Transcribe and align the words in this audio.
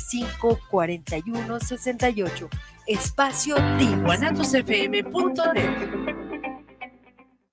55 0.00 0.58
41 0.70 1.60
68. 1.60 2.48
Espacio 2.86 3.56
guanatosfm.net. 4.02 5.70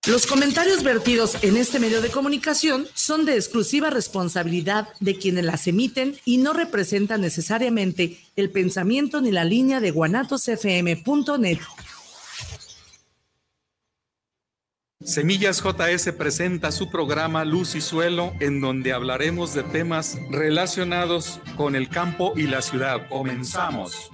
Los 0.08 0.25
comentarios 0.25 0.81
vertidos 0.81 1.44
en 1.44 1.57
este 1.57 1.78
medio 1.78 2.02
de 2.02 2.10
comunicación 2.10 2.88
son 2.94 3.25
de 3.25 3.36
exclusiva 3.36 3.89
responsabilidad 3.89 4.88
de 5.02 5.17
quienes 5.17 5.44
las 5.44 5.67
emiten 5.67 6.15
y 6.25 6.38
no 6.38 6.54
representan 6.54 7.21
necesariamente 7.21 8.17
el 8.36 8.50
pensamiento 8.50 9.21
ni 9.21 9.32
la 9.32 9.44
línea 9.44 9.82
de 9.82 9.92
guanatosfm.net. 9.92 11.60
Semillas 15.10 15.64
JS 15.64 16.14
presenta 16.14 16.71
su 16.71 16.92
programa 16.92 17.44
Luz 17.44 17.73
y 17.73 17.82
Suelo, 17.82 18.32
en 18.39 18.62
donde 18.62 18.94
hablaremos 18.94 19.55
de 19.55 19.64
temas 19.64 20.20
relacionados 20.30 21.42
con 21.57 21.75
el 21.75 21.89
campo 21.89 22.34
y 22.36 22.43
la 22.43 22.62
ciudad. 22.62 23.10
Comenzamos. 23.10 24.11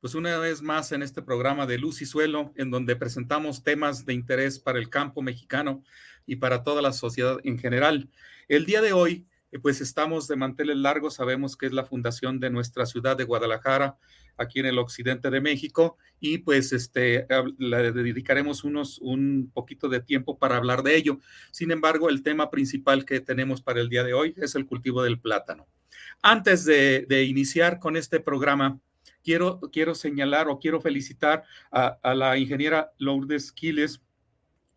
Pues 0.00 0.14
una 0.14 0.36
vez 0.36 0.60
más 0.60 0.92
en 0.92 1.02
este 1.02 1.22
programa 1.22 1.64
de 1.64 1.78
Luz 1.78 2.02
y 2.02 2.04
Suelo, 2.04 2.52
en 2.54 2.70
donde 2.70 2.96
presentamos 2.96 3.62
temas 3.62 4.04
de 4.04 4.12
interés 4.12 4.58
para 4.58 4.78
el 4.78 4.90
campo 4.90 5.22
mexicano 5.22 5.82
y 6.26 6.36
para 6.36 6.62
toda 6.64 6.82
la 6.82 6.92
sociedad 6.92 7.38
en 7.44 7.58
general. 7.58 8.10
El 8.46 8.66
día 8.66 8.82
de 8.82 8.92
hoy, 8.92 9.26
pues 9.62 9.80
estamos 9.80 10.28
de 10.28 10.36
manteles 10.36 10.76
largos, 10.76 11.14
sabemos 11.14 11.56
que 11.56 11.66
es 11.66 11.72
la 11.72 11.84
fundación 11.84 12.40
de 12.40 12.50
nuestra 12.50 12.86
ciudad 12.86 13.16
de 13.16 13.24
Guadalajara, 13.24 13.96
aquí 14.36 14.60
en 14.60 14.66
el 14.66 14.78
occidente 14.78 15.30
de 15.30 15.40
México, 15.40 15.96
y 16.20 16.38
pues 16.38 16.72
este, 16.72 17.26
le 17.58 17.92
dedicaremos 17.92 18.62
unos, 18.64 18.98
un 18.98 19.50
poquito 19.52 19.88
de 19.88 20.00
tiempo 20.00 20.38
para 20.38 20.56
hablar 20.56 20.82
de 20.82 20.96
ello. 20.96 21.18
Sin 21.50 21.70
embargo, 21.70 22.08
el 22.08 22.22
tema 22.22 22.50
principal 22.50 23.04
que 23.04 23.20
tenemos 23.20 23.62
para 23.62 23.80
el 23.80 23.88
día 23.88 24.04
de 24.04 24.14
hoy 24.14 24.34
es 24.36 24.54
el 24.54 24.66
cultivo 24.66 25.02
del 25.02 25.20
plátano. 25.20 25.66
Antes 26.22 26.64
de, 26.64 27.06
de 27.08 27.24
iniciar 27.24 27.78
con 27.78 27.96
este 27.96 28.20
programa, 28.20 28.78
quiero, 29.28 29.60
quiero 29.72 29.94
señalar 29.94 30.48
o 30.48 30.58
quiero 30.58 30.80
felicitar 30.80 31.44
a, 31.70 32.14
la 32.14 32.38
ingeniera 32.38 32.92
Lourdes 32.98 33.52
Quiles, 33.52 34.00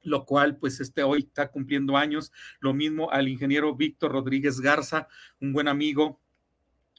lo 0.03 0.25
cual 0.25 0.57
pues 0.57 0.79
este 0.79 1.03
hoy 1.03 1.25
está 1.27 1.49
cumpliendo 1.49 1.97
años. 1.97 2.31
Lo 2.59 2.73
mismo 2.73 3.11
al 3.11 3.27
ingeniero 3.27 3.75
Víctor 3.75 4.11
Rodríguez 4.11 4.59
Garza, 4.59 5.07
un 5.39 5.53
buen 5.53 5.67
amigo, 5.67 6.19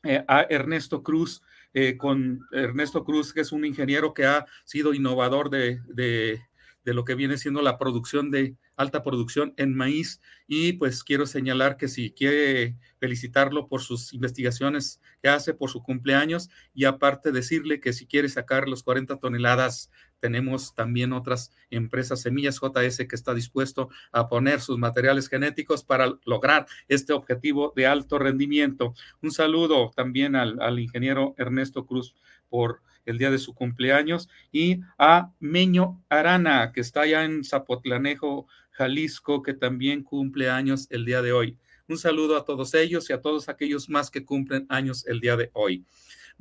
eh, 0.04 0.24
a 0.26 0.42
Ernesto 0.50 1.02
Cruz, 1.02 1.42
eh, 1.74 1.96
con 1.96 2.40
Ernesto 2.52 3.04
Cruz, 3.04 3.32
que 3.32 3.40
es 3.40 3.52
un 3.52 3.64
ingeniero 3.64 4.12
que 4.14 4.26
ha 4.26 4.46
sido 4.64 4.94
innovador 4.94 5.48
de, 5.48 5.80
de, 5.86 6.40
de, 6.84 6.94
lo 6.94 7.04
que 7.04 7.14
viene 7.14 7.38
siendo 7.38 7.62
la 7.62 7.78
producción 7.78 8.30
de 8.30 8.56
alta 8.76 9.04
producción 9.04 9.54
en 9.56 9.74
maíz. 9.74 10.20
Y 10.48 10.72
pues 10.72 11.04
quiero 11.04 11.24
señalar 11.24 11.76
que 11.76 11.86
si 11.86 12.10
quiere 12.10 12.76
felicitarlo 12.98 13.68
por 13.68 13.80
sus 13.80 14.12
investigaciones 14.12 15.00
que 15.22 15.28
hace, 15.28 15.54
por 15.54 15.70
su 15.70 15.82
cumpleaños, 15.82 16.50
y 16.74 16.84
aparte 16.84 17.30
decirle 17.30 17.80
que 17.80 17.92
si 17.92 18.06
quiere 18.06 18.28
sacar 18.28 18.68
los 18.68 18.82
40 18.82 19.18
toneladas, 19.18 19.90
tenemos 20.22 20.72
también 20.76 21.12
otras 21.12 21.50
empresas, 21.68 22.22
Semillas 22.22 22.60
JS, 22.60 23.08
que 23.08 23.16
está 23.16 23.34
dispuesto 23.34 23.88
a 24.12 24.28
poner 24.28 24.60
sus 24.60 24.78
materiales 24.78 25.28
genéticos 25.28 25.82
para 25.82 26.16
lograr 26.24 26.66
este 26.86 27.12
objetivo 27.12 27.72
de 27.74 27.88
alto 27.88 28.20
rendimiento. 28.20 28.94
Un 29.20 29.32
saludo 29.32 29.90
también 29.96 30.36
al, 30.36 30.78
ingeniero 30.78 31.34
Ernesto 31.38 31.86
Cruz 31.86 32.14
por 32.48 32.82
el 33.04 33.18
día 33.18 33.32
de 33.32 33.38
su 33.38 33.52
cumpleaños 33.52 34.28
y 34.52 34.78
a 34.96 35.32
Meño 35.40 36.00
Arana, 36.08 36.70
que 36.72 36.82
está 36.82 37.00
allá 37.00 37.24
en 37.24 37.42
Zapotlanejo, 37.42 38.46
Jalisco, 38.70 39.42
que 39.42 39.54
también 39.54 40.04
cumple 40.04 40.48
años 40.48 40.86
el 40.90 41.04
día 41.04 41.20
de 41.20 41.32
hoy. 41.32 41.58
Un 41.88 41.98
saludo 41.98 42.36
a 42.36 42.44
todos 42.44 42.74
ellos 42.74 43.10
y 43.10 43.12
a 43.12 43.20
todos 43.20 43.48
aquellos 43.48 43.88
más 43.88 44.08
que 44.08 44.24
cumplen 44.24 44.66
años 44.68 45.04
el 45.08 45.18
día 45.18 45.36
de 45.36 45.50
hoy. 45.52 45.84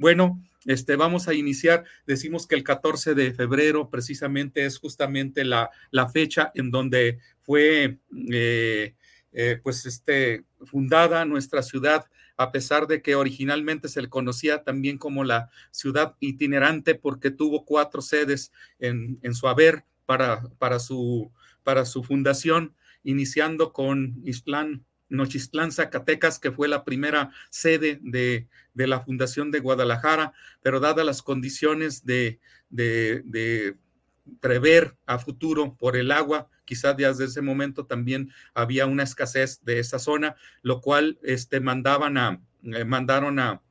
Bueno, 0.01 0.43
este, 0.65 0.95
vamos 0.95 1.27
a 1.27 1.35
iniciar. 1.35 1.83
Decimos 2.07 2.47
que 2.47 2.55
el 2.55 2.63
14 2.63 3.13
de 3.13 3.35
febrero 3.35 3.91
precisamente 3.91 4.65
es 4.65 4.79
justamente 4.79 5.43
la, 5.45 5.69
la 5.91 6.09
fecha 6.09 6.51
en 6.55 6.71
donde 6.71 7.19
fue 7.43 7.99
eh, 8.31 8.95
eh, 9.31 9.59
pues 9.61 9.85
este, 9.85 10.43
fundada 10.65 11.23
nuestra 11.25 11.61
ciudad, 11.61 12.07
a 12.35 12.51
pesar 12.51 12.87
de 12.87 13.03
que 13.03 13.13
originalmente 13.13 13.89
se 13.89 14.01
le 14.01 14.09
conocía 14.09 14.63
también 14.63 14.97
como 14.97 15.23
la 15.23 15.51
ciudad 15.69 16.15
itinerante 16.19 16.95
porque 16.95 17.29
tuvo 17.29 17.63
cuatro 17.63 18.01
sedes 18.01 18.51
en, 18.79 19.19
en 19.21 19.35
su 19.35 19.47
haber 19.47 19.85
para, 20.07 20.41
para, 20.57 20.79
su, 20.79 21.31
para 21.61 21.85
su 21.85 22.03
fundación, 22.03 22.73
iniciando 23.03 23.71
con 23.71 24.19
Islán, 24.23 24.83
Nochistlán, 25.11 25.71
Zacatecas, 25.71 26.39
que 26.39 26.51
fue 26.51 26.67
la 26.67 26.83
primera 26.83 27.31
sede 27.49 27.99
de, 28.01 28.47
de, 28.73 28.87
la 28.87 29.01
Fundación 29.01 29.51
de 29.51 29.59
Guadalajara, 29.59 30.33
pero 30.61 30.79
dadas 30.79 31.05
las 31.05 31.21
condiciones 31.21 32.05
de, 32.05 32.39
de, 32.69 33.75
prever 34.39 34.95
a 35.05 35.19
futuro 35.19 35.75
por 35.77 35.97
el 35.97 36.11
agua, 36.11 36.47
quizás 36.65 36.95
desde 36.95 37.25
ese 37.25 37.41
momento 37.41 37.85
también 37.85 38.31
había 38.53 38.85
una 38.85 39.03
escasez 39.03 39.63
de 39.63 39.79
esa 39.79 39.99
zona, 39.99 40.35
lo 40.61 40.79
cual 40.79 41.19
este, 41.21 41.59
mandaban 41.59 42.17
a, 42.17 42.41
eh, 42.63 42.85
mandaron 42.85 43.39
a, 43.39 43.61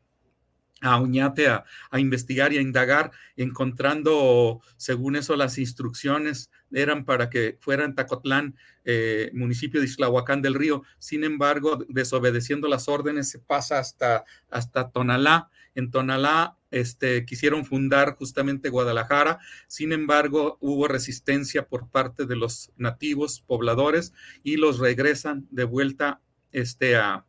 a 0.80 0.98
Uñate 1.00 1.48
a, 1.48 1.64
investigar 1.98 2.52
y 2.52 2.58
a 2.58 2.62
indagar, 2.62 3.10
encontrando, 3.36 4.60
según 4.76 5.16
eso, 5.16 5.36
las 5.36 5.58
instrucciones 5.58 6.50
eran 6.72 7.04
para 7.04 7.28
que 7.28 7.58
fuera 7.60 7.84
en 7.84 7.94
Tacotlán, 7.94 8.56
eh, 8.84 9.30
municipio 9.34 9.80
de 9.80 9.86
Islahuacán 9.86 10.42
del 10.42 10.54
Río. 10.54 10.82
Sin 10.98 11.24
embargo, 11.24 11.84
desobedeciendo 11.88 12.68
las 12.68 12.88
órdenes, 12.88 13.28
se 13.28 13.38
pasa 13.38 13.78
hasta, 13.78 14.24
hasta 14.50 14.90
Tonalá. 14.90 15.50
En 15.74 15.90
Tonalá 15.90 16.56
este, 16.70 17.24
quisieron 17.24 17.64
fundar 17.66 18.16
justamente 18.16 18.70
Guadalajara. 18.70 19.38
Sin 19.66 19.92
embargo, 19.92 20.56
hubo 20.60 20.88
resistencia 20.88 21.66
por 21.66 21.90
parte 21.90 22.26
de 22.26 22.36
los 22.36 22.72
nativos 22.76 23.42
pobladores 23.46 24.12
y 24.42 24.56
los 24.56 24.78
regresan 24.78 25.46
de 25.50 25.64
vuelta 25.64 26.20
este, 26.52 26.96
a, 26.96 27.26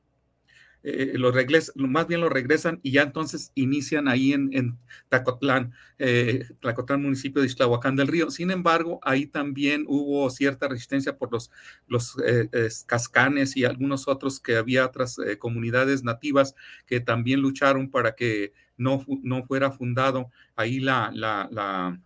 eh, 0.84 1.14
lo 1.16 1.32
regresan, 1.32 1.76
más 1.92 2.08
bien 2.08 2.22
lo 2.22 2.30
regresan 2.30 2.80
y 2.82 2.92
ya 2.92 3.04
entonces 3.04 3.52
inician 3.56 4.08
ahí 4.08 4.34
en, 4.34 4.50
en 4.54 4.78
Tacotlán, 5.10 5.74
eh, 6.00 6.46
Tacotlán, 6.62 7.04
municipio 7.04 7.42
de 7.42 7.48
Islahuacán 7.48 7.96
del 7.96 8.08
Río. 8.08 8.32
Sin 8.32 8.52
embargo, 8.52 9.00
ahí 9.04 9.28
también 9.28 9.86
hubo 9.88 10.30
cierta 10.30 10.68
resistencia 10.68 11.18
por 11.18 11.32
los, 11.32 11.52
los 11.88 12.18
eh, 12.26 12.50
cascanes 12.86 13.56
y 13.58 13.66
algunos 13.66 14.08
otros 14.08 14.40
que 14.40 14.56
había 14.58 14.86
otras 14.86 15.20
eh, 15.20 15.38
comunidades 15.38 16.04
nativas 16.04 16.56
que 16.86 17.00
también 17.00 17.42
lucharon 17.42 17.90
para 17.90 18.16
que 18.16 18.54
no, 18.78 19.06
no 19.22 19.44
fuera 19.44 19.72
fundado 19.72 20.32
ahí 20.56 20.80
la, 20.80 21.12
la, 21.14 22.00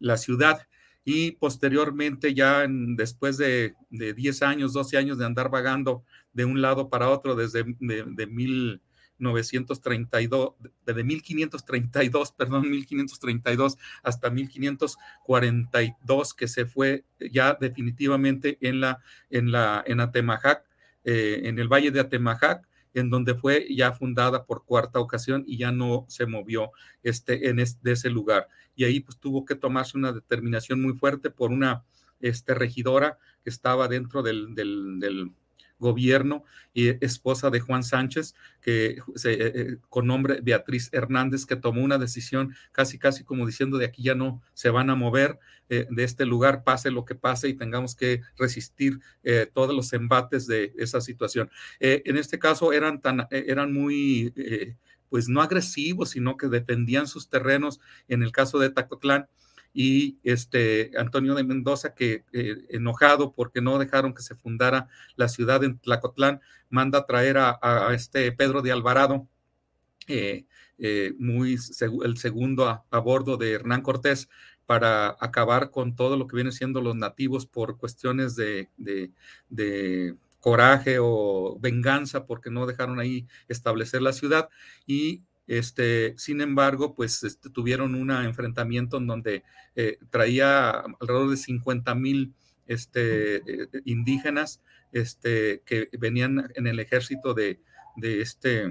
la 0.00 0.16
ciudad 0.16 0.66
y 1.04 1.32
posteriormente 1.32 2.32
ya 2.34 2.66
después 2.68 3.36
de, 3.36 3.74
de, 3.90 4.14
10 4.14 4.42
años, 4.42 4.72
12 4.72 4.96
años 4.96 5.18
de 5.18 5.26
andar 5.26 5.50
vagando 5.50 6.04
de 6.32 6.44
un 6.44 6.62
lado 6.62 6.88
para 6.88 7.10
otro 7.10 7.34
desde 7.36 7.64
de, 7.78 8.04
de 8.06 8.26
1932, 8.26 10.54
desde 10.86 11.04
1532, 11.04 12.32
perdón, 12.32 12.70
1532 12.70 13.76
hasta 14.02 14.30
1542 14.30 16.34
que 16.34 16.48
se 16.48 16.64
fue 16.64 17.04
ya 17.30 17.58
definitivamente 17.60 18.56
en 18.60 18.80
la 18.80 19.00
en 19.30 19.52
la 19.52 19.84
en 19.86 20.00
Atemajac, 20.00 20.64
eh, 21.04 21.42
en 21.44 21.58
el 21.58 21.68
Valle 21.68 21.90
de 21.90 22.00
Atemajac 22.00 22.66
en 22.94 23.10
donde 23.10 23.34
fue 23.34 23.66
ya 23.74 23.92
fundada 23.92 24.46
por 24.46 24.64
cuarta 24.64 25.00
ocasión 25.00 25.44
y 25.46 25.58
ya 25.58 25.72
no 25.72 26.06
se 26.08 26.26
movió 26.26 26.70
este, 27.02 27.48
en 27.48 27.56
de 27.56 27.92
ese 27.92 28.08
lugar. 28.08 28.48
Y 28.74 28.84
ahí 28.84 29.00
pues 29.00 29.18
tuvo 29.18 29.44
que 29.44 29.56
tomarse 29.56 29.98
una 29.98 30.12
determinación 30.12 30.80
muy 30.80 30.94
fuerte 30.94 31.30
por 31.30 31.50
una 31.50 31.84
este, 32.20 32.54
regidora 32.54 33.18
que 33.42 33.50
estaba 33.50 33.88
dentro 33.88 34.22
del, 34.22 34.54
del, 34.54 34.98
del 34.98 35.32
gobierno 35.84 36.44
y 36.72 36.88
esposa 37.04 37.50
de 37.50 37.60
Juan 37.60 37.84
Sánchez, 37.84 38.34
que 38.60 38.86
eh, 38.86 38.98
eh, 39.24 39.76
con 39.90 40.06
nombre 40.06 40.40
Beatriz 40.42 40.88
Hernández, 40.92 41.44
que 41.44 41.56
tomó 41.56 41.82
una 41.82 41.98
decisión 41.98 42.54
casi, 42.72 42.98
casi 42.98 43.22
como 43.22 43.46
diciendo 43.46 43.76
de 43.76 43.84
aquí 43.84 44.02
ya 44.02 44.14
no 44.14 44.42
se 44.54 44.70
van 44.70 44.88
a 44.88 44.94
mover 44.94 45.38
eh, 45.68 45.86
de 45.90 46.04
este 46.04 46.24
lugar, 46.24 46.64
pase 46.64 46.90
lo 46.90 47.04
que 47.04 47.14
pase 47.14 47.48
y 47.48 47.54
tengamos 47.54 47.94
que 47.94 48.22
resistir 48.36 48.98
todos 49.52 49.74
los 49.74 49.92
embates 49.92 50.46
de 50.46 50.72
esa 50.76 51.00
situación. 51.00 51.50
En 51.80 52.16
este 52.16 52.38
caso 52.38 52.72
eran, 52.72 53.00
tan, 53.00 53.26
eran 53.30 53.72
muy, 53.72 54.32
pues 55.08 55.28
no 55.28 55.42
agresivos, 55.42 56.10
sino 56.10 56.36
que 56.36 56.48
defendían 56.48 57.06
sus 57.06 57.28
terrenos 57.28 57.80
en 58.08 58.22
el 58.22 58.32
caso 58.32 58.58
de 58.58 58.70
Tacotlán 58.70 59.28
y 59.74 60.18
este 60.22 60.92
Antonio 60.96 61.34
de 61.34 61.44
Mendoza, 61.44 61.94
que 61.94 62.24
eh, 62.32 62.64
enojado 62.70 63.32
porque 63.32 63.60
no 63.60 63.78
dejaron 63.78 64.14
que 64.14 64.22
se 64.22 64.36
fundara 64.36 64.88
la 65.16 65.28
ciudad 65.28 65.64
en 65.64 65.78
Tlacotlán, 65.78 66.40
manda 66.70 67.00
a 67.00 67.06
traer 67.06 67.36
a, 67.38 67.90
este 67.92 68.30
Pedro 68.32 68.62
de 68.62 68.72
Alvarado, 68.72 69.26
eh, 70.06 70.44
eh, 70.78 71.12
muy 71.18 71.58
el 72.04 72.16
segundo 72.16 72.68
a, 72.68 72.84
a, 72.90 72.98
bordo 72.98 73.36
de 73.36 73.52
Hernán 73.52 73.82
Cortés, 73.82 74.28
para 74.66 75.16
acabar 75.20 75.70
con 75.70 75.94
todo 75.94 76.16
lo 76.16 76.26
que 76.26 76.36
vienen 76.36 76.52
siendo 76.52 76.80
los 76.80 76.96
nativos 76.96 77.46
por 77.46 77.76
cuestiones 77.76 78.36
de, 78.36 78.68
coraje 80.40 80.98
o 81.00 81.56
venganza 81.58 82.26
porque 82.26 82.50
no 82.50 82.66
dejaron 82.66 83.00
ahí 83.00 83.26
establecer 83.48 84.02
la 84.02 84.12
ciudad. 84.12 84.50
Y 84.86 85.22
este, 85.46 86.14
sin 86.16 86.40
embargo, 86.40 86.94
pues 86.94 87.22
este, 87.22 87.50
tuvieron 87.50 87.94
un 87.94 88.10
enfrentamiento 88.10 88.98
en 88.98 89.06
donde 89.06 89.42
eh, 89.76 89.98
traía 90.10 90.70
alrededor 91.00 91.30
de 91.30 91.36
50 91.36 91.94
mil 91.94 92.34
este, 92.66 93.36
eh, 93.36 93.68
indígenas 93.84 94.62
este, 94.92 95.62
que 95.66 95.88
venían 95.98 96.50
en 96.54 96.66
el 96.66 96.80
ejército 96.80 97.34
de, 97.34 97.60
de 97.96 98.20
este 98.22 98.68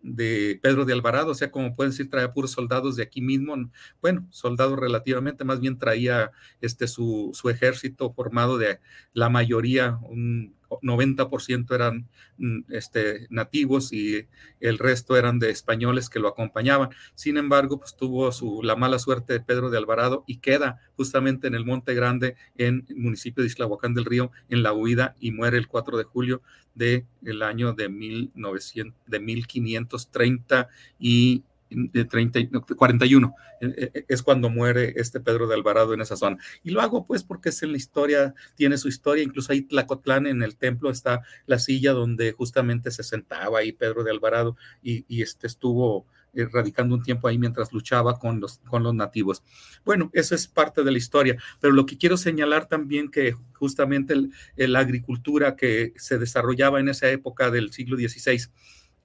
de 0.00 0.58
Pedro 0.62 0.84
de 0.84 0.92
Alvarado, 0.92 1.32
o 1.32 1.34
sea, 1.34 1.50
como 1.50 1.74
pueden 1.74 1.90
decir, 1.90 2.08
traía 2.08 2.32
puros 2.32 2.52
soldados 2.52 2.96
de 2.96 3.02
aquí 3.02 3.20
mismo, 3.20 3.56
bueno, 4.00 4.26
soldados 4.30 4.78
relativamente, 4.78 5.44
más 5.44 5.60
bien 5.60 5.76
traía 5.76 6.30
este 6.60 6.86
su, 6.86 7.30
su 7.34 7.50
ejército 7.50 8.12
formado 8.12 8.58
de 8.58 8.80
la 9.12 9.28
mayoría, 9.28 9.98
un 10.02 10.54
90% 10.70 11.74
eran 11.74 12.08
mm, 12.38 12.60
este, 12.70 13.26
nativos 13.30 13.92
y 13.92 14.26
el 14.60 14.78
resto 14.78 15.16
eran 15.16 15.38
de 15.38 15.50
españoles 15.50 16.08
que 16.08 16.20
lo 16.20 16.28
acompañaban. 16.28 16.90
Sin 17.14 17.36
embargo, 17.36 17.78
pues 17.78 17.96
tuvo 17.96 18.30
su, 18.32 18.62
la 18.62 18.76
mala 18.76 18.98
suerte 18.98 19.32
de 19.32 19.40
Pedro 19.40 19.70
de 19.70 19.78
Alvarado 19.78 20.24
y 20.26 20.38
queda 20.38 20.80
justamente 20.96 21.46
en 21.46 21.54
el 21.54 21.64
Monte 21.64 21.94
Grande, 21.94 22.36
en 22.56 22.86
el 22.88 22.96
municipio 22.96 23.42
de 23.42 23.48
Islahuacán 23.48 23.94
del 23.94 24.04
Río, 24.04 24.30
en 24.48 24.62
la 24.62 24.72
huida 24.72 25.14
y 25.20 25.32
muere 25.32 25.58
el 25.58 25.68
4 25.68 25.98
de 25.98 26.04
julio 26.04 26.42
del 26.74 27.06
el 27.24 27.42
año 27.42 27.72
de, 27.72 27.88
1900, 27.88 28.94
de 29.06 29.20
1530 29.20 30.68
y 30.98 31.42
de 31.70 32.04
30, 32.04 32.40
41, 32.76 33.34
eh, 33.60 33.90
eh, 33.94 34.04
es 34.08 34.22
cuando 34.22 34.50
muere 34.50 34.94
este 34.96 35.20
Pedro 35.20 35.46
de 35.46 35.54
Alvarado 35.54 35.94
en 35.94 36.00
esa 36.00 36.16
zona. 36.16 36.38
Y 36.62 36.70
lo 36.70 36.80
hago 36.80 37.04
pues 37.04 37.24
porque 37.24 37.50
es 37.50 37.62
en 37.62 37.72
la 37.72 37.76
historia, 37.76 38.34
tiene 38.54 38.78
su 38.78 38.88
historia, 38.88 39.24
incluso 39.24 39.52
ahí 39.52 39.62
Tlacotlán 39.62 40.26
en 40.26 40.42
el 40.42 40.56
templo 40.56 40.90
está 40.90 41.22
la 41.46 41.58
silla 41.58 41.92
donde 41.92 42.32
justamente 42.32 42.90
se 42.90 43.02
sentaba 43.02 43.60
ahí 43.60 43.72
Pedro 43.72 44.04
de 44.04 44.10
Alvarado 44.10 44.56
y, 44.82 45.04
y 45.08 45.22
este 45.22 45.46
estuvo 45.46 46.06
eh, 46.34 46.46
radicando 46.52 46.94
un 46.94 47.02
tiempo 47.02 47.26
ahí 47.26 47.38
mientras 47.38 47.72
luchaba 47.72 48.18
con 48.18 48.38
los, 48.38 48.58
con 48.58 48.82
los 48.82 48.94
nativos. 48.94 49.42
Bueno, 49.84 50.10
eso 50.12 50.34
es 50.34 50.46
parte 50.46 50.84
de 50.84 50.92
la 50.92 50.98
historia, 50.98 51.36
pero 51.58 51.72
lo 51.72 51.86
que 51.86 51.96
quiero 51.96 52.16
señalar 52.16 52.66
también 52.66 53.10
que 53.10 53.34
justamente 53.54 54.14
la 54.56 54.80
agricultura 54.80 55.56
que 55.56 55.94
se 55.96 56.18
desarrollaba 56.18 56.80
en 56.80 56.90
esa 56.90 57.08
época 57.08 57.50
del 57.50 57.72
siglo 57.72 57.96
XVI, 57.96 58.50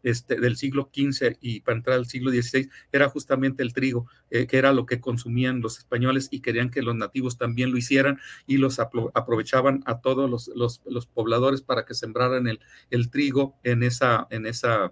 este, 0.03 0.39
del 0.39 0.57
siglo 0.57 0.89
XV 0.94 1.38
y 1.41 1.61
para 1.61 1.77
entrar 1.77 1.97
al 1.97 2.05
siglo 2.05 2.31
XVI 2.31 2.69
era 2.91 3.09
justamente 3.09 3.63
el 3.63 3.73
trigo, 3.73 4.07
eh, 4.29 4.47
que 4.47 4.57
era 4.57 4.73
lo 4.73 4.85
que 4.85 5.00
consumían 5.00 5.61
los 5.61 5.79
españoles 5.79 6.27
y 6.31 6.41
querían 6.41 6.69
que 6.69 6.81
los 6.81 6.95
nativos 6.95 7.38
también 7.38 7.71
lo 7.71 7.77
hicieran 7.77 8.19
y 8.45 8.57
los 8.57 8.79
aprovechaban 8.79 9.81
a 9.85 10.01
todos 10.01 10.29
los, 10.29 10.50
los, 10.55 10.81
los 10.85 11.05
pobladores 11.07 11.61
para 11.61 11.85
que 11.85 11.94
sembraran 11.94 12.47
el, 12.47 12.59
el 12.89 13.09
trigo 13.09 13.55
en 13.63 13.83
esa, 13.83 14.27
en 14.29 14.45
esa 14.45 14.91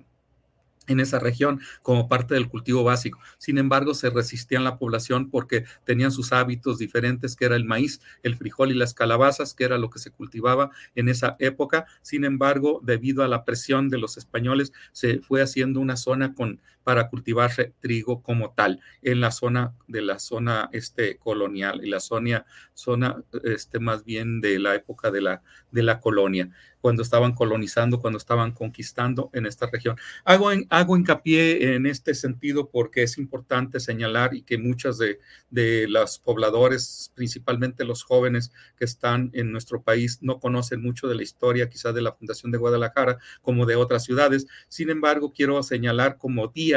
en 0.87 0.99
esa 0.99 1.19
región 1.19 1.61
como 1.83 2.07
parte 2.07 2.33
del 2.33 2.49
cultivo 2.49 2.83
básico. 2.83 3.19
Sin 3.37 3.57
embargo, 3.57 3.93
se 3.93 4.09
resistían 4.09 4.63
la 4.63 4.77
población 4.77 5.29
porque 5.29 5.65
tenían 5.85 6.11
sus 6.11 6.33
hábitos 6.33 6.77
diferentes, 6.77 7.35
que 7.35 7.45
era 7.45 7.55
el 7.55 7.65
maíz, 7.65 8.01
el 8.23 8.35
frijol 8.35 8.71
y 8.71 8.75
las 8.75 8.93
calabazas, 8.93 9.53
que 9.53 9.63
era 9.63 9.77
lo 9.77 9.89
que 9.89 9.99
se 9.99 10.11
cultivaba 10.11 10.71
en 10.95 11.09
esa 11.09 11.35
época. 11.39 11.85
Sin 12.01 12.25
embargo, 12.25 12.81
debido 12.83 13.23
a 13.23 13.27
la 13.27 13.45
presión 13.45 13.89
de 13.89 13.99
los 13.99 14.17
españoles, 14.17 14.73
se 14.91 15.19
fue 15.21 15.41
haciendo 15.41 15.79
una 15.79 15.97
zona 15.97 16.33
con 16.33 16.59
para 16.83 17.09
cultivarse 17.09 17.73
trigo 17.79 18.21
como 18.21 18.51
tal 18.51 18.79
en 19.01 19.21
la 19.21 19.31
zona 19.31 19.73
de 19.87 20.01
la 20.01 20.19
zona 20.19 20.69
este 20.71 21.17
colonial 21.17 21.81
y 21.83 21.89
la 21.89 21.99
zona 21.99 22.45
zona 22.73 23.23
este 23.43 23.79
más 23.79 24.03
bien 24.03 24.41
de 24.41 24.59
la 24.59 24.75
época 24.75 25.11
de 25.11 25.21
la 25.21 25.41
de 25.71 25.83
la 25.83 25.99
colonia 25.99 26.49
cuando 26.81 27.03
estaban 27.03 27.33
colonizando, 27.33 28.01
cuando 28.01 28.17
estaban 28.17 28.51
conquistando 28.51 29.29
en 29.33 29.45
esta 29.45 29.67
región. 29.67 29.95
Hago, 30.25 30.49
hago 30.69 30.97
hincapié 30.97 31.75
en 31.75 31.85
este 31.85 32.15
sentido 32.15 32.69
porque 32.69 33.03
es 33.03 33.17
importante 33.17 33.79
señalar 33.79 34.33
y 34.33 34.41
que 34.41 34.57
muchos 34.57 34.97
de, 34.97 35.19
de 35.51 35.87
los 35.87 36.17
pobladores, 36.19 37.11
principalmente 37.13 37.85
los 37.85 38.03
jóvenes 38.03 38.51
que 38.77 38.85
están 38.85 39.29
en 39.33 39.51
nuestro 39.51 39.83
país, 39.83 40.19
no 40.21 40.39
conocen 40.39 40.81
mucho 40.81 41.07
de 41.07 41.15
la 41.15 41.23
historia 41.23 41.69
quizás 41.69 41.93
de 41.93 42.01
la 42.01 42.13
Fundación 42.13 42.51
de 42.51 42.57
Guadalajara 42.57 43.19
como 43.41 43.65
de 43.65 43.75
otras 43.75 44.03
ciudades. 44.03 44.47
Sin 44.67 44.89
embargo, 44.89 45.31
quiero 45.31 45.61
señalar 45.61 46.17
como 46.17 46.47
día 46.47 46.70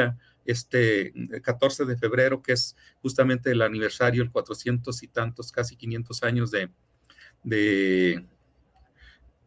este 0.45 1.13
14 1.43 1.85
de 1.85 1.97
febrero, 1.97 2.41
que 2.41 2.53
es 2.53 2.75
justamente 3.01 3.51
el 3.51 3.61
aniversario, 3.61 4.23
el 4.23 4.31
400 4.31 5.03
y 5.03 5.07
tantos, 5.07 5.51
casi 5.51 5.75
500 5.75 6.23
años 6.23 6.51
de, 6.51 6.69
de, 7.43 8.25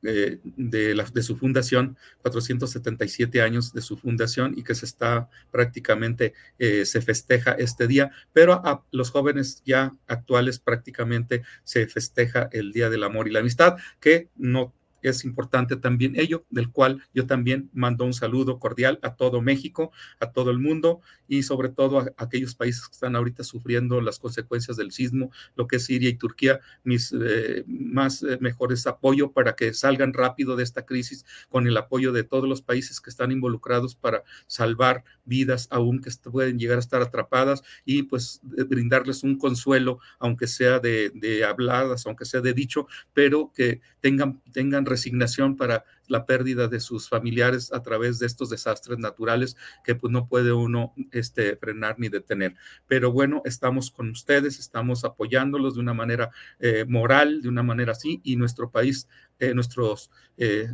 eh, 0.03 0.39
de, 0.45 0.95
la, 0.95 1.05
de, 1.05 1.23
su 1.23 1.37
fundación, 1.37 1.97
477 2.23 3.43
años 3.43 3.73
de 3.73 3.83
su 3.83 3.97
fundación 3.97 4.55
y 4.57 4.63
que 4.63 4.75
se 4.75 4.87
está 4.87 5.29
prácticamente, 5.51 6.35
eh, 6.59 6.85
se 6.85 7.01
festeja 7.01 7.53
este 7.53 7.87
día, 7.87 8.11
pero 8.33 8.55
a 8.55 8.85
los 8.93 9.11
jóvenes 9.11 9.63
ya 9.65 9.95
actuales 10.07 10.61
prácticamente 10.61 11.43
se 11.65 11.87
festeja 11.89 12.49
el 12.53 12.73
Día 12.73 12.91
del 12.91 13.03
Amor 13.03 13.29
y 13.29 13.33
la 13.33 13.41
Amistad, 13.41 13.77
que 14.01 14.29
no 14.37 14.73
es 15.03 15.25
importante 15.25 15.77
también 15.77 16.19
ello, 16.19 16.45
del 16.51 16.71
cual 16.71 17.03
yo 17.15 17.27
también 17.27 17.71
mando 17.73 18.05
un 18.05 18.15
saludo 18.15 18.59
cordial 18.59 18.99
a 19.03 19.15
todo 19.15 19.41
México, 19.41 19.93
a 20.21 20.33
todo 20.33 20.51
el 20.51 20.59
mundo 20.59 21.01
y 21.27 21.43
sobre 21.43 21.69
todo 21.69 22.01
a, 22.01 22.13
aquellos 22.17 22.55
países 22.55 22.87
que 22.87 22.93
están 22.93 23.17
ahorita 23.17 23.45
sufriendo 23.45 24.01
las 24.01 24.19
consecuencias 24.19 24.77
del 24.77 24.93
sismo, 24.93 25.31
lo 25.57 25.67
que 25.67 25.77
es 25.77 25.85
Siria 25.85 26.09
y 26.09 26.15
Turquía, 26.15 26.61
mis 26.85 27.13
eh, 27.13 27.65
más 27.67 28.23
eh, 28.23 28.39
mejores 28.41 28.87
apoyo 28.87 29.33
para 29.33 29.55
que 29.55 29.75
salgan 29.75 30.13
rápido 30.13 30.57
de 30.57 30.65
esta 30.65 30.85
crisis 30.85 31.25
con 31.49 31.67
el 31.67 31.77
apoyo 31.77 32.13
de 32.13 32.25
todos 32.25 32.49
los 32.49 32.63
países 32.63 33.01
que 33.01 33.11
están 33.11 33.33
involucrados 33.33 33.95
para 33.95 34.25
salvar 34.47 35.05
vidas 35.25 35.69
aún 35.71 36.01
que 36.01 36.11
pueden 36.31 36.59
llegar 36.59 36.77
a 36.77 36.81
estar 36.81 37.03
atrapadas 37.03 37.63
y 37.85 38.03
pues 38.03 38.41
brindarles 38.43 39.23
un 39.23 39.39
consuelo, 39.39 39.99
aunque 40.19 40.47
sea 40.47 40.79
de, 40.79 41.11
de 41.15 41.45
habladas, 41.45 42.07
aunque 42.07 42.25
sea 42.25 42.41
de 42.41 42.53
dicho, 42.53 42.87
pero 43.13 43.53
que 43.55 43.81
tengan, 44.01 44.41
tengan 44.53 44.87
resignación 44.89 45.57
para 45.57 45.85
la 46.07 46.27
pérdida 46.27 46.69
de 46.69 46.81
sus 46.81 47.09
familiares 47.09 47.73
a 47.73 47.83
través 47.83 48.19
de 48.19 48.27
estos 48.27 48.51
desastres 48.51 48.99
naturales 48.99 49.57
que 49.85 49.95
pues 49.95 50.13
no 50.13 50.27
puede 50.27 50.53
uno 50.53 50.95
este, 51.13 51.57
frenar 51.57 51.97
ni 51.99 52.09
detener. 52.09 52.55
Pero 52.87 53.13
bueno, 53.13 53.43
estamos 53.45 53.91
con 53.91 54.11
ustedes, 54.11 54.59
estamos 54.59 55.05
apoyándolos 55.05 55.75
de 55.75 55.81
una 55.81 55.95
manera 55.95 56.31
eh, 56.59 56.85
moral, 56.89 57.43
de 57.43 57.49
una 57.49 57.63
manera 57.63 57.93
así, 57.93 58.21
y 58.25 58.37
nuestro 58.37 58.71
país, 58.71 59.09
eh, 59.39 59.55
nuestro 59.55 59.95
eh, 60.37 60.69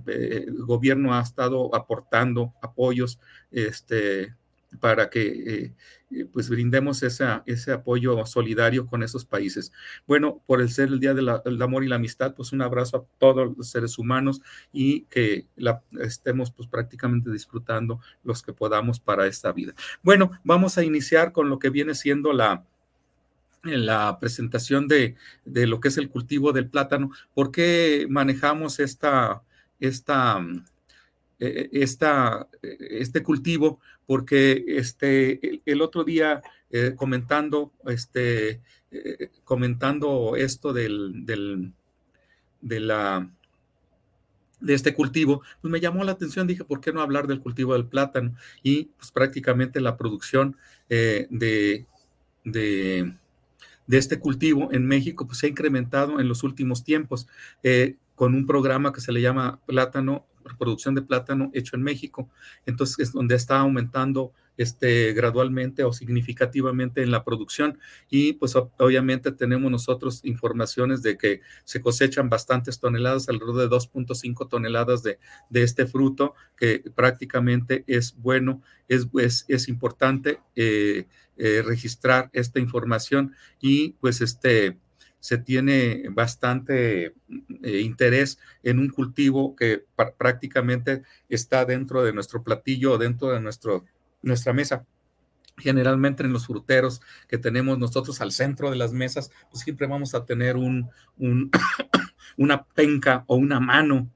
gobierno 0.49 1.14
ha 1.14 1.21
estado 1.21 1.75
aportando 1.75 2.54
apoyos, 2.62 3.18
este, 3.50 4.35
para 4.81 5.11
que 5.11 5.23
eh, 5.26 5.75
eh, 6.11 6.26
pues 6.33 6.49
brindemos 6.49 7.02
ese 7.02 7.73
apoyo 7.73 8.25
solidario 8.26 8.87
con 8.87 9.02
esos 9.02 9.25
países. 9.25 9.73
Bueno, 10.07 10.43
por 10.47 10.61
el 10.61 10.71
ser 10.71 10.88
el 10.88 11.00
Día 11.00 11.14
del 11.14 11.62
Amor 11.62 11.85
y 11.85 11.88
la 11.88 11.97
Amistad, 11.97 12.35
pues 12.35 12.52
un 12.52 12.62
abrazo 12.62 12.97
a 12.97 13.19
todos 13.19 13.57
los 13.57 13.69
seres 13.69 13.99
humanos 13.99 14.40
y 14.73 15.02
que 15.04 15.47
estemos 16.00 16.50
pues 16.50 16.69
prácticamente 16.69 17.31
disfrutando 17.31 18.00
los 18.23 18.43
que 18.43 18.52
podamos 18.52 19.00
para 19.00 19.26
esta 19.26 19.52
vida. 19.52 19.75
Bueno, 20.02 20.31
vamos 20.45 20.78
a 20.78 20.85
iniciar 20.85 21.33
con 21.33 21.49
lo 21.49 21.59
que 21.59 21.71
viene 21.71 21.95
siendo 21.95 22.33
la, 22.33 22.64
la 23.62 24.19
presentación 24.21 24.88
de, 24.88 25.16
de 25.45 25.66
lo 25.66 25.81
que 25.81 25.88
es 25.88 25.99
el 25.99 26.11
cultivo 26.11 26.52
del 26.52 26.69
plátano. 26.69 27.11
¿Por 27.35 27.50
qué 27.50 28.07
manejamos 28.09 28.78
esta, 28.78 29.43
esta 29.81 30.40
esta, 31.38 32.49
eh, 32.62 32.76
este 33.00 33.23
cultivo, 33.23 33.81
porque 34.07 34.64
este, 34.67 35.61
el, 35.64 35.83
otro 35.83 36.05
día 36.05 36.43
eh, 36.71 36.95
comentando, 36.97 37.73
este, 37.87 38.61
comentando 39.45 40.37
esto 40.37 40.73
del, 40.73 41.26
del, 41.26 41.73
de 42.61 42.81
la 42.81 43.31
de 44.61 44.73
este 44.73 44.95
cultivo, 44.95 45.43
pues 45.61 45.71
me 45.71 45.81
llamó 45.81 46.05
la 46.05 46.12
atención, 46.12 46.47
dije, 46.47 46.64
¿por 46.64 46.81
qué 46.81 46.91
no 46.91 47.03
hablar 47.03 47.26
del 47.26 47.41
cultivo 47.41 47.75
del 47.75 47.87
plátano? 47.87 48.35
Y 48.62 48.85
pues 48.97 49.11
prácticamente 49.11 49.81
la 49.81 49.99
producción 49.99 50.57
de, 50.88 51.26
de, 51.29 51.85
de, 52.45 53.99
este 53.99 54.19
cultivo 54.19 54.73
en 54.73 54.87
México 54.87 55.26
pues 55.26 55.38
se 55.38 55.47
ha 55.47 55.50
incrementado 55.50 56.19
en 56.19 56.29
los 56.29 56.45
últimos 56.45 56.83
tiempos 56.83 57.26
con 58.14 58.35
un 58.35 58.47
programa 58.47 58.93
que 58.93 59.03
se 59.03 59.12
le 59.12 59.21
llama 59.21 59.61
Plátano 59.67 60.25
producción 60.59 60.95
de 60.95 61.03
plátano 61.03 61.51
hecho 61.55 61.77
en 61.77 61.83
México. 61.83 62.29
Entonces 62.67 62.99
es 62.99 63.13
donde 63.13 63.35
está 63.35 63.59
aumentando 63.59 64.33
este, 64.57 65.13
gradualmente 65.13 65.85
o 65.85 65.93
significativamente 65.93 67.03
en 67.03 67.11
la 67.11 67.25
producción 67.25 67.79
y 68.09 68.35
pues 68.35 68.55
obviamente 68.55 69.33
tenemos 69.33 69.71
nosotros 69.71 70.21
informaciones 70.25 71.03
de 71.03 71.19
que 71.19 71.41
se 71.65 71.81
cosechan 71.81 72.29
bastantes 72.29 72.79
toneladas, 72.79 73.29
alrededor 73.29 73.69
de 73.69 73.77
2.5 73.77 74.49
toneladas 74.49 75.03
de, 75.03 75.19
de, 75.51 75.63
este 75.65 75.87
fruto 75.87 76.35
que 76.57 76.85
prácticamente 76.95 77.83
es 77.89 78.15
bueno, 78.17 78.63
es, 78.87 79.09
es, 79.15 79.45
es 79.49 79.69
importante 79.69 80.41
eh, 80.55 81.09
eh, 81.37 81.63
registrar 81.67 82.31
esta 82.33 82.61
información 82.61 83.35
y 83.61 83.95
pues 83.95 84.21
este 84.21 84.79
se 85.25 85.38
tiene 85.38 86.02
bastante 86.11 87.14
eh, 87.62 87.81
interés 87.81 88.38
en 88.62 88.78
un 88.78 88.90
cultivo 88.90 89.57
que 89.57 89.87
prácticamente 90.19 91.02
está 91.31 91.64
dentro 91.64 92.04
de 92.04 92.12
nuestro 92.12 92.43
platillo, 92.43 92.99
dentro 92.99 93.31
de 93.31 93.40
nuestro 93.40 93.87
nuestra 94.21 94.52
mesa. 94.52 94.85
Generalmente 95.57 96.25
en 96.25 96.35
los 96.35 96.47
fruteros 96.47 97.00
que 97.26 97.38
tenemos 97.38 97.78
nosotros 97.78 98.21
al 98.21 98.33
centro 98.33 98.69
de 98.69 98.76
las 98.76 98.93
mesas, 98.93 99.31
pues 99.50 99.64
siempre 99.64 99.87
vamos 99.87 100.14
a 100.14 100.26
tener 100.26 100.59
un, 100.59 100.90
una 102.37 102.64
penca 102.66 103.25
o 103.26 103.37
una 103.37 103.61
mano 103.61 104.11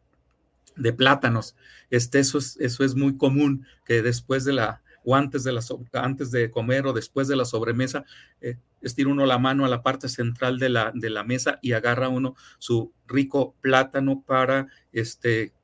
de 0.77 0.93
plátanos. 0.93 1.57
Este, 1.89 2.19
eso, 2.19 2.37
es, 2.37 2.59
eso 2.61 2.85
es 2.85 2.95
muy 2.95 3.17
común 3.17 3.67
que 3.87 4.03
después 4.03 4.45
de 4.45 4.53
la, 4.53 4.83
o 5.09 5.17
antes 5.17 5.43
de, 5.43 5.53
la, 5.53 5.63
antes 5.95 6.31
de 6.31 6.51
comer 6.51 6.87
o 6.87 6.93
después 6.93 7.29
de 7.29 7.37
la 7.37 7.47
sobremesa, 7.47 8.05
eh, 8.43 8.59
estira 8.83 9.09
uno 9.09 9.25
la 9.25 9.39
mano 9.39 9.65
a 9.65 9.69
la 9.71 9.83
parte 9.83 10.07
central 10.07 10.59
de 10.59 10.69
la, 10.69 10.93
de 10.95 11.09
la 11.09 11.25
mesa 11.25 11.59
y 11.63 11.73
agarra 11.73 12.11
uno 12.11 12.37
su 12.59 12.93
rico 13.07 13.55
plátano 13.63 14.23
para 14.27 14.67
este, 14.93 15.55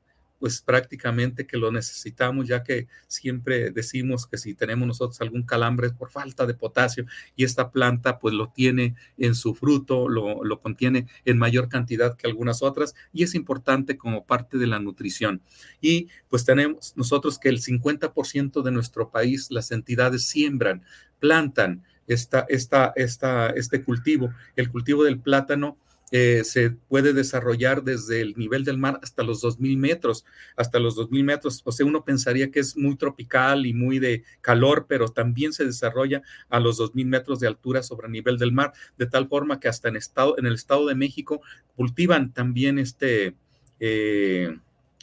pues 0.45 0.61
prácticamente 0.61 1.47
que 1.47 1.57
lo 1.57 1.71
necesitamos, 1.71 2.47
ya 2.47 2.61
que 2.61 2.87
siempre 3.07 3.71
decimos 3.71 4.27
que 4.27 4.37
si 4.37 4.53
tenemos 4.53 4.87
nosotros 4.87 5.19
algún 5.19 5.41
calambre 5.41 5.87
es 5.87 5.93
por 5.93 6.11
falta 6.11 6.45
de 6.45 6.53
potasio 6.53 7.07
y 7.35 7.45
esta 7.45 7.71
planta 7.71 8.19
pues 8.19 8.35
lo 8.35 8.49
tiene 8.49 8.93
en 9.17 9.33
su 9.33 9.55
fruto, 9.55 10.07
lo, 10.07 10.43
lo 10.43 10.59
contiene 10.59 11.07
en 11.25 11.39
mayor 11.39 11.67
cantidad 11.67 12.15
que 12.15 12.27
algunas 12.27 12.61
otras 12.61 12.93
y 13.11 13.23
es 13.23 13.33
importante 13.33 13.97
como 13.97 14.27
parte 14.27 14.59
de 14.59 14.67
la 14.67 14.77
nutrición. 14.77 15.41
Y 15.81 16.09
pues 16.29 16.45
tenemos 16.45 16.93
nosotros 16.95 17.39
que 17.39 17.49
el 17.49 17.59
50% 17.59 18.61
de 18.61 18.71
nuestro 18.71 19.09
país 19.09 19.47
las 19.49 19.71
entidades 19.71 20.25
siembran, 20.25 20.83
plantan 21.19 21.81
esta, 22.05 22.45
esta, 22.49 22.93
esta, 22.95 23.49
este 23.49 23.83
cultivo, 23.83 24.31
el 24.55 24.69
cultivo 24.69 25.05
del 25.05 25.19
plátano 25.19 25.79
eh, 26.17 26.45
se 26.45 26.69
puede 26.69 27.11
desarrollar 27.11 27.83
desde 27.83 28.21
el 28.21 28.35
nivel 28.37 28.63
del 28.63 28.77
mar 28.77 29.01
hasta 29.03 29.21
los 29.21 29.43
2.000 29.43 29.77
metros, 29.77 30.23
hasta 30.55 30.79
los 30.79 30.95
2.000 30.95 31.25
metros. 31.25 31.61
O 31.65 31.73
sea, 31.73 31.85
uno 31.85 32.05
pensaría 32.05 32.51
que 32.51 32.61
es 32.61 32.77
muy 32.77 32.95
tropical 32.95 33.65
y 33.65 33.73
muy 33.73 33.99
de 33.99 34.23
calor, 34.39 34.85
pero 34.87 35.09
también 35.09 35.51
se 35.51 35.65
desarrolla 35.65 36.21
a 36.47 36.61
los 36.61 36.79
2.000 36.79 37.05
metros 37.05 37.41
de 37.41 37.47
altura 37.47 37.83
sobre 37.83 38.07
el 38.07 38.13
nivel 38.13 38.37
del 38.37 38.53
mar, 38.53 38.71
de 38.97 39.07
tal 39.07 39.27
forma 39.27 39.59
que 39.59 39.67
hasta 39.67 39.89
en, 39.89 39.97
estado, 39.97 40.37
en 40.37 40.45
el 40.45 40.53
Estado 40.53 40.87
de 40.87 40.95
México 40.95 41.41
cultivan 41.75 42.31
también 42.31 42.79
este 42.79 43.35
eh, 43.81 44.57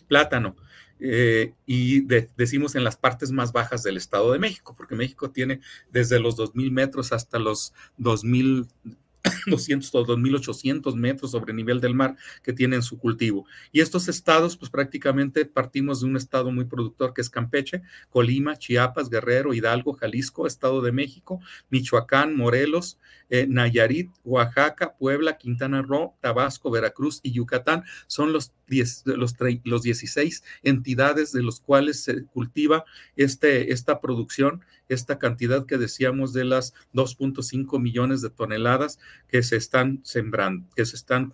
plátano. 0.08 0.56
Eh, 0.98 1.52
y 1.66 2.06
decimos 2.36 2.74
en 2.74 2.84
las 2.84 2.96
partes 2.96 3.32
más 3.32 3.52
bajas 3.52 3.82
del 3.82 3.98
Estado 3.98 4.32
de 4.32 4.38
México, 4.38 4.74
porque 4.74 4.94
México 4.94 5.30
tiene 5.30 5.60
desde 5.90 6.20
los 6.20 6.38
2.000 6.38 6.70
metros 6.70 7.12
hasta 7.12 7.38
los 7.38 7.74
2.000 7.98 8.66
200 9.46 9.94
o 9.94 10.06
2.800 10.06 10.94
metros 10.96 11.30
sobre 11.30 11.52
nivel 11.52 11.80
del 11.80 11.94
mar 11.94 12.16
que 12.42 12.52
tienen 12.52 12.82
su 12.82 12.98
cultivo. 12.98 13.46
Y 13.70 13.80
estos 13.80 14.08
estados, 14.08 14.56
pues 14.56 14.70
prácticamente 14.70 15.44
partimos 15.44 16.00
de 16.00 16.06
un 16.06 16.16
estado 16.16 16.50
muy 16.50 16.64
productor 16.64 17.14
que 17.14 17.20
es 17.20 17.30
Campeche, 17.30 17.82
Colima, 18.10 18.56
Chiapas, 18.56 19.08
Guerrero, 19.08 19.54
Hidalgo, 19.54 19.94
Jalisco, 19.94 20.46
Estado 20.46 20.82
de 20.82 20.92
México, 20.92 21.40
Michoacán, 21.70 22.36
Morelos, 22.36 22.98
eh, 23.30 23.46
Nayarit, 23.48 24.10
Oaxaca, 24.24 24.94
Puebla, 24.96 25.38
Quintana 25.38 25.82
Roo, 25.82 26.14
Tabasco, 26.20 26.70
Veracruz 26.70 27.20
y 27.22 27.32
Yucatán. 27.32 27.84
Son 28.06 28.32
los, 28.32 28.52
10, 28.66 29.04
los, 29.06 29.36
los 29.64 29.82
16 29.82 30.44
entidades 30.62 31.32
de 31.32 31.42
los 31.42 31.60
cuales 31.60 32.02
se 32.02 32.24
cultiva 32.26 32.84
este, 33.16 33.72
esta 33.72 34.00
producción 34.00 34.64
esta 34.92 35.18
cantidad 35.18 35.66
que 35.66 35.78
decíamos 35.78 36.32
de 36.32 36.44
las 36.44 36.74
2.5 36.94 37.80
millones 37.80 38.22
de 38.22 38.30
toneladas 38.30 38.98
que 39.28 39.42
se 39.42 39.56
están 39.56 40.00
sembrando, 40.04 40.66
que 40.74 40.84
se 40.84 40.96
están 40.96 41.32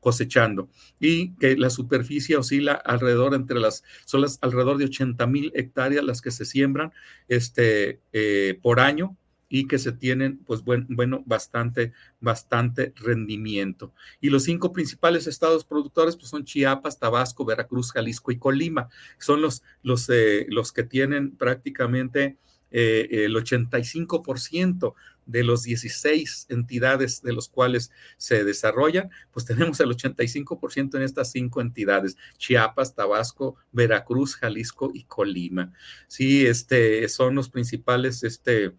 cosechando 0.00 0.68
y 1.00 1.34
que 1.36 1.56
la 1.56 1.70
superficie 1.70 2.36
oscila 2.36 2.72
alrededor 2.72 3.34
entre 3.34 3.58
las, 3.58 3.84
son 4.04 4.22
las 4.22 4.38
alrededor 4.42 4.78
de 4.78 4.86
80 4.86 5.26
mil 5.26 5.52
hectáreas 5.54 6.04
las 6.04 6.22
que 6.22 6.30
se 6.30 6.44
siembran 6.44 6.92
este, 7.28 8.00
eh, 8.12 8.58
por 8.62 8.80
año 8.80 9.16
y 9.48 9.66
que 9.66 9.78
se 9.78 9.92
tienen, 9.92 10.38
pues 10.44 10.62
bueno, 10.62 10.86
bueno, 10.90 11.22
bastante, 11.26 11.92
bastante 12.20 12.92
rendimiento. 12.96 13.94
Y 14.20 14.30
los 14.30 14.44
cinco 14.44 14.72
principales 14.72 15.26
estados 15.26 15.64
productores, 15.64 16.16
pues 16.16 16.28
son 16.28 16.44
Chiapas, 16.44 16.98
Tabasco, 16.98 17.44
Veracruz, 17.44 17.92
Jalisco 17.92 18.30
y 18.30 18.38
Colima. 18.38 18.88
Son 19.18 19.40
los, 19.40 19.62
los, 19.82 20.08
eh, 20.10 20.46
los 20.50 20.72
que 20.72 20.82
tienen 20.82 21.36
prácticamente 21.36 22.36
eh, 22.70 23.08
el 23.10 23.34
85% 23.34 24.94
de 25.28 25.44
los 25.44 25.62
16 25.62 26.46
entidades 26.48 27.22
de 27.22 27.32
los 27.32 27.48
cuales 27.48 27.90
se 28.16 28.44
desarrollan, 28.44 29.10
pues 29.30 29.44
tenemos 29.46 29.78
el 29.80 29.90
85% 29.90 30.96
en 30.96 31.02
estas 31.02 31.30
cinco 31.30 31.60
entidades, 31.60 32.16
Chiapas, 32.38 32.94
Tabasco, 32.94 33.56
Veracruz, 33.70 34.36
Jalisco 34.36 34.90
y 34.92 35.04
Colima. 35.04 35.72
Sí, 36.06 36.46
este, 36.46 37.08
son 37.08 37.34
los 37.34 37.50
principales 37.50 38.24
este, 38.24 38.72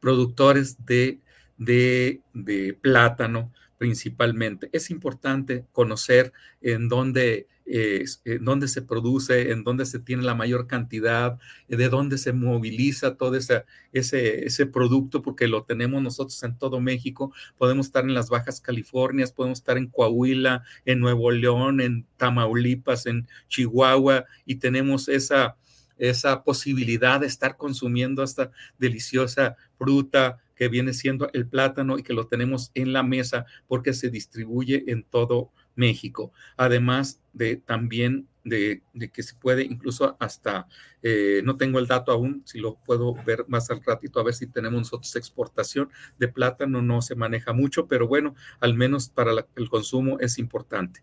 productores 0.00 0.84
de, 0.86 1.20
de, 1.58 2.22
de 2.32 2.72
plátano 2.72 3.52
principalmente. 3.78 4.70
Es 4.72 4.90
importante 4.90 5.66
conocer 5.72 6.32
en 6.62 6.88
dónde 6.88 7.46
eh, 7.66 8.04
dónde 8.40 8.68
se 8.68 8.82
produce, 8.82 9.50
en 9.50 9.64
dónde 9.64 9.86
se 9.86 9.98
tiene 9.98 10.22
la 10.22 10.34
mayor 10.34 10.66
cantidad, 10.66 11.38
eh, 11.68 11.76
de 11.76 11.88
dónde 11.88 12.16
se 12.16 12.32
moviliza 12.32 13.16
todo 13.16 13.34
ese, 13.36 13.64
ese 13.92 14.66
producto, 14.66 15.22
porque 15.22 15.48
lo 15.48 15.64
tenemos 15.64 16.02
nosotros 16.02 16.40
en 16.44 16.56
todo 16.56 16.80
México. 16.80 17.32
Podemos 17.58 17.86
estar 17.86 18.04
en 18.04 18.14
las 18.14 18.30
Bajas 18.30 18.60
Californias, 18.60 19.32
podemos 19.32 19.58
estar 19.58 19.78
en 19.78 19.88
Coahuila, 19.88 20.62
en 20.84 21.00
Nuevo 21.00 21.30
León, 21.30 21.80
en 21.80 22.06
Tamaulipas, 22.16 23.06
en 23.06 23.26
Chihuahua, 23.48 24.26
y 24.44 24.56
tenemos 24.56 25.08
esa, 25.08 25.56
esa 25.98 26.44
posibilidad 26.44 27.20
de 27.20 27.26
estar 27.26 27.56
consumiendo 27.56 28.22
esta 28.22 28.50
deliciosa 28.78 29.56
fruta 29.76 30.38
que 30.54 30.68
viene 30.68 30.94
siendo 30.94 31.28
el 31.32 31.46
plátano 31.46 31.98
y 31.98 32.02
que 32.02 32.14
lo 32.14 32.26
tenemos 32.26 32.70
en 32.74 32.92
la 32.92 33.02
mesa 33.02 33.44
porque 33.68 33.92
se 33.92 34.10
distribuye 34.10 34.84
en 34.88 35.04
todo 35.04 35.50
México. 35.76 36.32
Además 36.56 37.20
de 37.32 37.56
también 37.56 38.28
de, 38.42 38.82
que 39.12 39.22
se 39.22 39.34
puede 39.34 39.64
incluso 39.64 40.16
hasta, 40.20 40.68
eh, 41.02 41.42
no 41.44 41.56
tengo 41.56 41.78
el 41.78 41.86
dato 41.86 42.12
aún, 42.12 42.42
si 42.46 42.58
lo 42.58 42.76
puedo 42.76 43.14
ver 43.24 43.44
más 43.48 43.70
al 43.70 43.82
ratito, 43.82 44.20
a 44.20 44.24
ver 44.24 44.34
si 44.34 44.46
tenemos 44.46 44.78
nosotros 44.78 45.16
exportación 45.16 45.90
de 46.18 46.28
plátano, 46.28 46.80
no 46.80 47.02
se 47.02 47.16
maneja 47.16 47.52
mucho, 47.52 47.88
pero 47.88 48.06
bueno, 48.06 48.34
al 48.60 48.74
menos 48.74 49.08
para 49.08 49.32
el 49.56 49.68
consumo 49.68 50.18
es 50.20 50.38
importante. 50.38 51.02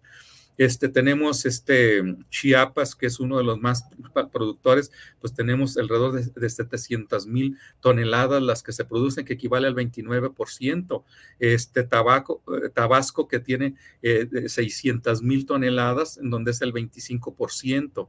Este, 0.58 0.90
tenemos 0.90 1.46
este 1.46 2.04
Chiapas, 2.30 2.96
que 2.96 3.08
es 3.08 3.20
uno 3.20 3.38
de 3.38 3.44
los 3.44 3.60
más 3.60 3.86
productores, 4.32 4.92
pues 5.20 5.34
tenemos 5.34 5.78
alrededor 5.78 6.14
de, 6.14 6.26
de 6.40 6.50
700 6.50 7.26
mil 7.28 7.58
toneladas 7.80 8.42
las 8.42 8.62
que 8.62 8.72
se 8.72 8.86
producen, 8.86 9.26
que 9.26 9.34
equivale 9.34 9.68
al 9.68 9.76
29%. 9.76 11.04
Este 11.40 11.84
Tabaco, 11.84 12.44
eh, 12.48 12.70
Tabasco, 12.70 13.28
que 13.28 13.40
tiene 13.40 13.76
eh, 14.02 14.28
600 14.48 15.22
mil 15.24 15.46
toneladas, 15.46 16.18
en 16.18 16.30
donde 16.30 16.52
es 16.52 16.62
el 16.62 16.74
25%. 16.74 18.08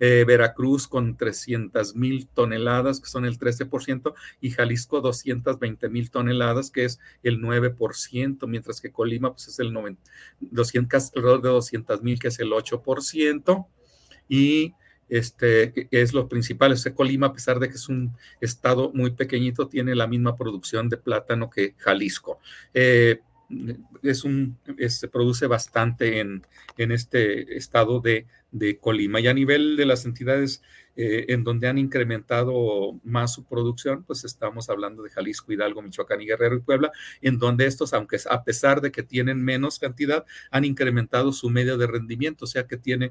Eh, 0.00 0.24
Veracruz 0.26 0.86
con 0.86 1.16
300 1.16 1.96
mil 1.96 2.28
toneladas, 2.28 3.00
que 3.00 3.08
son 3.08 3.24
el 3.24 3.38
13%, 3.38 4.14
y 4.40 4.50
Jalisco 4.50 5.00
220 5.00 5.88
mil 5.88 6.10
toneladas, 6.10 6.70
que 6.70 6.84
es 6.84 7.00
el 7.22 7.40
9%, 7.40 8.46
mientras 8.46 8.80
que 8.80 8.92
Colima 8.92 9.32
pues 9.32 9.48
es 9.48 9.58
el 9.58 9.72
90, 9.72 10.00
200, 10.40 11.12
alrededor 11.16 11.42
de 11.42 11.48
200 11.48 12.02
mil, 12.02 12.18
que 12.18 12.28
es 12.28 12.38
el 12.38 12.50
8%, 12.52 13.66
y 14.28 14.74
este 15.08 15.88
es 15.90 16.12
lo 16.12 16.28
principal. 16.28 16.72
Este 16.72 16.94
Colima, 16.94 17.28
a 17.28 17.32
pesar 17.32 17.58
de 17.58 17.68
que 17.68 17.76
es 17.76 17.88
un 17.88 18.14
estado 18.40 18.92
muy 18.92 19.12
pequeñito, 19.12 19.68
tiene 19.68 19.94
la 19.94 20.06
misma 20.06 20.36
producción 20.36 20.88
de 20.88 20.98
plátano 20.98 21.48
que 21.50 21.74
Jalisco. 21.78 22.38
Eh, 22.74 23.20
es 24.02 24.24
un, 24.24 24.58
se 24.88 25.08
produce 25.08 25.46
bastante 25.46 26.20
en, 26.20 26.42
en 26.76 26.92
este 26.92 27.56
estado 27.56 28.00
de 28.00 28.26
de 28.50 28.78
Colima. 28.78 29.20
Y 29.20 29.26
a 29.26 29.34
nivel 29.34 29.76
de 29.76 29.86
las 29.86 30.04
entidades 30.04 30.62
eh, 30.96 31.26
en 31.28 31.44
donde 31.44 31.68
han 31.68 31.78
incrementado 31.78 32.98
más 33.04 33.32
su 33.32 33.44
producción, 33.44 34.04
pues 34.04 34.24
estamos 34.24 34.68
hablando 34.70 35.02
de 35.02 35.10
Jalisco, 35.10 35.52
Hidalgo, 35.52 35.82
Michoacán 35.82 36.22
y 36.22 36.26
Guerrero 36.26 36.56
y 36.56 36.60
Puebla, 36.60 36.90
en 37.20 37.38
donde 37.38 37.66
estos, 37.66 37.92
aunque 37.92 38.18
a 38.28 38.44
pesar 38.44 38.80
de 38.80 38.90
que 38.90 39.02
tienen 39.02 39.42
menos 39.42 39.78
cantidad, 39.78 40.24
han 40.50 40.64
incrementado 40.64 41.32
su 41.32 41.50
media 41.50 41.76
de 41.76 41.86
rendimiento, 41.86 42.44
o 42.44 42.48
sea 42.48 42.66
que 42.66 42.76
tienen 42.76 43.10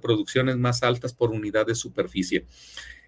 producciones 0.00 0.56
más 0.56 0.82
altas 0.82 1.12
por 1.12 1.30
unidad 1.30 1.66
de 1.66 1.74
superficie. 1.74 2.46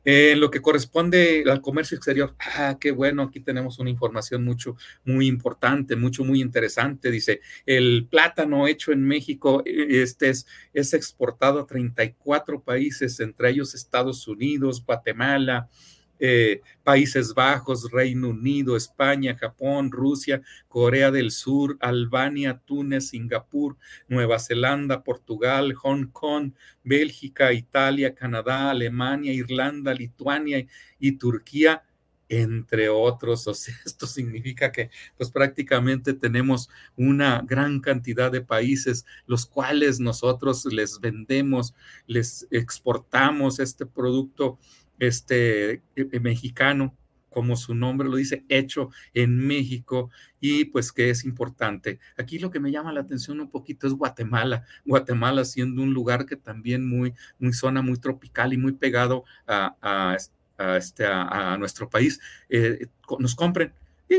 En 0.04 0.38
lo 0.38 0.50
que 0.50 0.60
corresponde 0.60 1.44
al 1.46 1.62
comercio 1.62 1.96
exterior, 1.96 2.34
ah, 2.58 2.76
qué 2.78 2.90
bueno, 2.90 3.22
aquí 3.22 3.40
tenemos 3.40 3.78
una 3.78 3.88
información 3.88 4.44
mucho, 4.44 4.76
muy 5.04 5.26
importante, 5.26 5.96
mucho, 5.96 6.24
muy 6.24 6.42
interesante. 6.42 7.10
Dice, 7.10 7.40
el 7.64 8.06
plátano 8.10 8.66
hecho 8.66 8.92
en 8.92 9.02
México 9.02 9.62
este 9.64 10.28
es, 10.28 10.46
es 10.74 10.92
exportado 10.92 11.60
a 11.60 11.66
34 11.66 12.62
países, 12.62 13.18
entre 13.20 13.50
ellos 13.50 13.74
Estados 13.74 14.28
Unidos, 14.28 14.84
Guatemala, 14.84 15.70
eh, 16.18 16.60
Países 16.82 17.34
Bajos, 17.34 17.90
Reino 17.90 18.28
Unido, 18.28 18.76
España, 18.76 19.36
Japón, 19.36 19.90
Rusia, 19.90 20.42
Corea 20.68 21.10
del 21.10 21.30
Sur, 21.30 21.76
Albania, 21.80 22.60
Túnez, 22.64 23.08
Singapur, 23.08 23.76
Nueva 24.08 24.38
Zelanda, 24.38 25.02
Portugal, 25.02 25.74
Hong 25.74 26.06
Kong, 26.06 26.52
Bélgica, 26.82 27.52
Italia, 27.52 28.14
Canadá, 28.14 28.70
Alemania, 28.70 29.32
Irlanda, 29.32 29.94
Lituania 29.94 30.66
y 30.98 31.12
Turquía 31.12 31.82
entre 32.28 32.88
otros. 32.88 33.46
O 33.46 33.54
sea, 33.54 33.74
esto 33.84 34.06
significa 34.06 34.72
que 34.72 34.90
pues 35.16 35.30
prácticamente 35.30 36.14
tenemos 36.14 36.68
una 36.96 37.42
gran 37.46 37.80
cantidad 37.80 38.30
de 38.30 38.40
países 38.40 39.04
los 39.26 39.46
cuales 39.46 40.00
nosotros 40.00 40.64
les 40.66 41.00
vendemos, 41.00 41.74
les 42.06 42.46
exportamos 42.50 43.58
este 43.60 43.86
producto 43.86 44.58
este, 44.98 45.72
e, 45.72 45.82
e, 45.96 46.20
mexicano, 46.20 46.96
como 47.28 47.56
su 47.56 47.74
nombre 47.74 48.08
lo 48.08 48.16
dice, 48.16 48.44
hecho 48.48 48.90
en 49.12 49.36
México 49.36 50.10
y 50.40 50.66
pues 50.66 50.92
que 50.92 51.10
es 51.10 51.24
importante. 51.24 51.98
Aquí 52.16 52.38
lo 52.38 52.50
que 52.50 52.60
me 52.60 52.70
llama 52.70 52.92
la 52.92 53.00
atención 53.00 53.40
un 53.40 53.50
poquito 53.50 53.86
es 53.86 53.92
Guatemala. 53.92 54.64
Guatemala 54.84 55.44
siendo 55.44 55.82
un 55.82 55.92
lugar 55.92 56.26
que 56.26 56.36
también 56.36 56.88
muy, 56.88 57.14
muy 57.38 57.52
zona 57.52 57.82
muy 57.82 57.96
tropical 57.96 58.52
y 58.52 58.56
muy 58.56 58.72
pegado 58.72 59.24
a, 59.48 59.76
a, 59.82 60.76
este, 60.76 61.04
a 61.06 61.56
nuestro 61.58 61.90
país, 61.90 62.20
eh, 62.48 62.86
nos 63.18 63.34
compren 63.34 63.72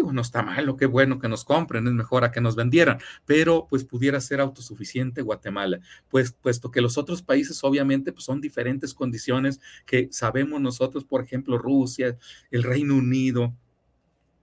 No 0.04 0.22
está 0.22 0.42
malo, 0.42 0.78
qué 0.78 0.86
bueno 0.86 1.20
que 1.20 1.28
nos 1.28 1.44
compren, 1.46 1.88
es 1.88 1.94
mejor 1.94 2.24
a 2.24 2.32
que 2.32 2.42
nos 2.42 2.56
vendieran, 2.56 3.00
pero 3.26 3.68
pues 3.70 3.84
pudiera 3.84 4.20
ser 4.20 4.42
autosuficiente 4.42 5.22
Guatemala, 5.22 5.80
pues 6.10 6.32
puesto 6.32 6.72
que 6.72 6.82
los 6.82 6.98
otros 6.98 7.22
países 7.22 7.64
obviamente 7.64 8.12
pues, 8.12 8.26
son 8.26 8.42
diferentes 8.42 8.94
condiciones 8.94 9.60
que 9.86 10.10
sabemos 10.12 10.62
nosotros, 10.62 11.04
por 11.04 11.22
ejemplo, 11.22 11.58
Rusia, 11.58 12.18
el 12.52 12.64
Reino 12.64 12.96
Unido, 12.96 13.54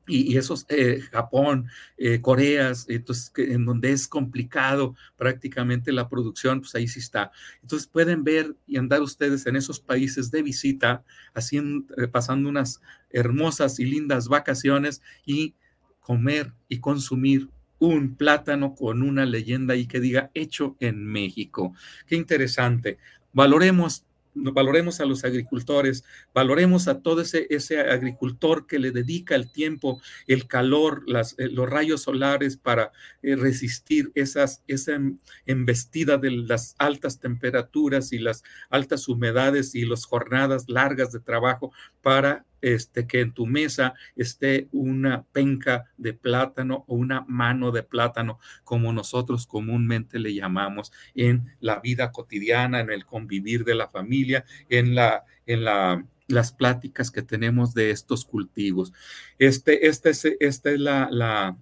y, 0.07 0.37
esos, 0.37 0.67
eh, 0.69 1.01
Japón, 1.13 1.69
eh, 1.97 2.21
Coreas, 2.21 2.87
entonces, 2.89 3.33
en 3.37 3.65
donde 3.65 3.93
es 3.93 4.09
complicado 4.09 4.97
prácticamente 5.17 5.93
la 5.93 6.09
producción, 6.09 6.61
pues 6.61 6.75
ahí 6.75 6.89
sí 6.89 6.99
está. 6.99 7.31
Entonces 7.63 7.87
pueden 7.87 8.25
ver 8.25 8.57
y 8.67 8.79
andar 8.79 9.01
ustedes 9.03 9.47
en 9.47 9.57
esos 9.57 9.79
países 9.81 10.31
de 10.31 10.43
visita, 10.43 11.05
haciendo, 11.35 11.95
eh, 11.97 12.09
pasando 12.09 12.49
unas 12.49 12.81
hermosas 13.11 13.79
y 13.79 13.85
lindas 13.85 14.29
vacaciones 14.29 15.03
y 15.25 15.55
comer 16.01 16.53
y 16.69 16.81
consumir 16.81 17.49
un 17.79 18.17
plátano 18.17 18.75
con 18.75 19.03
una 19.03 19.25
leyenda 19.25 19.77
y 19.77 19.87
que 19.87 20.01
diga 20.01 20.31
hecho 20.35 20.77
en 20.81 21.05
México. 21.05 21.75
Qué 22.07 22.17
interesante. 22.17 22.99
Valoremos 23.33 24.05
valoremos 24.35 25.01
a 25.01 25.05
los 25.05 25.25
agricultores, 25.25 26.05
valoremos 26.35 26.89
a 26.89 27.01
todo 27.01 27.21
ese, 27.21 27.47
ese 27.51 27.81
agricultor 27.81 28.67
que 28.67 28.79
le 28.79 28.91
dedica 28.91 29.35
el 29.35 29.51
tiempo, 29.51 30.01
el 30.27 30.47
calor, 30.47 31.03
las, 31.07 31.39
eh, 31.39 31.49
los 31.49 31.69
rayos 31.69 32.03
solares 32.03 32.57
para 32.57 32.93
eh, 33.23 33.37
resistir 33.37 34.11
esas, 34.15 34.63
esa 34.67 34.99
embestida 35.47 36.19
de 36.19 36.31
las 36.31 36.75
altas 36.79 37.21
temperaturas 37.21 38.13
y 38.13 38.19
las 38.19 38.43
altas 38.71 39.09
humedades 39.09 39.75
y 39.75 39.85
las 39.85 40.05
jornadas 40.05 40.65
largas 40.69 41.13
de 41.13 41.21
trabajo 41.21 41.73
para 42.01 42.45
este, 42.63 43.07
que 43.07 43.21
en 43.21 43.33
tu 43.33 43.47
mesa 43.47 43.95
esté 44.17 44.69
una 44.73 45.25
penca 45.25 45.91
de 45.99 46.15
plátano 46.15 46.85
o 46.89 46.95
una 46.95 47.25
mano 47.29 47.71
de 47.73 47.83
plátano, 47.83 48.39
como 48.65 48.93
nosotros 48.93 49.47
comúnmente 49.47 50.19
le 50.19 50.35
llamamos 50.35 50.93
en 51.15 51.55
la 51.61 51.81
vida 51.81 52.13
cotidiana, 52.13 52.81
en 52.81 52.91
el 52.91 53.05
convivir 53.05 53.65
de 53.65 53.75
la 53.75 53.89
familia, 53.89 54.45
en 54.69 54.95
la, 54.95 55.25
en 55.47 55.65
la 55.65 56.05
las 56.29 56.53
pláticas 56.53 57.11
que 57.11 57.21
tenemos 57.21 57.75
de 57.75 57.91
estos 57.91 58.25
cultivos. 58.25 58.93
Este, 59.39 59.87
este 59.87 60.11
es, 60.11 60.25
esta 60.41 60.71
es 60.71 60.81
la, 60.81 61.09
la 61.11 61.59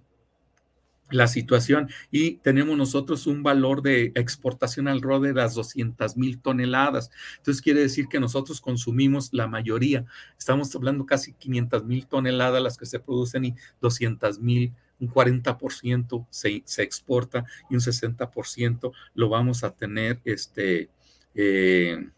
la 1.11 1.27
situación 1.27 1.89
y 2.09 2.37
tenemos 2.37 2.77
nosotros 2.77 3.27
un 3.27 3.43
valor 3.43 3.81
de 3.81 4.11
exportación 4.15 4.87
al 4.87 5.01
rode 5.01 5.29
de 5.29 5.35
las 5.35 5.53
200 5.53 6.17
mil 6.17 6.39
toneladas. 6.39 7.11
Entonces 7.37 7.61
quiere 7.61 7.81
decir 7.81 8.07
que 8.07 8.19
nosotros 8.19 8.61
consumimos 8.61 9.29
la 9.31 9.47
mayoría. 9.47 10.05
Estamos 10.37 10.73
hablando 10.75 11.05
casi 11.05 11.33
500 11.33 11.85
mil 11.85 12.07
toneladas 12.07 12.61
las 12.61 12.77
que 12.77 12.85
se 12.85 12.99
producen 12.99 13.45
y 13.45 13.55
200 13.81 14.39
mil, 14.39 14.73
un 14.99 15.09
40% 15.09 16.27
se, 16.29 16.63
se 16.65 16.83
exporta 16.83 17.45
y 17.69 17.75
un 17.75 17.81
60% 17.81 18.91
lo 19.15 19.29
vamos 19.29 19.63
a 19.63 19.71
tener 19.71 20.19
este, 20.25 20.89
eh, 21.35 22.09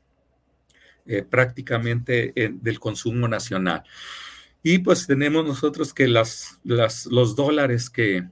eh, 1.06 1.24
prácticamente 1.24 2.34
del 2.36 2.80
consumo 2.80 3.28
nacional. 3.28 3.84
Y 4.66 4.80
pues 4.80 5.06
tenemos 5.06 5.46
nosotros 5.46 5.94
que 5.94 6.08
las, 6.08 6.62
las, 6.64 7.06
los 7.08 7.36
dólares 7.36 7.90
que, 7.90 8.26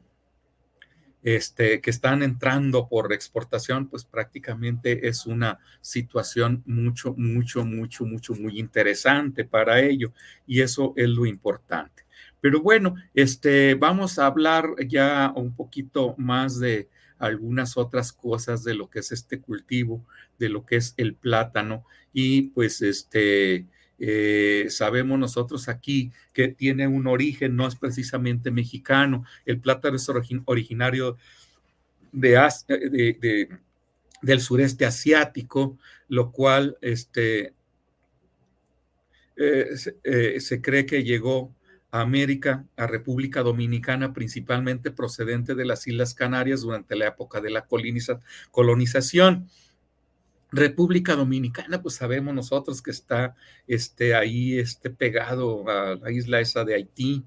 este, 1.24 1.82
que 1.82 1.90
están 1.90 2.24
entrando 2.24 2.88
por 2.88 3.14
exportación, 3.14 3.88
pues 3.88 4.06
prácticamente 4.06 5.08
es 5.08 5.26
una 5.26 5.60
situación 5.82 6.64
mucho, 6.66 7.14
mucho, 7.18 7.64
mucho, 7.66 8.06
mucho, 8.06 8.34
muy 8.34 8.60
interesante 8.60 9.46
para 9.46 9.82
ello. 9.82 10.14
Y 10.48 10.62
eso 10.62 10.94
es 10.96 11.10
lo 11.10 11.26
importante. 11.26 12.06
Pero 12.40 12.62
bueno, 12.62 12.96
este, 13.14 13.76
vamos 13.76 14.18
a 14.18 14.26
hablar 14.26 14.66
ya 14.88 15.32
un 15.36 15.56
poquito 15.56 16.16
más 16.18 16.60
de 16.60 16.90
algunas 17.20 17.78
otras 17.78 18.12
cosas 18.12 18.64
de 18.64 18.74
lo 18.74 18.90
que 18.90 19.00
es 19.00 19.12
este 19.12 19.40
cultivo, 19.40 20.04
de 20.40 20.50
lo 20.50 20.66
que 20.66 20.78
es 20.78 20.96
el 20.98 21.14
plátano. 21.14 21.86
Y 22.14 22.50
pues 22.50 22.82
este, 22.82 23.68
eh, 24.04 24.66
sabemos 24.70 25.20
nosotros 25.20 25.70
aquí 25.70 26.12
que 26.34 26.48
tiene 26.48 26.88
un 26.88 27.06
origen, 27.06 27.56
no 27.56 27.68
es 27.68 27.76
precisamente 27.76 28.50
mexicano. 28.50 29.26
El 29.46 29.60
plátano 29.60 29.98
es 29.98 30.10
originario 30.46 31.18
de, 32.12 33.50
del 34.24 34.42
sureste 34.42 34.88
asiático, 34.88 35.78
lo 36.08 36.32
cual 36.32 36.80
este, 36.82 37.54
eh, 39.36 39.70
eh, 40.04 40.40
se 40.40 40.62
cree 40.64 40.88
que 40.88 41.04
llegó 41.04 41.54
a 41.92 42.02
América, 42.02 42.66
a 42.78 42.88
República 42.88 43.44
Dominicana, 43.44 44.14
principalmente 44.14 44.90
procedente 44.90 45.54
de 45.54 45.66
las 45.66 45.86
Islas 45.86 46.16
Canarias 46.16 46.62
durante 46.62 46.96
la 46.96 47.06
época 47.06 47.40
de 47.40 47.52
la 47.52 47.68
colonización. 48.50 49.48
República 50.52 51.16
Dominicana, 51.16 51.82
pues 51.82 51.96
sabemos 51.96 52.34
nosotros 52.36 52.82
que 52.82 52.92
está 52.92 53.36
este, 53.68 54.16
ahí 54.16 54.60
este, 54.60 54.90
pegado 54.90 55.68
a 55.70 55.96
la 55.96 56.12
isla 56.12 56.42
esa 56.42 56.66
de 56.66 56.76
Haití. 56.76 57.24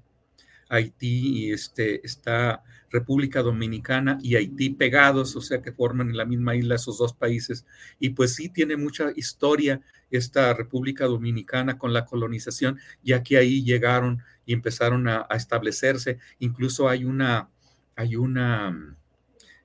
Haití 0.69 1.45
y 1.45 1.51
este, 1.51 2.05
está 2.05 2.63
República 2.91 3.41
Dominicana 3.41 4.17
y 4.21 4.35
Haití 4.35 4.69
pegados, 4.71 5.35
o 5.35 5.41
sea 5.41 5.61
que 5.61 5.71
forman 5.71 6.09
en 6.09 6.17
la 6.17 6.25
misma 6.25 6.55
isla 6.55 6.75
esos 6.75 6.99
dos 6.99 7.13
países. 7.13 7.65
Y 7.99 8.11
pues 8.11 8.35
sí 8.35 8.49
tiene 8.49 8.77
mucha 8.77 9.11
historia 9.15 9.81
esta 10.11 10.53
República 10.53 11.05
Dominicana 11.05 11.77
con 11.79 11.93
la 11.93 12.05
colonización, 12.05 12.79
ya 13.03 13.23
que 13.23 13.37
ahí 13.37 13.63
llegaron 13.63 14.21
y 14.45 14.53
empezaron 14.53 15.07
a, 15.07 15.25
a 15.29 15.35
establecerse. 15.35 16.19
Incluso 16.39 16.89
hay 16.89 17.05
una, 17.05 17.49
hay 17.95 18.15
una, 18.15 18.95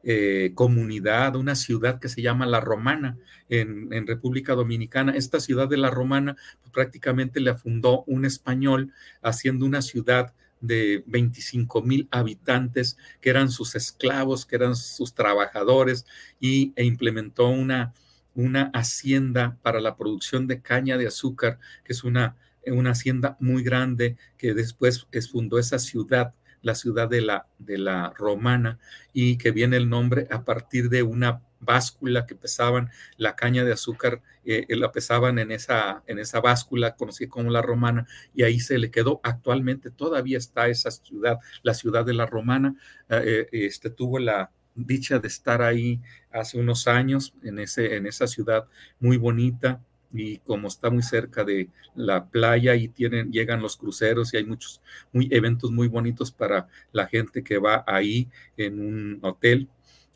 eh, 0.03 0.53
comunidad, 0.55 1.37
una 1.37 1.55
ciudad 1.55 2.01
que 2.01 2.09
se 2.09 2.23
llama 2.23 2.47
La 2.47 2.61
Romana 2.61 3.19
en, 3.51 4.07
República 4.07 4.55
Dominicana. 4.55 5.13
Esta 5.13 5.41
ciudad 5.41 5.69
de 5.69 5.77
La 5.77 5.91
Romana 5.91 6.37
pues, 6.63 6.73
prácticamente 6.73 7.39
la 7.41 7.57
fundó 7.57 8.05
un 8.07 8.25
español 8.25 8.93
haciendo 9.21 9.67
una 9.67 9.83
ciudad 9.83 10.33
de 10.61 11.05
25 11.07 11.83
mil 11.83 12.09
habitantes 12.11 12.97
que 13.21 13.31
eran 13.31 13.51
sus 13.51 13.75
esclavos, 13.75 14.47
que 14.47 14.57
eran 14.57 14.75
sus 14.75 15.15
trabajadores 15.15 16.07
y, 16.39 16.73
e 16.77 16.85
implementó 16.85 17.49
una, 17.49 17.93
una 18.35 18.71
hacienda 18.73 19.59
para 19.63 19.81
la 19.81 19.97
producción 19.97 20.47
de 20.47 20.63
caña 20.63 20.97
de 20.97 21.07
azúcar, 21.07 21.59
que 21.85 21.93
es 21.93 22.05
una, 22.05 22.37
una 22.67 22.93
hacienda 22.93 23.37
muy 23.39 23.63
grande 23.63 24.17
que 24.39 24.55
después 24.55 25.07
fundó 25.31 25.59
esa 25.59 25.79
ciudad 25.79 26.35
la 26.63 26.75
ciudad 26.75 27.09
de 27.09 27.23
la, 27.23 27.47
de 27.59 27.79
la 27.79 28.13
romana 28.17 28.79
y 29.13 29.39
que 29.39 29.51
viene 29.51 29.77
el 29.77 29.89
nombre 29.89 30.27
a 30.31 30.45
partir 30.45 30.89
de 30.89 31.03
una 31.03 31.43
báscula 31.61 32.27
que 32.27 32.35
pesaban 32.35 32.91
la 33.17 33.37
caña 33.37 33.65
de 33.65 33.73
azúcar, 33.73 34.23
eh, 34.45 34.67
eh, 34.69 34.77
la 34.77 34.91
pesaban 34.93 35.39
en 35.39 35.53
esa, 35.53 36.03
en 36.07 36.19
esa 36.19 36.41
báscula 36.41 36.97
conocida 36.97 37.29
como 37.29 37.51
la 37.51 37.63
romana 37.63 38.07
y 38.35 38.43
ahí 38.43 38.61
se 38.61 38.79
le 38.79 38.91
quedó. 38.91 39.21
Actualmente 39.23 39.91
todavía 39.91 40.39
está 40.39 40.69
esa 40.69 40.91
ciudad, 40.91 41.39
la 41.63 41.75
ciudad 41.75 42.05
de 42.05 42.15
la 42.15 42.27
romana, 42.27 42.75
eh, 43.11 43.47
este, 43.53 43.91
tuvo 43.91 44.19
la 44.19 44.51
dicha 44.75 45.19
de 45.19 45.29
estar 45.29 45.63
ahí 45.63 46.01
hace 46.31 46.59
unos 46.59 46.89
años 46.89 47.35
en, 47.43 47.59
ese, 47.59 47.97
en 47.97 48.07
esa 48.07 48.27
ciudad 48.27 48.67
muy 48.99 49.17
bonita 49.19 49.81
y 50.13 50.39
como 50.39 50.69
está 50.69 50.91
muy 50.91 51.03
cerca 51.03 51.45
de 51.45 51.69
la 51.95 52.27
playa 52.27 52.75
y 52.75 52.89
tienen, 52.89 53.31
llegan 53.33 53.63
los 53.63 53.77
cruceros 53.77 54.33
y 54.33 54.39
hay 54.39 54.45
muchos 54.45 54.81
muy, 55.13 55.29
eventos 55.31 55.71
muy 55.71 55.89
bonitos 55.89 56.33
para 56.33 56.69
la 56.93 57.07
gente 57.07 57.43
que 57.43 57.59
va 57.59 57.85
ahí 57.87 58.29
en 58.57 58.81
un 58.81 59.19
hotel, 59.23 59.69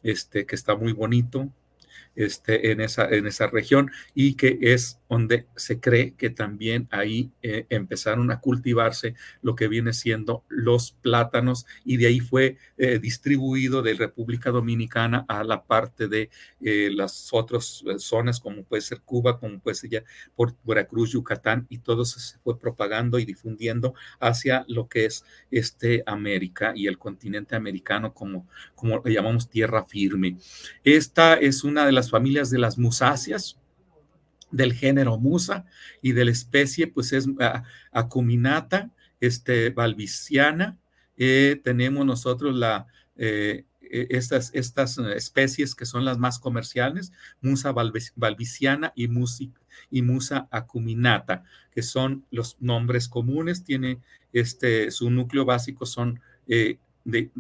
este, 0.03 0.47
que 0.47 0.55
está 0.55 0.75
muy 0.77 0.93
bonito, 0.93 1.51
este, 2.17 2.71
en, 2.71 2.81
esa, 2.81 3.09
en 3.09 3.27
esa 3.27 3.47
región 3.49 3.91
y 4.15 4.35
que 4.35 4.59
es 4.61 4.99
donde 5.09 5.47
se 5.57 5.81
cree 5.81 6.15
que 6.15 6.31
también 6.31 6.89
ahí 6.91 7.31
eh, 7.43 7.67
empezaron 7.69 8.31
a 8.31 8.41
cultivarse 8.41 9.15
lo 9.43 9.55
que 9.55 9.69
viene 9.69 9.93
siendo 9.93 10.45
los 10.49 10.93
plátanos 10.93 11.67
y 11.85 11.99
de 11.99 12.07
ahí 12.07 12.21
fue 12.21 12.57
eh, 12.79 12.99
distribuido 12.99 13.83
de 13.83 13.95
República 13.95 14.51
Dominicana 14.51 15.25
a 15.29 15.45
la 15.45 15.65
parte 15.65 16.09
de 16.09 16.31
eh, 16.61 16.91
las 16.93 17.29
otras 17.33 17.85
zonas 17.99 18.41
como 18.41 18.65
puede 18.65 18.83
ser 18.83 19.03
Cuba, 19.03 19.39
como 19.39 19.59
puede 19.61 19.75
ser 19.75 19.91
ya 19.91 20.05
por 20.35 20.55
Veracruz, 20.65 21.13
Yucatán 21.13 21.67
y 21.69 21.79
todo 21.79 22.05
se 22.05 22.39
fue 22.39 22.59
propagando 22.59 23.19
y 23.19 23.25
difundiendo 23.25 23.95
hacia 24.21 24.65
lo 24.69 24.89
que 24.89 25.07
es 25.07 25.25
este 25.51 26.03
América 26.07 26.73
y 26.75 26.87
el 26.87 26.99
continente 26.99 27.57
americano 27.57 28.15
como, 28.15 28.49
como 28.75 29.03
le 29.05 29.13
llamamos 29.13 29.49
tierra 29.49 29.85
firme. 29.85 30.39
Esta 30.83 31.35
es 31.35 31.65
una 31.65 31.87
de 31.87 31.93
las 31.93 32.11
familias 32.11 32.51
de 32.51 32.59
las 32.59 32.79
musáceas, 32.79 33.59
del 34.55 34.73
género 34.73 35.19
musa 35.19 35.65
y 36.01 36.13
de 36.13 36.25
la 36.25 36.31
especie, 36.31 36.87
pues 36.87 37.13
es 37.13 37.29
ah, 37.41 37.65
acuminata, 37.93 38.91
este, 39.21 39.71
valviciana. 39.71 40.79
Eh, 41.17 41.61
tenemos 41.63 42.07
nosotros 42.07 42.55
la, 42.55 42.87
eh, 43.17 43.65
e, 43.81 44.07
estas, 44.11 44.51
estas 44.55 44.99
especies 44.99 45.75
que 45.75 45.87
son 45.87 46.05
las 46.05 46.19
más 46.19 46.39
comerciales, 46.39 47.13
musa 47.41 47.73
valviciana 48.17 48.93
y, 48.95 49.09
y 49.91 50.03
musa 50.03 50.49
acuminata, 50.51 51.45
que 51.73 51.83
son 51.83 52.25
los 52.31 52.57
nombres 52.61 53.09
comunes. 53.09 53.65
Tiene 53.65 53.99
este, 54.33 54.91
su 54.91 55.11
núcleo 55.11 55.45
básico 55.45 55.85
son 55.85 56.21
eh, 56.47 56.79
de, 57.05 57.31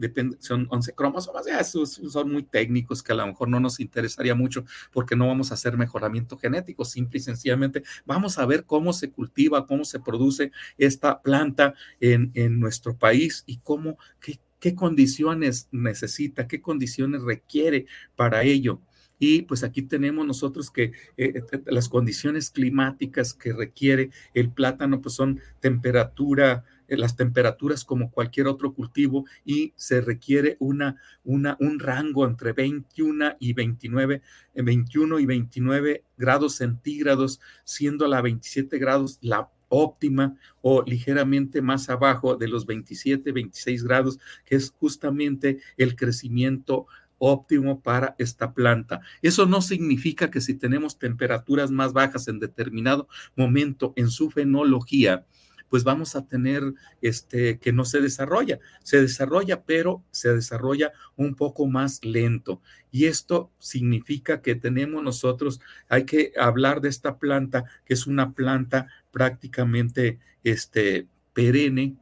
son 0.40 0.66
11 0.70 0.94
cromosomas, 0.94 1.46
ya 1.46 1.62
son 1.64 2.32
muy 2.32 2.42
técnicos 2.42 3.02
que 3.02 3.12
a 3.12 3.16
lo 3.16 3.26
mejor 3.26 3.48
no 3.48 3.60
nos 3.60 3.80
interesaría 3.80 4.34
mucho 4.34 4.64
porque 4.92 5.16
no 5.16 5.28
vamos 5.28 5.50
a 5.50 5.54
hacer 5.54 5.76
mejoramiento 5.76 6.36
genético, 6.36 6.84
simple 6.84 7.18
y 7.18 7.22
sencillamente 7.22 7.82
vamos 8.04 8.38
a 8.38 8.46
ver 8.46 8.64
cómo 8.64 8.92
se 8.92 9.10
cultiva, 9.10 9.66
cómo 9.66 9.84
se 9.84 10.00
produce 10.00 10.52
esta 10.78 11.22
planta 11.22 11.74
en, 12.00 12.30
en 12.34 12.60
nuestro 12.60 12.96
país 12.96 13.44
y 13.46 13.58
cómo, 13.58 13.98
qué, 14.20 14.74
condiciones 14.74 15.68
necesita, 15.72 16.48
qué 16.48 16.62
condiciones 16.62 17.22
requiere 17.22 17.86
para 18.16 18.44
ello. 18.44 18.80
Y 19.18 19.42
pues 19.42 19.62
aquí 19.62 19.82
tenemos 19.82 20.26
nosotros 20.26 20.70
que 20.70 20.84
eh, 20.84 20.92
eh, 21.16 21.42
las 21.66 21.88
condiciones 21.88 22.50
climáticas 22.50 23.34
que 23.34 23.52
requiere 23.52 24.10
el 24.32 24.50
plátano, 24.50 25.00
pues 25.00 25.14
son 25.14 25.40
temperatura, 25.60 26.64
las 26.96 27.16
temperaturas 27.16 27.84
como 27.84 28.10
cualquier 28.10 28.46
otro 28.46 28.74
cultivo 28.74 29.24
y 29.44 29.72
se 29.76 30.00
requiere 30.00 30.56
una, 30.58 30.96
una, 31.24 31.56
un 31.60 31.78
rango 31.78 32.26
entre 32.26 32.52
21 32.52 33.36
y 33.38 33.52
29, 33.52 34.22
21 34.54 35.18
y 35.18 35.26
29 35.26 36.04
grados 36.16 36.56
centígrados, 36.56 37.40
siendo 37.64 38.06
la 38.06 38.20
27 38.20 38.78
grados 38.78 39.18
la 39.20 39.50
óptima 39.68 40.36
o 40.62 40.82
ligeramente 40.82 41.60
más 41.60 41.88
abajo 41.88 42.36
de 42.36 42.48
los 42.48 42.66
27, 42.66 43.32
26 43.32 43.84
grados, 43.84 44.18
que 44.44 44.56
es 44.56 44.72
justamente 44.78 45.58
el 45.76 45.96
crecimiento 45.96 46.86
óptimo 47.18 47.80
para 47.80 48.14
esta 48.18 48.52
planta. 48.52 49.00
Eso 49.22 49.46
no 49.46 49.62
significa 49.62 50.30
que 50.30 50.40
si 50.40 50.54
tenemos 50.54 50.98
temperaturas 50.98 51.70
más 51.70 51.92
bajas 51.92 52.28
en 52.28 52.38
determinado 52.38 53.08
momento 53.36 53.92
en 53.96 54.10
su 54.10 54.30
fenología, 54.30 55.24
pues 55.68 55.84
vamos 55.84 56.14
a 56.16 56.26
tener 56.26 56.62
este 57.00 57.58
que 57.58 57.72
no 57.72 57.84
se 57.84 58.00
desarrolla, 58.00 58.60
se 58.82 59.00
desarrolla, 59.00 59.64
pero 59.64 60.04
se 60.10 60.32
desarrolla 60.32 60.92
un 61.16 61.34
poco 61.34 61.66
más 61.66 62.04
lento. 62.04 62.60
Y 62.90 63.06
esto 63.06 63.50
significa 63.58 64.40
que 64.40 64.54
tenemos 64.54 65.02
nosotros, 65.02 65.60
hay 65.88 66.04
que 66.04 66.32
hablar 66.38 66.80
de 66.80 66.88
esta 66.88 67.18
planta, 67.18 67.64
que 67.84 67.94
es 67.94 68.06
una 68.06 68.34
planta 68.34 68.88
prácticamente 69.10 70.18
este 70.42 71.08
perenne, 71.32 71.96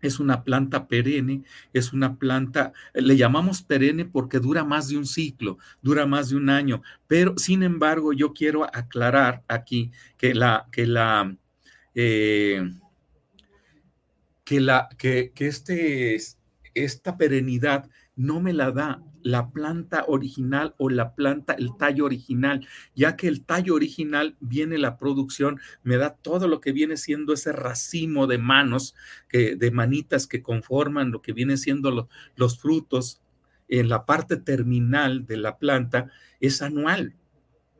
es 0.00 0.18
una 0.18 0.44
planta 0.44 0.88
perenne, 0.88 1.42
es 1.72 1.92
una 1.92 2.16
planta, 2.16 2.72
le 2.94 3.16
llamamos 3.16 3.62
perenne 3.62 4.04
porque 4.04 4.38
dura 4.38 4.64
más 4.64 4.88
de 4.88 4.96
un 4.96 5.06
ciclo, 5.06 5.58
dura 5.82 6.06
más 6.06 6.30
de 6.30 6.36
un 6.36 6.48
año, 6.48 6.82
pero 7.06 7.34
sin 7.36 7.62
embargo 7.62 8.12
yo 8.12 8.32
quiero 8.32 8.64
aclarar 8.64 9.42
aquí 9.48 9.90
que 10.16 10.34
la, 10.34 10.68
que 10.72 10.86
la, 10.86 11.36
eh, 11.94 12.70
que, 14.44 14.60
la, 14.60 14.88
que, 14.98 15.32
que 15.34 15.46
este, 15.46 16.16
esta 16.74 17.16
perenidad 17.16 17.88
no 18.16 18.40
me 18.40 18.52
la 18.52 18.70
da 18.70 19.02
la 19.22 19.50
planta 19.50 20.04
original 20.08 20.74
o 20.78 20.88
la 20.88 21.14
planta, 21.14 21.52
el 21.52 21.76
tallo 21.76 22.04
original, 22.04 22.66
ya 22.94 23.16
que 23.16 23.28
el 23.28 23.44
tallo 23.44 23.74
original 23.74 24.36
viene 24.40 24.78
la 24.78 24.96
producción, 24.96 25.60
me 25.82 25.96
da 25.96 26.14
todo 26.14 26.48
lo 26.48 26.60
que 26.60 26.72
viene 26.72 26.96
siendo 26.96 27.32
ese 27.32 27.52
racimo 27.52 28.26
de 28.26 28.38
manos, 28.38 28.94
que, 29.28 29.56
de 29.56 29.70
manitas 29.70 30.26
que 30.26 30.42
conforman 30.42 31.10
lo 31.10 31.22
que 31.22 31.32
viene 31.32 31.56
siendo 31.56 32.08
los 32.36 32.58
frutos 32.58 33.20
en 33.68 33.88
la 33.88 34.04
parte 34.04 34.36
terminal 34.36 35.26
de 35.26 35.36
la 35.36 35.58
planta, 35.58 36.10
es 36.40 36.62
anual, 36.62 37.14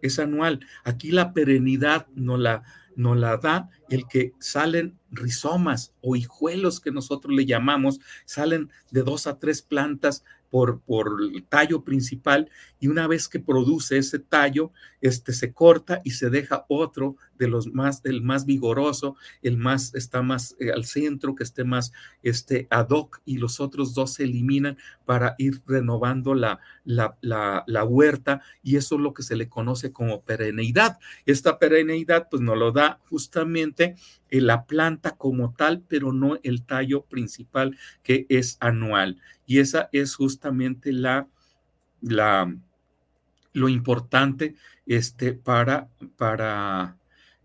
es 0.02 0.18
anual. 0.18 0.60
Aquí 0.84 1.10
la 1.10 1.32
perenidad 1.32 2.06
no 2.14 2.36
la, 2.36 2.62
no 2.96 3.14
la 3.14 3.36
da 3.36 3.70
el 3.88 4.06
que 4.06 4.32
salen 4.38 4.98
rizomas 5.10 5.92
o 6.00 6.16
hijuelos 6.16 6.80
que 6.80 6.90
nosotros 6.90 7.34
le 7.34 7.46
llamamos, 7.46 8.00
salen 8.24 8.70
de 8.90 9.02
dos 9.02 9.26
a 9.26 9.38
tres 9.38 9.62
plantas 9.62 10.24
por, 10.50 10.80
por 10.80 11.18
el 11.22 11.44
tallo 11.44 11.84
principal 11.84 12.50
y 12.80 12.88
una 12.88 13.06
vez 13.06 13.28
que 13.28 13.40
produce 13.40 13.98
ese 13.98 14.18
tallo, 14.18 14.72
este 15.00 15.32
se 15.32 15.52
corta 15.52 16.00
y 16.04 16.10
se 16.10 16.28
deja 16.28 16.66
otro 16.68 17.16
de 17.40 17.48
los 17.48 17.72
más, 17.72 18.02
el 18.04 18.22
más 18.22 18.44
vigoroso, 18.44 19.16
el 19.42 19.56
más, 19.56 19.94
está 19.94 20.20
más 20.20 20.54
eh, 20.60 20.70
al 20.70 20.84
centro, 20.84 21.34
que 21.34 21.42
esté 21.42 21.64
más 21.64 21.90
este, 22.22 22.68
ad 22.70 22.90
hoc 22.90 23.22
y 23.24 23.38
los 23.38 23.60
otros 23.60 23.94
dos 23.94 24.12
se 24.12 24.24
eliminan 24.24 24.76
para 25.06 25.34
ir 25.38 25.62
renovando 25.66 26.34
la, 26.34 26.60
la, 26.84 27.16
la, 27.22 27.84
huerta 27.84 28.42
y 28.62 28.76
eso 28.76 28.96
es 28.96 29.00
lo 29.00 29.14
que 29.14 29.22
se 29.22 29.36
le 29.36 29.48
conoce 29.48 29.90
como 29.90 30.22
perenneidad. 30.22 30.98
Esta 31.24 31.58
perenneidad 31.58 32.28
pues 32.30 32.42
nos 32.42 32.58
lo 32.58 32.72
da 32.72 33.00
justamente 33.08 33.96
la 34.30 34.66
planta 34.66 35.16
como 35.16 35.54
tal, 35.54 35.82
pero 35.88 36.12
no 36.12 36.38
el 36.42 36.62
tallo 36.64 37.06
principal 37.06 37.76
que 38.02 38.26
es 38.28 38.58
anual. 38.60 39.18
Y 39.46 39.60
esa 39.60 39.88
es 39.92 40.14
justamente 40.14 40.92
la, 40.92 41.26
la, 42.02 42.54
lo 43.54 43.68
importante 43.70 44.54
este, 44.86 45.32
para, 45.32 45.88
para 46.16 46.99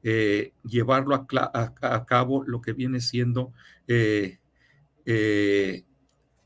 eh, 0.07 0.53
llevarlo 0.63 1.15
a, 1.15 2.05
cabo 2.05 2.43
lo 2.43 2.61
que 2.61 2.73
viene 2.73 3.01
siendo 3.01 3.53
eh, 3.87 4.37
eh, 5.03 5.83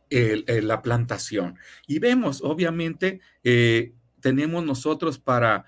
la 0.09 0.81
plantación. 0.81 1.57
Y 1.85 1.99
vemos, 1.99 2.41
obviamente, 2.41 3.19
tenemos 4.21 4.63
nosotros 4.63 5.19
para 5.19 5.65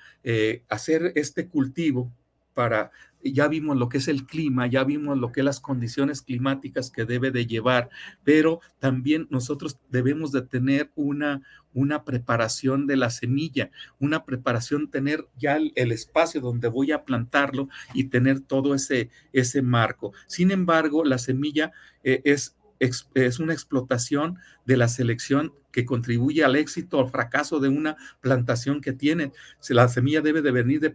hacer 0.70 1.12
este 1.16 1.50
cultivo, 1.50 2.10
para 2.54 2.92
ya 3.24 3.48
vimos 3.48 3.78
lo 3.78 3.90
que 3.90 4.00
es 4.00 4.08
el 4.08 4.26
clima, 4.26 4.68
ya 4.68 4.84
vimos 4.84 5.18
lo 5.18 5.32
que 5.32 5.42
es 5.42 5.46
las 5.46 5.60
condiciones 5.60 6.22
climáticas 6.22 6.92
que 6.92 7.06
debe 7.06 7.32
de 7.32 7.46
llevar, 7.46 7.90
pero 8.24 8.60
también 8.80 9.28
nosotros 9.30 9.80
debemos 9.90 10.32
de 10.32 10.42
tener 10.42 10.92
una, 10.96 11.42
una 11.74 12.04
preparación 12.04 12.88
de 12.88 12.98
la 12.98 13.10
semilla, 13.10 13.72
una 14.00 14.26
preparación, 14.26 14.90
tener 14.90 15.28
ya 15.38 15.58
el, 15.58 15.92
espacio 15.92 16.42
donde 16.42 16.68
voy 16.68 16.92
a 16.92 17.04
plantarlo 17.04 17.70
y 17.94 18.06
tener 18.06 18.40
todo 18.40 18.74
ese, 18.74 19.10
ese 19.34 19.62
marco. 19.62 20.14
Sin 20.28 20.52
embargo, 20.52 21.04
la 21.04 21.18
semilla 21.18 21.72
eh, 22.04 22.22
es 22.24 22.56
es 22.82 23.40
una 23.40 23.54
explotación 23.54 24.40
de 24.66 24.76
la 24.76 24.88
selección 24.88 25.54
que 25.72 25.86
contribuye 25.86 26.44
al 26.44 26.56
éxito 26.56 26.98
o 26.98 27.08
fracaso 27.08 27.60
de 27.60 27.70
una 27.70 27.96
plantación 28.22 28.82
que 28.82 28.92
tiene. 28.92 29.32
La 29.70 29.88
semilla 29.88 30.22
debe 30.22 30.42
de 30.42 30.52
venir 30.52 30.80
de, 30.80 30.94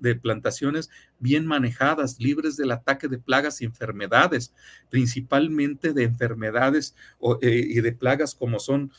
de 0.00 0.14
plantaciones 0.14 0.90
bien 1.18 1.46
manejadas, 1.46 2.20
libres 2.20 2.56
del 2.56 2.70
ataque 2.70 3.08
de 3.08 3.18
plagas 3.18 3.62
y 3.62 3.64
enfermedades, 3.64 4.52
principalmente 4.90 5.94
de 5.94 6.04
enfermedades 6.04 6.94
eh, 7.40 7.64
y 7.66 7.80
de 7.80 7.92
plagas 7.92 8.34
como 8.34 8.60
son 8.60 8.92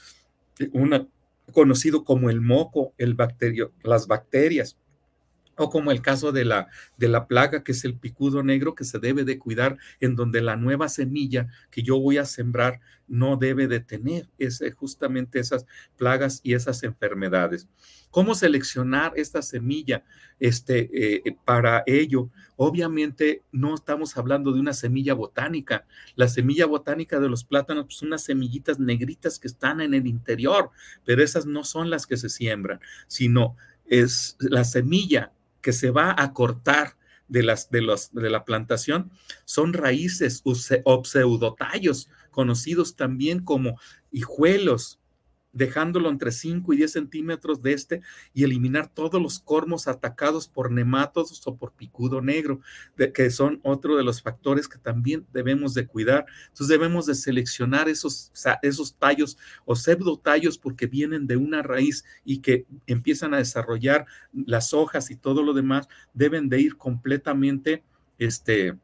una, 0.72 1.08
conocido 1.52 2.04
como 2.04 2.32
el 2.32 2.42
moco, 2.42 2.94
el 2.98 3.14
bacterio, 3.14 3.74
las 3.84 4.08
bacterias 4.08 4.78
o 5.58 5.70
como 5.70 5.92
el 5.92 6.02
caso 6.02 6.32
de 6.32 6.46
la, 6.46 6.68
de 6.98 7.08
la 7.08 7.28
plaga, 7.28 7.64
que 7.64 7.74
es 7.74 7.86
el 7.86 7.96
picudo 7.96 8.44
negro, 8.44 8.76
que 8.76 8.84
se 8.84 9.00
debe 9.00 9.24
de 9.24 9.38
cuidar, 9.38 9.78
en 10.00 10.16
donde 10.16 10.42
la 10.42 10.56
nueva 10.56 10.90
semilla 10.90 11.48
que 11.70 11.84
yo 11.84 12.00
voy 12.00 12.18
a 12.18 12.26
sembrar 12.26 12.80
no 13.08 13.38
debe 13.38 13.68
de 13.68 13.80
tener 13.80 14.30
ese, 14.38 14.72
justamente 14.72 15.40
esas 15.40 15.66
plagas 15.98 16.40
y 16.44 16.54
esas 16.54 16.84
enfermedades. 16.84 17.68
¿Cómo 18.10 18.36
seleccionar 18.36 19.14
esta 19.16 19.42
semilla 19.42 20.04
este, 20.40 20.90
eh, 21.28 21.36
para 21.46 21.84
ello? 21.88 22.30
Obviamente 22.56 23.44
no 23.52 23.74
estamos 23.74 24.18
hablando 24.18 24.52
de 24.54 24.60
una 24.60 24.74
semilla 24.74 25.16
botánica. 25.16 25.86
La 26.16 26.28
semilla 26.28 26.66
botánica 26.66 27.20
de 27.20 27.30
los 27.30 27.44
plátanos 27.44 27.86
pues, 27.86 27.98
son 27.98 28.10
unas 28.10 28.24
semillitas 28.24 28.80
negritas 28.80 29.40
que 29.40 29.48
están 29.48 29.82
en 29.82 29.94
el 29.94 30.08
interior, 30.08 30.70
pero 31.06 31.24
esas 31.24 31.46
no 31.46 31.64
son 31.64 31.90
las 31.90 32.06
que 32.06 32.18
se 32.18 32.30
siembran, 32.30 32.80
sino 33.08 33.56
es 33.86 34.38
la 34.40 34.64
semilla 34.64 35.34
que 35.64 35.74
se 35.74 35.90
va 35.90 36.14
a 36.16 36.34
cortar 36.34 36.96
de, 37.28 37.42
las, 37.42 37.72
de, 37.72 37.82
los, 37.82 38.14
de 38.14 38.30
la 38.30 38.46
plantación 38.46 39.10
son 39.46 39.74
raíces 39.74 40.44
o 40.44 41.04
pseudotallos, 41.04 42.10
conocidos 42.30 42.96
también 42.96 43.40
como 43.44 43.80
hijuelos, 44.12 45.00
dejándolo 45.54 46.10
entre 46.10 46.32
5 46.32 46.74
y 46.74 46.78
10 46.78 46.92
centímetros 46.92 47.62
de 47.62 47.74
este 47.74 48.02
y 48.34 48.44
eliminar 48.44 48.92
todos 48.94 49.22
los 49.22 49.40
cormos 49.40 49.88
atacados 49.88 50.48
por 50.48 50.72
nematodos 50.72 51.42
o 51.46 51.56
por 51.56 51.72
picudo 51.74 52.22
negro, 52.22 52.60
que 53.14 53.30
son 53.30 53.60
otro 53.64 53.96
de 53.96 54.04
los 54.04 54.22
factores 54.22 54.68
que 54.68 54.80
también 54.80 55.26
debemos 55.32 55.74
de 55.74 55.88
cuidar. 55.88 56.26
Entonces 56.50 56.68
debemos 56.68 57.06
de 57.06 57.16
seleccionar 57.16 57.88
esos, 57.88 58.32
esos 58.62 58.96
tallos 58.96 59.38
o 59.66 59.76
pseudotallos 59.76 60.58
porque 60.58 60.88
vienen 60.88 61.28
de 61.28 61.38
una 61.38 61.62
raíz 61.62 62.04
y 62.26 62.40
que 62.40 62.66
empiezan 62.88 63.34
a 63.34 63.38
desarrollar 63.38 64.06
las 64.34 64.74
hojas 64.74 65.12
y 65.12 65.16
todo 65.16 65.44
lo 65.44 65.54
demás, 65.54 65.88
deben 66.14 66.50
de 66.50 66.62
ir 66.62 66.78
completamente 66.78 67.84
este, 68.18 68.76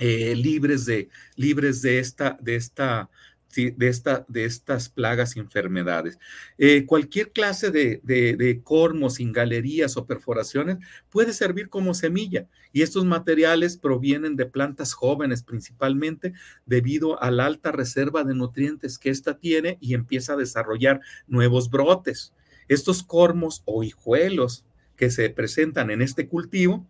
eh, 0.00 0.34
libres, 0.34 0.86
de, 0.86 1.08
libres 1.36 1.80
de 1.80 2.00
esta, 2.00 2.36
de 2.40 2.56
esta 2.56 3.08
de, 3.54 3.88
esta, 3.88 4.24
de 4.28 4.44
estas 4.44 4.88
plagas 4.88 5.36
y 5.36 5.40
enfermedades. 5.40 6.18
Eh, 6.58 6.84
cualquier 6.86 7.32
clase 7.32 7.70
de, 7.70 8.00
de, 8.02 8.60
cormos, 8.62 9.18
galerías 9.18 9.96
o 9.96 10.06
perforaciones 10.06 10.78
puede 11.10 11.32
servir 11.32 11.68
como 11.68 11.94
semilla 11.94 12.46
y 12.72 12.82
estos 12.82 13.04
materiales 13.04 13.76
provienen 13.76 14.36
de 14.36 14.46
plantas 14.46 14.92
jóvenes 14.92 15.42
principalmente 15.42 16.32
debido 16.66 17.22
a 17.22 17.30
la 17.30 17.46
alta 17.46 17.72
reserva 17.72 18.24
de 18.24 18.34
nutrientes 18.34 18.98
que 18.98 19.10
ésta 19.10 19.38
tiene 19.38 19.78
y 19.80 19.94
empieza 19.94 20.34
a 20.34 20.36
desarrollar 20.36 21.00
nuevos 21.26 21.70
brotes. 21.70 22.32
Estos 22.68 23.02
cormos 23.02 23.62
o 23.64 23.82
hijuelos 23.82 24.64
que 24.96 25.10
se 25.10 25.28
presentan 25.30 25.90
en 25.90 26.02
este 26.02 26.28
cultivo 26.28 26.86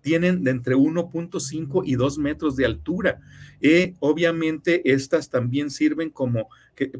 tienen 0.00 0.44
de 0.44 0.50
entre 0.50 0.76
1.5 0.76 1.82
y 1.84 1.94
2 1.94 2.18
metros 2.18 2.56
de 2.56 2.66
altura. 2.66 3.20
Eh, 3.60 3.94
obviamente, 4.00 4.92
estas 4.92 5.30
también 5.30 5.70
sirven 5.70 6.10
como 6.10 6.48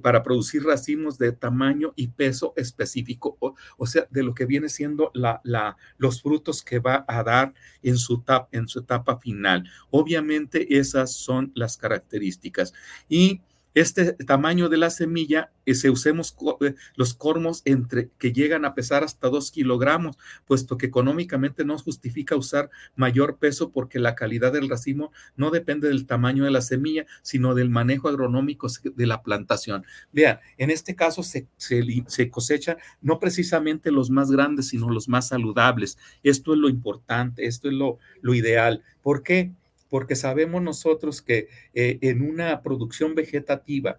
para 0.03 0.23
producir 0.23 0.65
racimos 0.65 1.19
de 1.19 1.33
tamaño 1.33 1.93
y 1.97 2.09
peso 2.09 2.55
específico, 2.57 3.37
o, 3.77 3.87
sea, 3.87 4.07
de 4.11 4.23
lo 4.23 4.35
que 4.35 4.47
viene 4.47 4.69
siendo 4.69 5.11
la, 5.15 5.41
la, 5.45 5.77
los 5.99 6.23
frutos 6.23 6.63
que 6.63 6.79
va 6.79 7.05
a 7.07 7.23
dar 7.23 7.53
en 7.83 7.99
su, 7.99 8.25
en 8.53 8.69
su 8.69 8.81
etapa 8.81 9.19
final. 9.19 9.69
Obviamente, 9.91 10.79
esas 10.79 11.13
son 11.13 11.53
las 11.55 11.77
características. 11.77 12.73
Y 13.09 13.43
este 13.77 14.15
tamaño 14.15 14.71
de 14.71 14.79
la 14.79 14.89
semilla, 14.89 15.53
eh, 15.67 15.75
se 15.75 15.91
usemos 15.91 16.35
eh, 16.63 16.75
los 16.95 17.13
cormos 17.13 17.61
entre 17.67 18.09
que 18.19 18.33
llegan 18.33 18.65
a 18.65 18.75
pesar 18.75 19.05
hasta 19.05 19.29
2 19.29 19.51
kilogramos, 19.51 20.17
puesto 20.47 20.79
que 20.79 20.87
económicamente 20.87 21.63
no 21.63 21.77
justifica 21.77 22.37
usar 22.37 22.71
mayor 22.95 23.37
peso 23.37 23.73
porque 23.73 23.99
la 23.99 24.15
calidad 24.15 24.55
del 24.55 24.71
racimo 24.71 25.13
no 25.37 25.51
depende 25.51 25.89
del 25.89 26.07
tamaño 26.07 26.45
de 26.45 26.53
la 26.53 26.63
semilla, 26.63 27.05
sino 27.21 27.55
del 27.55 27.69
manejo 27.69 28.09
agronómico 28.09 28.67
de 28.83 29.07
la 29.07 29.23
plantación. 29.23 29.85
Vean, 30.11 30.39
en 30.57 30.71
este 30.71 30.97
caso 30.97 31.23
se, 31.23 31.47
se, 31.59 32.31
cosecha 32.31 32.79
no 33.03 33.19
precisamente 33.19 33.91
los 33.91 34.09
más 34.09 34.31
grandes, 34.31 34.69
sino 34.69 34.89
los 34.89 35.07
más 35.07 35.29
saludables. 35.29 35.99
Esto 36.23 36.55
es 36.55 36.59
lo 36.59 36.71
importante, 36.71 37.45
esto 37.45 37.69
es 37.69 37.75
lo, 37.75 37.99
lo 38.23 38.33
ideal. 38.33 38.83
¿Por 39.03 39.23
qué? 39.23 39.53
Porque 39.89 40.17
sabemos 40.17 40.63
nosotros 40.63 41.23
que 41.23 41.49
eh, 41.75 41.99
en 42.01 42.23
una 42.23 42.63
producción 42.63 43.15
vegetativa, 43.15 43.99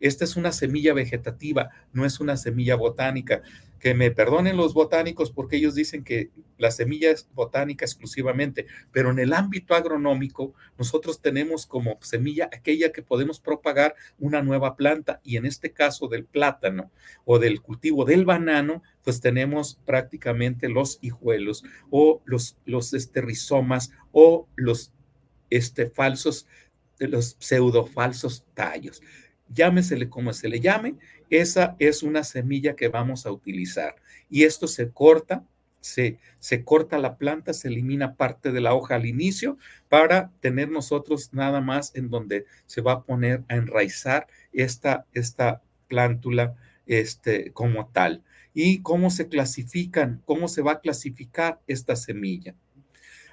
esta 0.00 0.24
es 0.24 0.36
una 0.36 0.52
semilla 0.52 0.92
vegetativa, 0.92 1.70
no 1.92 2.04
es 2.04 2.20
una 2.20 2.36
semilla 2.36 2.76
botánica. 2.76 3.42
Que 3.80 3.94
me 3.94 4.10
perdonen 4.10 4.56
los 4.56 4.72
botánicos 4.72 5.30
porque 5.30 5.56
ellos 5.56 5.74
dicen 5.74 6.02
que 6.02 6.30
la 6.56 6.70
semilla 6.70 7.10
es 7.10 7.28
botánica 7.34 7.84
exclusivamente, 7.84 8.66
pero 8.90 9.10
en 9.10 9.18
el 9.18 9.32
ámbito 9.34 9.74
agronómico 9.74 10.54
nosotros 10.78 11.20
tenemos 11.20 11.66
como 11.66 11.98
semilla 12.00 12.48
aquella 12.52 12.90
que 12.90 13.02
podemos 13.02 13.38
propagar 13.38 13.94
una 14.18 14.42
nueva 14.42 14.76
planta 14.76 15.20
y 15.22 15.36
en 15.36 15.44
este 15.44 15.72
caso 15.72 16.08
del 16.08 16.24
plátano 16.24 16.90
o 17.26 17.38
del 17.38 17.60
cultivo 17.60 18.06
del 18.06 18.24
banano, 18.24 18.82
pues 19.04 19.20
tenemos 19.20 19.78
prácticamente 19.84 20.68
los 20.68 20.98
hijuelos 21.02 21.62
o 21.90 22.22
los, 22.24 22.56
los 22.64 22.94
este, 22.94 23.22
o 24.12 24.48
los 24.56 24.92
este, 25.50 25.90
falsos, 25.90 26.46
los 26.98 27.36
pseudo 27.38 27.86
falsos 27.86 28.44
tallos. 28.54 29.02
Llámesele 29.48 30.08
como 30.08 30.32
se 30.32 30.48
le 30.48 30.60
llame, 30.60 30.96
esa 31.30 31.76
es 31.78 32.02
una 32.02 32.24
semilla 32.24 32.74
que 32.74 32.88
vamos 32.88 33.26
a 33.26 33.32
utilizar. 33.32 33.96
Y 34.28 34.44
esto 34.44 34.66
se 34.66 34.90
corta, 34.90 35.44
se, 35.80 36.18
se 36.40 36.64
corta 36.64 36.98
la 36.98 37.16
planta, 37.16 37.52
se 37.52 37.68
elimina 37.68 38.16
parte 38.16 38.50
de 38.50 38.60
la 38.60 38.74
hoja 38.74 38.96
al 38.96 39.06
inicio 39.06 39.56
para 39.88 40.32
tener 40.40 40.68
nosotros 40.68 41.32
nada 41.32 41.60
más 41.60 41.92
en 41.94 42.10
donde 42.10 42.46
se 42.66 42.80
va 42.80 42.92
a 42.92 43.02
poner 43.04 43.44
a 43.48 43.56
enraizar 43.56 44.26
esta, 44.52 45.06
esta 45.12 45.62
plántula 45.88 46.56
este, 46.86 47.52
como 47.52 47.88
tal. 47.88 48.22
¿Y 48.52 48.80
cómo 48.82 49.10
se 49.10 49.28
clasifican? 49.28 50.22
¿Cómo 50.24 50.48
se 50.48 50.62
va 50.62 50.72
a 50.72 50.80
clasificar 50.80 51.60
esta 51.66 51.94
semilla? 51.94 52.54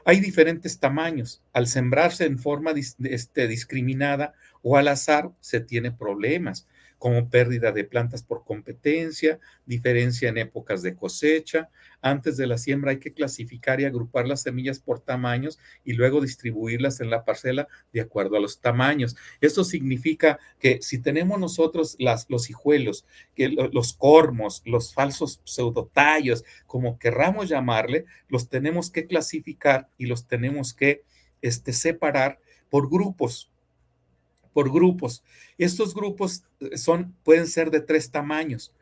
Hay 0.06 0.20
diferentes 0.20 0.80
tamaños. 0.80 1.42
Al 1.54 1.68
sembrarse 1.68 2.26
en 2.26 2.40
forma 2.40 2.74
este, 3.04 3.48
discriminada 3.48 4.34
o 4.62 4.78
al 4.78 4.88
azar, 4.88 5.32
se 5.40 5.60
tiene 5.60 5.92
problemas 5.92 6.68
como 7.04 7.30
pérdida 7.30 7.74
de 7.74 7.84
plantas 7.84 8.24
por 8.24 8.46
competencia, 8.46 9.38
diferencia 9.66 10.30
en 10.30 10.38
épocas 10.38 10.82
de 10.82 10.96
cosecha. 10.96 11.70
Antes 12.02 12.38
de 12.38 12.48
la 12.48 12.58
siembra 12.58 12.92
hay 12.92 13.00
que 13.00 13.12
clasificar 13.12 13.82
y 13.82 13.84
agrupar 13.84 14.26
las 14.26 14.44
semillas 14.44 14.80
por 14.80 15.02
tamaños 15.02 15.60
y 15.84 15.96
luego 15.96 16.22
distribuirlas 16.22 17.02
en 17.02 17.10
la 17.10 17.26
parcela 17.26 17.68
de 17.92 18.00
acuerdo 18.00 18.38
a 18.38 18.40
los 18.40 18.62
tamaños. 18.62 19.18
Esto 19.42 19.66
significa 19.66 20.40
que 20.60 20.82
si 20.82 20.98
tenemos 20.98 21.42
nosotros 21.42 21.98
los 22.30 22.50
hijuelos, 22.50 23.06
que 23.36 23.50
los 23.50 23.92
cormos, 23.92 24.62
los 24.64 24.94
falsos 24.94 25.42
pseudotallos, 25.44 26.46
como 26.68 26.98
querramos 27.00 27.50
llamarle, 27.50 28.06
los 28.30 28.48
tenemos 28.48 28.90
que 28.90 29.08
clasificar 29.08 29.90
y 29.98 30.06
los 30.06 30.26
tenemos 30.26 30.74
que 30.74 31.04
este, 31.42 31.74
separar 31.74 32.40
por 32.70 32.90
grupos 32.90 33.52
por 34.54 34.72
grupos. 34.72 35.24
Estos 35.58 35.94
grupos 35.94 36.44
eh, 36.60 36.78
son, 36.78 37.16
pueden 37.24 37.48
ser 37.48 37.72
de 37.72 37.82
tres 37.82 38.12
tamaños. 38.12 38.74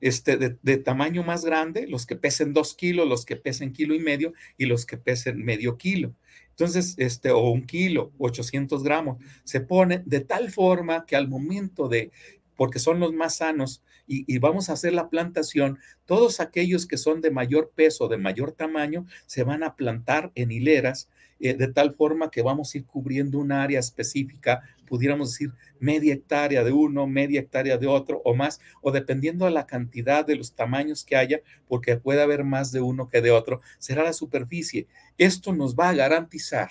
Este, 0.00 0.36
de, 0.36 0.76
tamaño 0.78 1.22
más 1.22 1.44
grande, 1.44 1.86
los 1.86 2.06
que 2.06 2.16
pesen 2.16 2.52
dos 2.52 2.74
kilos, 2.74 3.08
los 3.08 3.24
que 3.24 3.36
pesen 3.36 3.72
kilo 3.72 3.94
y 3.94 4.00
medio 4.00 4.32
y 4.58 4.66
los 4.66 4.84
que 4.84 4.96
pesen 4.96 5.44
medio 5.44 5.78
kilo. 5.78 6.12
Entonces, 6.50 6.96
este, 6.98 7.30
o 7.30 7.50
un 7.50 7.62
kilo, 7.62 8.10
800 8.18 8.82
gramos, 8.82 9.22
se 9.44 9.60
pone 9.60 10.02
de 10.04 10.18
tal 10.18 10.50
forma 10.50 11.06
que 11.06 11.14
al 11.14 11.28
momento 11.28 11.88
de, 11.88 12.10
porque 12.56 12.80
son 12.80 12.98
los 12.98 13.12
más 13.12 13.36
sanos, 13.36 13.84
y, 14.08 14.24
y, 14.26 14.38
vamos 14.38 14.68
a 14.68 14.72
hacer 14.72 14.92
la 14.92 15.08
plantación, 15.08 15.78
todos 16.04 16.40
aquellos 16.40 16.86
que 16.86 16.98
son 16.98 17.20
de 17.20 17.30
mayor 17.30 17.70
peso, 17.72 18.08
de 18.08 18.18
mayor 18.18 18.50
tamaño, 18.50 19.06
se 19.26 19.44
van 19.44 19.62
a 19.62 19.76
plantar 19.76 20.32
en 20.34 20.50
hileras 20.50 21.08
eh, 21.42 21.54
de 21.54 21.66
tal 21.66 21.94
forma 21.94 22.30
que 22.30 22.40
vamos 22.40 22.72
a 22.72 22.78
ir 22.78 22.86
cubriendo 22.86 23.40
un 23.40 23.50
área 23.50 23.80
específica, 23.80 24.62
pudiéramos 24.86 25.32
decir 25.32 25.52
media 25.80 26.14
hectárea 26.14 26.62
de 26.62 26.70
uno, 26.70 27.08
media 27.08 27.40
hectárea 27.40 27.78
de 27.78 27.88
otro 27.88 28.22
o 28.24 28.34
más, 28.34 28.60
o 28.80 28.92
dependiendo 28.92 29.44
de 29.44 29.50
la 29.50 29.66
cantidad 29.66 30.24
de 30.24 30.36
los 30.36 30.54
tamaños 30.54 31.04
que 31.04 31.16
haya, 31.16 31.40
porque 31.66 31.96
puede 31.96 32.22
haber 32.22 32.44
más 32.44 32.70
de 32.70 32.80
uno 32.80 33.08
que 33.08 33.20
de 33.20 33.32
otro, 33.32 33.60
será 33.80 34.04
la 34.04 34.12
superficie. 34.12 34.86
Esto 35.18 35.52
nos 35.52 35.74
va 35.74 35.88
a 35.88 35.94
garantizar, 35.94 36.70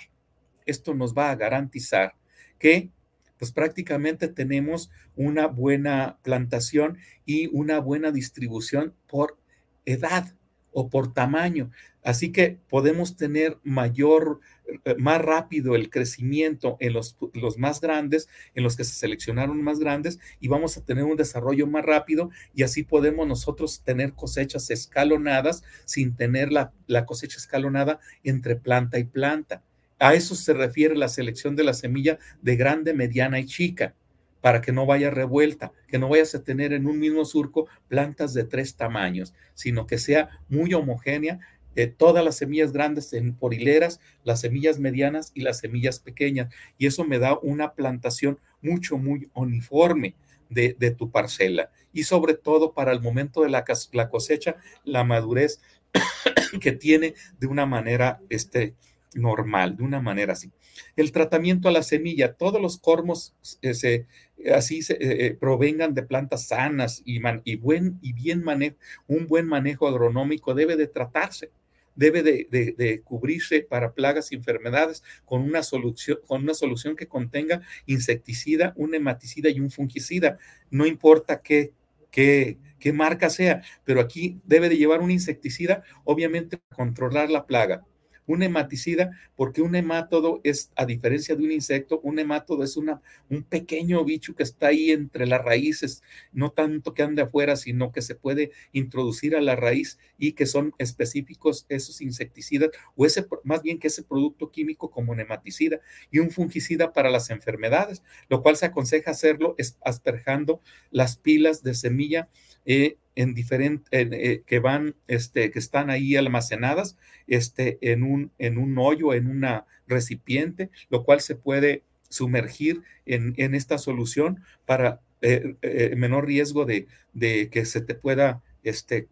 esto 0.64 0.94
nos 0.94 1.14
va 1.14 1.30
a 1.30 1.36
garantizar 1.36 2.14
que 2.58 2.90
pues 3.36 3.52
prácticamente 3.52 4.28
tenemos 4.28 4.90
una 5.16 5.48
buena 5.48 6.18
plantación 6.22 6.96
y 7.26 7.48
una 7.48 7.78
buena 7.78 8.10
distribución 8.10 8.94
por 9.06 9.36
edad 9.84 10.32
o 10.72 10.88
por 10.88 11.12
tamaño. 11.12 11.70
Así 12.02 12.32
que 12.32 12.58
podemos 12.68 13.16
tener 13.16 13.58
mayor, 13.62 14.40
eh, 14.84 14.96
más 14.98 15.22
rápido 15.22 15.76
el 15.76 15.88
crecimiento 15.88 16.76
en 16.80 16.94
los, 16.94 17.16
los, 17.32 17.58
más 17.58 17.80
grandes, 17.80 18.28
en 18.54 18.64
los 18.64 18.76
que 18.76 18.84
se 18.84 18.94
seleccionaron 18.94 19.62
más 19.62 19.78
grandes, 19.78 20.18
y 20.40 20.48
vamos 20.48 20.76
a 20.76 20.84
tener 20.84 21.04
un 21.04 21.16
desarrollo 21.16 21.66
más 21.66 21.84
rápido 21.84 22.30
y 22.54 22.64
así 22.64 22.82
podemos 22.82 23.26
nosotros 23.26 23.82
tener 23.84 24.14
cosechas 24.14 24.70
escalonadas 24.70 25.62
sin 25.84 26.16
tener 26.16 26.50
la, 26.52 26.72
la 26.88 27.06
cosecha 27.06 27.38
escalonada 27.38 28.00
entre 28.24 28.56
planta 28.56 28.98
y 28.98 29.04
planta. 29.04 29.62
A 30.00 30.14
eso 30.14 30.34
se 30.34 30.52
refiere 30.52 30.96
la 30.96 31.08
selección 31.08 31.54
de 31.54 31.62
la 31.62 31.74
semilla 31.74 32.18
de 32.40 32.56
grande, 32.56 32.94
mediana 32.94 33.38
y 33.38 33.46
chica 33.46 33.94
para 34.42 34.60
que 34.60 34.72
no 34.72 34.84
vaya 34.84 35.08
revuelta, 35.08 35.72
que 35.88 35.98
no 35.98 36.10
vayas 36.10 36.34
a 36.34 36.44
tener 36.44 36.74
en 36.74 36.86
un 36.86 36.98
mismo 36.98 37.24
surco 37.24 37.68
plantas 37.88 38.34
de 38.34 38.44
tres 38.44 38.76
tamaños, 38.76 39.32
sino 39.54 39.86
que 39.86 39.96
sea 39.96 40.40
muy 40.48 40.74
homogénea, 40.74 41.40
eh, 41.74 41.86
todas 41.86 42.22
las 42.22 42.36
semillas 42.36 42.72
grandes 42.72 43.14
en, 43.14 43.34
por 43.34 43.54
hileras, 43.54 44.00
las 44.24 44.40
semillas 44.40 44.78
medianas 44.78 45.30
y 45.34 45.40
las 45.40 45.60
semillas 45.60 46.00
pequeñas. 46.00 46.52
Y 46.76 46.86
eso 46.86 47.04
me 47.04 47.18
da 47.18 47.38
una 47.38 47.72
plantación 47.72 48.38
mucho, 48.60 48.98
muy 48.98 49.30
uniforme 49.32 50.14
de, 50.50 50.74
tu 50.90 51.10
parcela. 51.10 51.70
Y 51.94 52.02
sobre 52.02 52.34
todo 52.34 52.74
para 52.74 52.92
el 52.92 53.00
momento 53.00 53.42
de 53.42 53.48
la, 53.48 53.64
la 53.92 54.10
cosecha, 54.10 54.56
la 54.84 55.04
madurez 55.04 55.62
que 56.60 56.72
tiene 56.72 57.14
de 57.38 57.46
una 57.46 57.64
manera 57.64 58.20
este, 58.28 58.74
normal, 59.14 59.76
de 59.76 59.82
una 59.82 60.00
manera 60.00 60.34
así. 60.34 60.52
El 60.96 61.12
tratamiento 61.12 61.68
a 61.68 61.72
la 61.72 61.82
semilla, 61.82 62.34
todos 62.34 62.60
los 62.60 62.78
cormos 62.78 63.34
eh, 63.62 63.74
se, 63.74 64.06
así 64.50 64.82
se, 64.82 64.94
eh, 64.94 65.26
eh, 65.26 65.36
provengan 65.38 65.94
de 65.94 66.02
plantas 66.02 66.48
sanas 66.48 67.02
y, 67.04 67.20
y, 67.44 67.56
buen, 67.56 67.98
y 68.02 68.12
bien 68.12 68.42
manejo, 68.42 68.76
un 69.06 69.26
buen 69.26 69.46
manejo 69.46 69.88
agronómico 69.88 70.54
debe 70.54 70.76
de 70.76 70.86
tratarse, 70.86 71.50
debe 71.94 72.22
de, 72.22 72.46
de, 72.76 73.02
cubrirse 73.02 73.60
para 73.60 73.92
plagas 73.92 74.32
y 74.32 74.36
enfermedades 74.36 75.02
con 75.24 75.42
una, 75.42 75.62
solución, 75.62 76.18
con 76.26 76.42
una 76.42 76.54
solución 76.54 76.96
que 76.96 77.06
contenga 77.06 77.60
insecticida, 77.86 78.72
un 78.76 78.94
hematicida 78.94 79.50
y 79.50 79.60
un 79.60 79.70
fungicida. 79.70 80.38
No 80.70 80.86
importa 80.86 81.42
qué, 81.42 81.72
qué, 82.10 82.58
qué 82.78 82.92
marca 82.92 83.28
sea, 83.28 83.62
pero 83.84 84.00
aquí 84.00 84.40
debe 84.44 84.68
de 84.68 84.78
llevar 84.78 85.00
un 85.00 85.10
insecticida, 85.10 85.82
obviamente, 86.04 86.56
para 86.56 86.76
controlar 86.76 87.30
la 87.30 87.46
plaga 87.46 87.84
un 88.26 88.42
hematicida, 88.42 89.10
porque 89.36 89.62
un 89.62 89.74
hemátodo 89.74 90.40
es, 90.44 90.70
a 90.76 90.86
diferencia 90.86 91.34
de 91.34 91.44
un 91.44 91.52
insecto, 91.52 92.00
un 92.02 92.18
hemátodo 92.18 92.64
es 92.64 92.76
una, 92.76 93.00
un 93.28 93.42
pequeño 93.42 94.04
bicho 94.04 94.34
que 94.34 94.42
está 94.42 94.68
ahí 94.68 94.90
entre 94.90 95.26
las 95.26 95.42
raíces, 95.42 96.02
no 96.32 96.52
tanto 96.52 96.94
que 96.94 97.02
ande 97.02 97.22
afuera, 97.22 97.56
sino 97.56 97.92
que 97.92 98.02
se 98.02 98.14
puede 98.14 98.52
introducir 98.72 99.36
a 99.36 99.40
la 99.40 99.56
raíz 99.56 99.98
y 100.18 100.32
que 100.32 100.46
son 100.46 100.74
específicos 100.78 101.66
esos 101.68 102.00
insecticidas, 102.00 102.70
o 102.94 103.06
ese, 103.06 103.26
más 103.44 103.62
bien 103.62 103.78
que 103.78 103.88
ese 103.88 104.02
producto 104.02 104.50
químico 104.50 104.90
como 104.90 105.12
un 105.12 105.20
hematicida 105.20 105.80
y 106.10 106.18
un 106.18 106.30
fungicida 106.30 106.92
para 106.92 107.10
las 107.10 107.30
enfermedades, 107.30 108.02
lo 108.28 108.42
cual 108.42 108.56
se 108.56 108.66
aconseja 108.66 109.10
hacerlo 109.10 109.56
asperjando 109.80 110.60
las 110.90 111.16
pilas 111.16 111.62
de 111.62 111.74
semilla 111.74 112.28
eh, 112.64 112.96
en 113.14 113.34
diferente, 113.34 113.84
eh, 113.92 114.42
que 114.46 114.58
van, 114.58 114.94
este, 115.08 115.50
que 115.50 115.58
están 115.58 115.90
ahí 115.90 116.16
almacenadas, 116.16 116.96
este, 117.26 117.78
en 117.80 118.02
un, 118.02 118.30
en 118.38 118.58
un 118.58 118.78
hoyo, 118.78 119.14
en 119.14 119.26
una 119.26 119.66
recipiente, 119.86 120.70
lo 120.88 121.04
cual 121.04 121.20
se 121.20 121.34
puede 121.34 121.82
sumergir 122.08 122.82
en, 123.06 123.34
en 123.36 123.54
esta 123.54 123.78
solución 123.78 124.42
para 124.66 125.00
eh, 125.20 125.94
menor 125.96 126.26
riesgo 126.26 126.64
de, 126.64 126.86
de, 127.12 127.48
que 127.50 127.64
se 127.64 127.80
te 127.80 127.94
pueda, 127.94 128.42
este, 128.62 129.08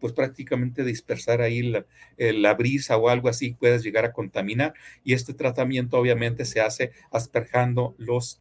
pues 0.00 0.12
prácticamente 0.12 0.84
dispersar 0.84 1.40
ahí 1.40 1.62
la, 1.62 1.86
la, 2.18 2.54
brisa 2.54 2.96
o 2.96 3.08
algo 3.08 3.28
así, 3.28 3.56
puedes 3.58 3.82
llegar 3.82 4.04
a 4.04 4.12
contaminar. 4.12 4.74
Y 5.02 5.14
este 5.14 5.34
tratamiento 5.34 5.98
obviamente 5.98 6.44
se 6.44 6.60
hace 6.60 6.92
asperjando 7.10 7.94
los 7.98 8.40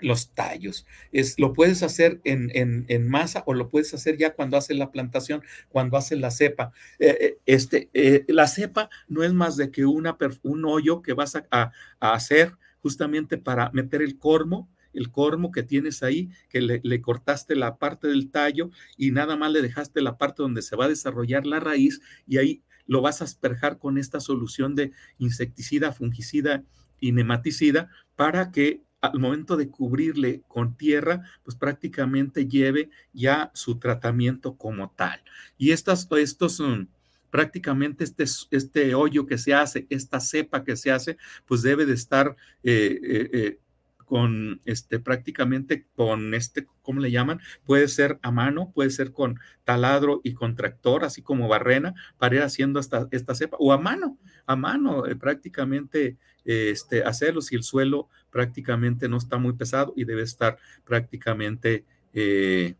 los 0.00 0.32
tallos. 0.32 0.86
Es, 1.12 1.38
lo 1.38 1.52
puedes 1.52 1.82
hacer 1.82 2.20
en, 2.24 2.50
en, 2.54 3.08
masa 3.08 3.42
o 3.46 3.54
lo 3.54 3.68
puedes 3.68 3.92
hacer 3.94 4.16
ya 4.16 4.34
cuando 4.34 4.56
haces 4.56 4.76
la 4.76 4.90
plantación, 4.90 5.42
cuando 5.68 5.96
haces 5.96 6.18
la 6.18 6.30
cepa. 6.30 6.72
Eh, 6.98 7.16
eh, 7.20 7.38
este, 7.46 7.90
eh, 7.94 8.24
la 8.28 8.46
cepa 8.46 8.90
no 9.08 9.22
es 9.22 9.32
más 9.32 9.56
de 9.56 9.70
que 9.70 9.84
una, 9.84 10.16
un 10.42 10.64
hoyo 10.64 11.02
que 11.02 11.14
vas 11.14 11.36
a, 11.36 11.46
a, 11.50 11.72
hacer 12.00 12.52
justamente 12.80 13.38
para 13.38 13.70
meter 13.72 14.02
el 14.02 14.18
cormo, 14.18 14.70
el 14.92 15.10
cormo 15.10 15.50
que 15.50 15.62
tienes 15.62 16.02
ahí, 16.02 16.30
que 16.48 16.60
le, 16.60 16.80
le, 16.82 17.00
cortaste 17.00 17.54
la 17.56 17.76
parte 17.76 18.08
del 18.08 18.30
tallo 18.30 18.70
y 18.96 19.10
nada 19.10 19.36
más 19.36 19.52
le 19.52 19.62
dejaste 19.62 20.00
la 20.00 20.16
parte 20.16 20.42
donde 20.42 20.62
se 20.62 20.76
va 20.76 20.86
a 20.86 20.88
desarrollar 20.88 21.46
la 21.46 21.60
raíz 21.60 22.00
y 22.26 22.38
ahí 22.38 22.62
lo 22.86 23.02
vas 23.02 23.20
a 23.20 23.24
asperjar 23.24 23.78
con 23.78 23.98
esta 23.98 24.18
solución 24.18 24.74
de 24.74 24.92
insecticida, 25.18 25.92
fungicida 25.92 26.64
y 27.00 27.12
nematicida 27.12 27.90
para 28.16 28.50
que 28.50 28.82
al 29.00 29.18
momento 29.18 29.56
de 29.56 29.68
cubrirle 29.68 30.42
con 30.48 30.76
tierra, 30.76 31.22
pues 31.44 31.56
prácticamente 31.56 32.46
lleve 32.46 32.90
ya 33.12 33.50
su 33.54 33.78
tratamiento 33.78 34.56
como 34.56 34.90
tal. 34.90 35.22
Y 35.56 35.70
estas, 35.70 36.08
estos 36.10 36.56
son 36.56 36.88
prácticamente 37.30 38.04
este, 38.04 38.24
este 38.50 38.94
hoyo 38.94 39.26
que 39.26 39.38
se 39.38 39.54
hace, 39.54 39.86
esta 39.90 40.20
cepa 40.20 40.64
que 40.64 40.76
se 40.76 40.90
hace, 40.90 41.16
pues 41.46 41.62
debe 41.62 41.86
de 41.86 41.94
estar 41.94 42.36
eh, 42.62 42.98
eh, 43.02 43.30
eh, 43.32 43.58
con 44.04 44.62
este 44.64 44.98
prácticamente 44.98 45.86
con 45.94 46.32
este, 46.32 46.66
¿cómo 46.80 47.00
le 47.00 47.10
llaman? 47.10 47.40
Puede 47.66 47.88
ser 47.88 48.18
a 48.22 48.30
mano, 48.30 48.72
puede 48.74 48.88
ser 48.88 49.12
con 49.12 49.38
taladro 49.64 50.22
y 50.24 50.32
con 50.32 50.56
tractor, 50.56 51.04
así 51.04 51.20
como 51.20 51.46
barrena, 51.46 51.94
para 52.16 52.36
ir 52.36 52.42
haciendo 52.42 52.80
esta, 52.80 53.06
esta 53.10 53.34
cepa, 53.34 53.58
o 53.60 53.72
a 53.72 53.78
mano, 53.78 54.18
a 54.46 54.56
mano, 54.56 55.02
prácticamente 55.20 56.16
este, 56.46 57.02
hacerlo 57.02 57.42
si 57.42 57.54
el 57.56 57.62
suelo 57.62 58.08
prácticamente 58.30 59.08
no 59.08 59.16
está 59.16 59.38
muy 59.38 59.52
pesado 59.54 59.92
y 59.96 60.04
debe 60.04 60.22
estar 60.22 60.58
prácticamente 60.84 61.84
eh, 62.12 62.74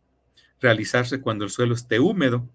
realizarse 0.61 1.21
cuando 1.21 1.45
el 1.45 1.51
suelo 1.51 1.75
esté 1.75 2.01
húmedo. 2.01 2.49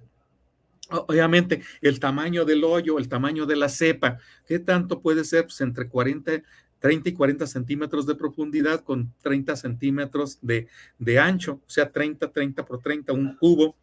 Obviamente, 0.89 1.63
el 1.81 1.99
tamaño 1.99 2.45
del 2.45 2.63
hoyo, 2.63 2.99
el 2.99 3.07
tamaño 3.07 3.45
de 3.45 3.55
la 3.55 3.69
cepa, 3.69 4.19
¿qué 4.45 4.59
tanto 4.59 5.01
puede 5.01 5.23
ser? 5.23 5.45
Pues 5.45 5.61
entre 5.61 5.87
40, 5.87 6.43
30 6.79 7.09
y 7.09 7.13
40 7.13 7.47
centímetros 7.47 8.05
de 8.05 8.15
profundidad 8.15 8.81
con 8.81 9.13
30 9.21 9.55
centímetros 9.55 10.39
de, 10.41 10.67
de 10.99 11.19
ancho, 11.19 11.61
o 11.65 11.69
sea, 11.69 11.91
30, 11.91 12.31
30 12.31 12.65
por 12.65 12.81
30, 12.81 13.13
un 13.13 13.37
cubo 13.37 13.75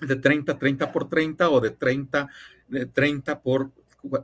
de 0.00 0.16
30, 0.16 0.58
30 0.58 0.92
por 0.92 1.08
30 1.08 1.50
o 1.50 1.60
de 1.60 1.70
30, 1.70 2.28
de 2.68 2.86
30 2.86 3.40
por 3.40 3.72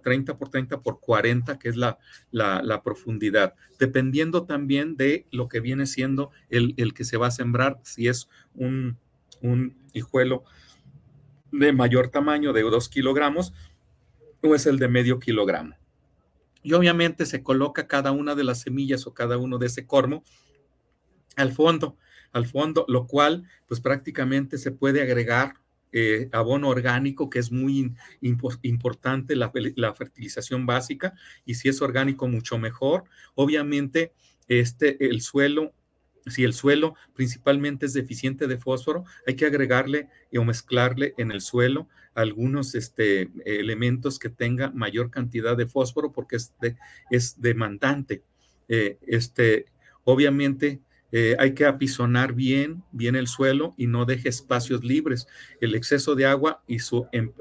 30 0.02 0.36
por 0.36 0.50
30 0.50 0.80
por 0.80 1.00
40, 1.00 1.58
que 1.58 1.68
es 1.68 1.76
la, 1.76 1.98
la, 2.30 2.82
profundidad, 2.82 3.54
dependiendo 3.78 4.44
también 4.44 4.96
de 4.96 5.26
lo 5.30 5.48
que 5.48 5.60
viene 5.60 5.86
siendo 5.86 6.30
el, 6.48 6.74
el, 6.76 6.94
que 6.94 7.04
se 7.04 7.16
va 7.16 7.28
a 7.28 7.30
sembrar, 7.30 7.78
si 7.82 8.08
es 8.08 8.28
un, 8.54 8.98
un 9.42 9.76
hijuelo 9.92 10.44
de 11.52 11.72
mayor 11.72 12.08
tamaño, 12.08 12.52
de 12.52 12.62
2 12.62 12.88
kilogramos, 12.88 13.52
o 14.42 14.54
es 14.54 14.66
el 14.66 14.78
de 14.78 14.88
medio 14.88 15.18
kilogramo. 15.18 15.74
Y 16.62 16.72
obviamente 16.72 17.24
se 17.26 17.42
coloca 17.42 17.86
cada 17.86 18.12
una 18.12 18.34
de 18.34 18.44
las 18.44 18.60
semillas 18.60 19.06
o 19.06 19.14
cada 19.14 19.38
uno 19.38 19.58
de 19.58 19.66
ese 19.66 19.86
cormo 19.86 20.24
al 21.36 21.52
fondo, 21.52 21.96
al 22.32 22.46
fondo, 22.46 22.84
lo 22.88 23.06
cual 23.06 23.44
pues 23.66 23.80
prácticamente 23.80 24.58
se 24.58 24.72
puede 24.72 25.00
agregar 25.02 25.54
eh, 25.92 26.28
abono 26.32 26.68
orgánico, 26.68 27.30
que 27.30 27.38
es 27.38 27.50
muy 27.50 27.94
importante 28.20 29.36
la, 29.36 29.50
fertilización 29.94 30.66
básica, 30.66 31.14
y 31.44 31.54
si 31.54 31.68
es 31.68 31.80
orgánico, 31.82 32.28
mucho 32.28 32.58
mejor. 32.58 33.04
Obviamente, 33.34 34.12
este, 34.48 35.06
el 35.06 35.20
suelo, 35.20 35.72
si 36.26 36.44
el 36.44 36.52
suelo 36.52 36.94
principalmente 37.14 37.86
es 37.86 37.92
deficiente 37.92 38.46
de 38.46 38.58
fósforo, 38.58 39.04
hay 39.26 39.34
que 39.36 39.46
agregarle 39.46 40.08
o 40.36 40.44
mezclarle 40.44 41.14
en 41.16 41.30
el 41.30 41.40
suelo 41.40 41.88
algunos 42.14 42.74
este, 42.74 43.30
elementos 43.44 44.18
que 44.18 44.28
tenga 44.28 44.70
mayor 44.70 45.10
cantidad 45.10 45.56
de 45.56 45.66
fósforo 45.66 46.12
porque 46.12 46.36
es, 46.36 46.52
es 47.10 47.40
demandante. 47.40 48.24
Eh, 48.68 48.98
este, 49.06 49.66
obviamente, 50.04 50.80
eh, 51.10 51.36
hay 51.38 51.54
que 51.54 51.64
apisonar 51.64 52.34
bien, 52.34 52.82
bien 52.92 53.16
el 53.16 53.28
suelo 53.28 53.74
y 53.76 53.86
no 53.86 54.04
deje 54.04 54.28
espacios 54.28 54.84
libres. 54.84 55.26
El 55.60 55.74
exceso 55.74 56.14
de 56.14 56.26
agua 56.26 56.62
y 56.66 56.80
su 56.80 57.06
em, 57.12 57.32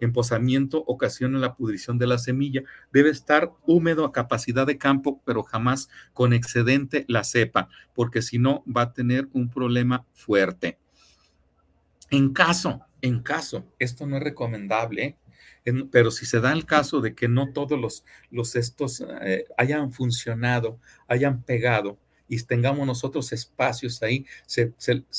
emposamiento 0.00 0.82
ocasiona 0.86 1.38
la 1.38 1.54
pudrición 1.54 1.98
de 1.98 2.06
la 2.06 2.18
semilla. 2.18 2.62
Debe 2.92 3.10
estar 3.10 3.52
húmedo 3.66 4.04
a 4.04 4.12
capacidad 4.12 4.66
de 4.66 4.78
campo, 4.78 5.20
pero 5.24 5.42
jamás 5.42 5.90
con 6.14 6.32
excedente 6.32 7.04
la 7.08 7.24
cepa, 7.24 7.68
porque 7.94 8.22
si 8.22 8.38
no 8.38 8.64
va 8.64 8.82
a 8.82 8.92
tener 8.92 9.28
un 9.32 9.50
problema 9.50 10.06
fuerte. 10.14 10.78
En 12.10 12.32
caso, 12.32 12.80
en 13.02 13.22
caso, 13.22 13.66
esto 13.78 14.06
no 14.06 14.16
es 14.16 14.22
recomendable, 14.22 15.16
pero 15.92 16.10
si 16.10 16.26
se 16.26 16.40
da 16.40 16.52
el 16.52 16.64
caso 16.64 17.00
de 17.00 17.14
que 17.14 17.28
no 17.28 17.52
todos 17.52 17.78
los, 18.30 18.56
estos 18.56 19.04
eh, 19.22 19.44
hayan 19.56 19.92
funcionado, 19.92 20.80
hayan 21.06 21.42
pegado, 21.42 21.98
y 22.30 22.40
tengamos 22.44 22.86
nosotros 22.86 23.32
espacios 23.32 24.02
ahí, 24.02 24.24
se, 24.46 24.72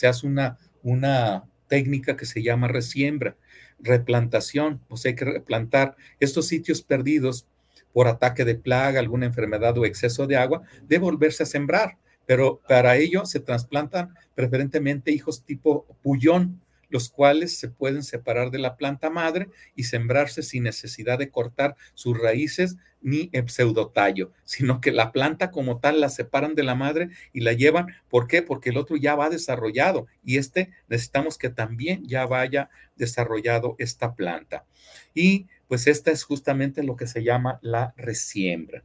hace 0.08 0.26
una, 0.26 0.58
una 0.82 1.44
técnica 1.68 2.16
que 2.16 2.26
se 2.26 2.42
llama 2.42 2.70
resiembra, 2.70 3.36
replantación, 3.80 4.82
o 4.88 4.96
sea, 4.96 5.10
hay 5.10 5.16
que 5.16 5.26
replantar 5.26 5.98
estos 6.22 6.48
sitios 6.48 6.82
perdidos 6.82 7.46
por 7.94 8.08
ataque 8.08 8.46
de 8.46 8.56
plaga, 8.56 9.02
alguna 9.02 9.26
enfermedad 9.26 9.78
o 9.78 9.86
exceso 9.86 10.26
de 10.26 10.38
agua, 10.38 10.62
de 10.88 10.98
volverse 11.00 11.44
a 11.44 11.46
sembrar. 11.46 11.98
Pero 12.26 12.62
para 12.66 12.96
ello 12.96 13.26
se 13.26 13.42
trasplantan 13.42 14.16
preferentemente 14.34 15.12
hijos 15.12 15.44
tipo 15.44 15.86
puyón, 16.02 16.62
los 16.92 17.10
cuales 17.10 17.58
se 17.58 17.70
pueden 17.70 18.04
separar 18.04 18.52
de 18.52 18.60
la 18.60 18.76
planta 18.76 19.10
madre 19.10 19.48
y 19.76 19.86
sembrarse 19.86 20.44
sin 20.44 20.64
necesidad 20.64 21.18
de 21.18 21.32
cortar 21.32 21.76
sus 21.96 22.18
raíces 22.18 22.76
ni 23.02 23.30
el 23.34 23.50
pseudotallo, 23.50 24.32
sino 24.44 24.80
que 24.80 24.92
la 24.92 25.12
planta 25.12 25.50
como 25.50 25.80
tal 25.80 26.00
la 26.00 26.10
separan 26.10 26.54
de 26.54 26.64
la 26.64 26.76
madre 26.76 27.10
y 27.34 27.40
la 27.40 27.54
llevan. 27.54 27.88
¿Por 28.10 28.28
qué? 28.28 28.44
Porque 28.44 28.70
el 28.70 28.78
otro 28.78 28.96
ya 28.96 29.16
va 29.16 29.30
desarrollado 29.30 30.08
y 30.24 30.38
este 30.38 30.70
necesitamos 30.88 31.38
que 31.38 31.50
también 31.50 32.04
ya 32.06 32.26
vaya 32.28 32.70
desarrollado 32.96 33.76
esta 33.80 34.14
planta. 34.14 34.66
Y 35.14 35.48
pues 35.68 35.88
esta 35.88 36.12
es 36.12 36.24
justamente 36.24 36.84
lo 36.84 36.96
que 36.96 37.08
se 37.08 37.24
llama 37.24 37.60
la 37.62 37.94
resiembra. 37.98 38.84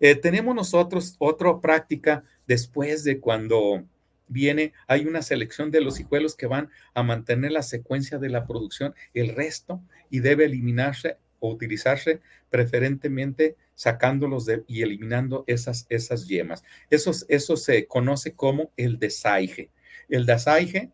Eh, 0.00 0.16
tenemos 0.16 0.54
nosotros 0.54 1.14
otra 1.18 1.60
práctica 1.60 2.24
después 2.46 3.04
de 3.04 3.20
cuando 3.20 3.84
viene, 4.28 4.72
hay 4.86 5.06
una 5.06 5.22
selección 5.22 5.70
de 5.70 5.80
los 5.80 6.00
hijuelos 6.00 6.36
que 6.36 6.46
van 6.46 6.70
a 6.94 7.02
mantener 7.02 7.52
la 7.52 7.62
secuencia 7.62 8.18
de 8.18 8.28
la 8.28 8.46
producción, 8.46 8.94
el 9.14 9.34
resto, 9.34 9.82
y 10.10 10.20
debe 10.20 10.44
eliminarse 10.44 11.16
o 11.40 11.50
utilizarse 11.50 12.20
preferentemente 12.50 13.56
sacándolos 13.74 14.46
de, 14.46 14.62
y 14.68 14.82
eliminando 14.82 15.44
esas, 15.46 15.86
esas 15.88 16.28
yemas. 16.28 16.62
Eso, 16.88 17.10
eso 17.28 17.56
se 17.56 17.86
conoce 17.86 18.34
como 18.34 18.70
el 18.76 18.98
desaige. 18.98 19.70
El 20.08 20.24
desaige 20.24 20.90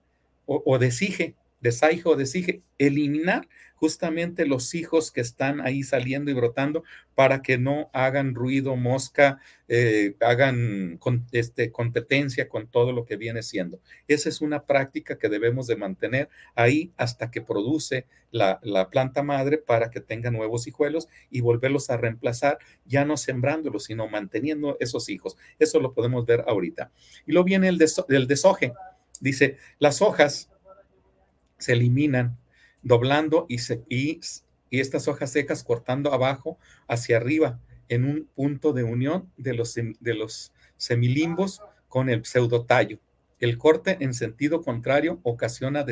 o, 0.47 0.63
o 0.65 0.79
desige, 0.79 1.35
desaige 1.61 2.03
o 2.09 2.17
desige, 2.17 2.63
eliminar 2.79 3.47
justamente 3.79 4.45
los 4.45 4.75
hijos 4.75 5.13
que 5.13 5.21
están 5.21 5.61
ahí 5.61 5.85
saliendo 5.85 6.31
y 6.31 6.35
brotando 6.35 6.83
para 7.15 7.43
que 7.43 7.59
no 7.59 7.91
hagan 7.93 8.35
ruido, 8.35 8.75
mosca, 8.77 9.39
eh, 9.69 10.17
hagan 10.21 10.97
con, 10.99 11.27
este, 11.31 11.71
competencia 11.71 12.49
con 12.49 12.67
todo 12.67 12.93
lo 12.93 13.05
que 13.05 13.17
viene 13.17 13.43
siendo. 13.43 13.81
Esa 14.09 14.29
es 14.29 14.41
una 14.41 14.65
práctica 14.65 15.17
que 15.17 15.29
debemos 15.29 15.69
de 15.69 15.77
mantener 15.77 16.29
ahí 16.57 16.93
hasta 16.97 17.31
que 17.31 17.41
produce 17.41 18.07
la, 18.33 18.59
la 18.63 18.91
planta 18.91 19.23
madre 19.23 19.59
para 19.59 19.91
que 19.91 20.01
tenga 20.01 20.31
nuevos 20.31 20.67
hijuelos 20.67 21.09
y 21.31 21.41
volverlos 21.41 21.89
a 21.91 21.97
reemplazar, 21.97 22.59
ya 22.85 23.05
no 23.05 23.17
sembrándolos, 23.17 23.85
sino 23.85 24.09
manteniendo 24.09 24.77
esos 24.81 25.09
hijos. 25.09 25.37
Eso 25.59 25.79
lo 25.81 25.93
podemos 25.93 26.27
ver 26.27 26.45
ahorita. 26.49 26.91
Y 27.27 27.33
luego 27.33 27.47
viene 27.47 27.69
el, 27.69 27.79
el 28.09 28.27
desoje. 28.27 28.73
Dice, 29.21 29.57
las 29.79 30.03
hojas 30.03 30.51
se 31.59 31.73
eliminan 31.73 32.37
doblando 32.83 33.47
y, 33.49 33.59
estas 34.71 35.09
hojas 35.09 35.33
secas 35.33 35.65
cortando 35.65 36.13
abajo 36.13 36.59
hacia 36.87 37.17
arriba 37.17 37.59
en 37.89 38.05
un 38.05 38.29
punto 38.35 38.73
de 38.73 38.85
unión 38.85 39.31
de 39.37 39.55
los, 39.55 40.53
semilimbos 40.77 41.63
con 41.89 42.11
el 42.11 42.25
pseudotallo. 42.25 42.99
El 43.41 43.57
corte 43.57 43.99
en 44.01 44.15
sentido 44.15 44.63
contrario 44.63 45.21
ocasiona 45.23 45.87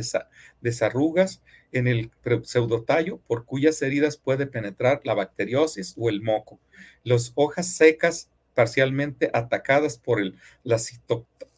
desarrugas 0.60 1.42
en 1.72 1.86
el 1.86 2.10
pseudotallo 2.42 3.18
por 3.26 3.44
cuyas 3.44 3.80
heridas 3.82 4.16
puede 4.16 4.46
penetrar 4.46 5.00
la 5.04 5.14
bacteriosis 5.14 5.94
o 5.96 6.08
el 6.08 6.22
moco. 6.22 6.58
Las 7.04 7.32
hojas 7.34 7.68
secas 7.68 8.30
parcialmente 8.54 9.30
atacadas 9.32 9.96
por 9.98 10.20
el, 10.20 10.36
la, 10.64 10.78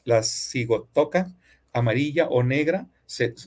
la 0.04 0.22
cigotoca 0.22 1.32
amarilla 1.72 2.26
o 2.28 2.42
negra 2.42 2.86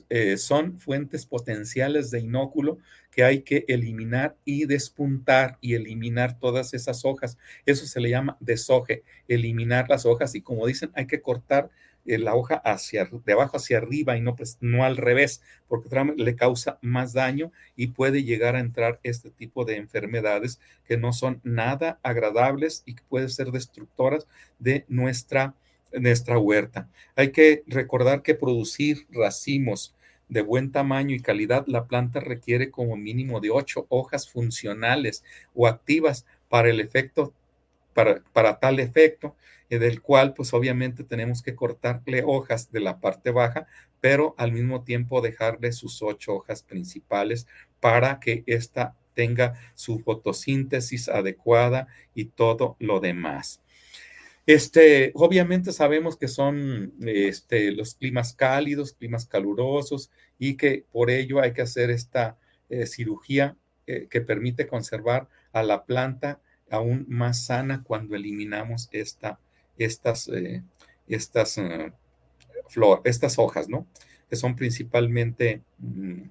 eh, 0.08 0.36
son 0.38 0.78
fuentes 0.78 1.24
potenciales 1.26 2.10
de 2.10 2.20
inóculo 2.20 2.78
que 3.10 3.24
hay 3.24 3.42
que 3.42 3.64
eliminar 3.68 4.36
y 4.44 4.64
despuntar 4.64 5.58
y 5.60 5.74
eliminar 5.74 6.38
todas 6.38 6.74
esas 6.74 7.04
hojas. 7.04 7.38
Eso 7.66 7.86
se 7.86 8.00
le 8.00 8.10
llama 8.10 8.36
desoje, 8.40 9.04
eliminar 9.28 9.88
las 9.88 10.06
hojas 10.06 10.34
y 10.34 10.42
como 10.42 10.66
dicen, 10.66 10.90
hay 10.94 11.06
que 11.06 11.20
cortar 11.20 11.70
eh, 12.04 12.18
la 12.18 12.34
hoja 12.34 12.56
hacia 12.56 13.08
de 13.24 13.32
abajo 13.32 13.58
hacia 13.58 13.78
arriba 13.78 14.16
y 14.16 14.20
no 14.20 14.34
pues 14.34 14.58
no 14.60 14.84
al 14.84 14.96
revés, 14.96 15.42
porque 15.68 15.88
le 16.16 16.34
causa 16.34 16.78
más 16.82 17.12
daño 17.12 17.52
y 17.76 17.88
puede 17.88 18.24
llegar 18.24 18.56
a 18.56 18.60
entrar 18.60 18.98
este 19.04 19.30
tipo 19.30 19.64
de 19.64 19.76
enfermedades 19.76 20.58
que 20.84 20.96
no 20.96 21.12
son 21.12 21.40
nada 21.44 22.00
agradables 22.02 22.82
y 22.86 22.94
que 22.94 23.04
pueden 23.08 23.28
ser 23.30 23.52
destructoras 23.52 24.26
de 24.58 24.84
nuestra 24.88 25.54
nuestra 26.00 26.38
huerta. 26.38 26.88
Hay 27.16 27.32
que 27.32 27.62
recordar 27.66 28.22
que 28.22 28.34
producir 28.34 29.06
racimos 29.10 29.94
de 30.28 30.42
buen 30.42 30.72
tamaño 30.72 31.14
y 31.14 31.20
calidad, 31.20 31.64
la 31.66 31.86
planta 31.86 32.18
requiere 32.20 32.70
como 32.70 32.96
mínimo 32.96 33.40
de 33.40 33.50
ocho 33.50 33.86
hojas 33.90 34.30
funcionales 34.30 35.24
o 35.54 35.66
activas 35.66 36.24
para 36.48 36.70
el 36.70 36.80
efecto, 36.80 37.34
para, 37.92 38.22
para 38.32 38.58
tal 38.58 38.80
efecto, 38.80 39.36
eh, 39.68 39.78
del 39.78 40.00
cual 40.00 40.32
pues 40.32 40.54
obviamente 40.54 41.04
tenemos 41.04 41.42
que 41.42 41.54
cortarle 41.54 42.22
hojas 42.26 42.72
de 42.72 42.80
la 42.80 42.98
parte 42.98 43.30
baja, 43.30 43.66
pero 44.00 44.34
al 44.38 44.52
mismo 44.52 44.84
tiempo 44.84 45.20
dejarle 45.20 45.70
sus 45.72 46.02
ocho 46.02 46.34
hojas 46.36 46.62
principales 46.62 47.46
para 47.80 48.18
que 48.18 48.42
ésta 48.46 48.96
tenga 49.14 49.54
su 49.74 49.98
fotosíntesis 49.98 51.08
adecuada 51.08 51.88
y 52.14 52.26
todo 52.26 52.76
lo 52.78 53.00
demás. 53.00 53.60
Este, 54.46 55.12
obviamente 55.14 55.72
sabemos 55.72 56.16
que 56.16 56.26
son 56.26 56.92
este, 57.00 57.70
los 57.70 57.94
climas 57.94 58.34
cálidos, 58.34 58.92
climas 58.92 59.26
calurosos 59.26 60.10
y 60.38 60.56
que 60.56 60.84
por 60.90 61.10
ello 61.10 61.40
hay 61.40 61.52
que 61.52 61.62
hacer 61.62 61.90
esta 61.90 62.36
eh, 62.68 62.86
cirugía 62.86 63.56
eh, 63.86 64.08
que 64.10 64.20
permite 64.20 64.66
conservar 64.66 65.28
a 65.52 65.62
la 65.62 65.84
planta 65.84 66.40
aún 66.70 67.06
más 67.08 67.44
sana 67.44 67.84
cuando 67.84 68.16
eliminamos 68.16 68.88
esta, 68.92 69.38
estas, 69.78 70.26
eh, 70.28 70.62
estas, 71.06 71.60
estas 73.04 73.38
hojas, 73.38 73.68
¿no? 73.68 73.86
Que 74.28 74.36
son 74.36 74.56
principalmente 74.56 75.62
mm, 75.78 76.22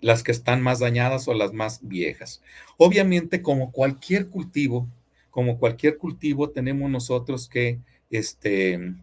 las 0.00 0.22
que 0.22 0.32
están 0.32 0.62
más 0.62 0.80
dañadas 0.80 1.28
o 1.28 1.34
las 1.34 1.52
más 1.52 1.80
viejas. 1.82 2.42
Obviamente, 2.78 3.42
como 3.42 3.72
cualquier 3.72 4.28
cultivo, 4.28 4.88
como 5.30 5.58
cualquier 5.58 5.98
cultivo, 5.98 6.50
tenemos 6.50 6.90
nosotros 6.90 7.48
que 7.48 7.80
este, 8.10 8.94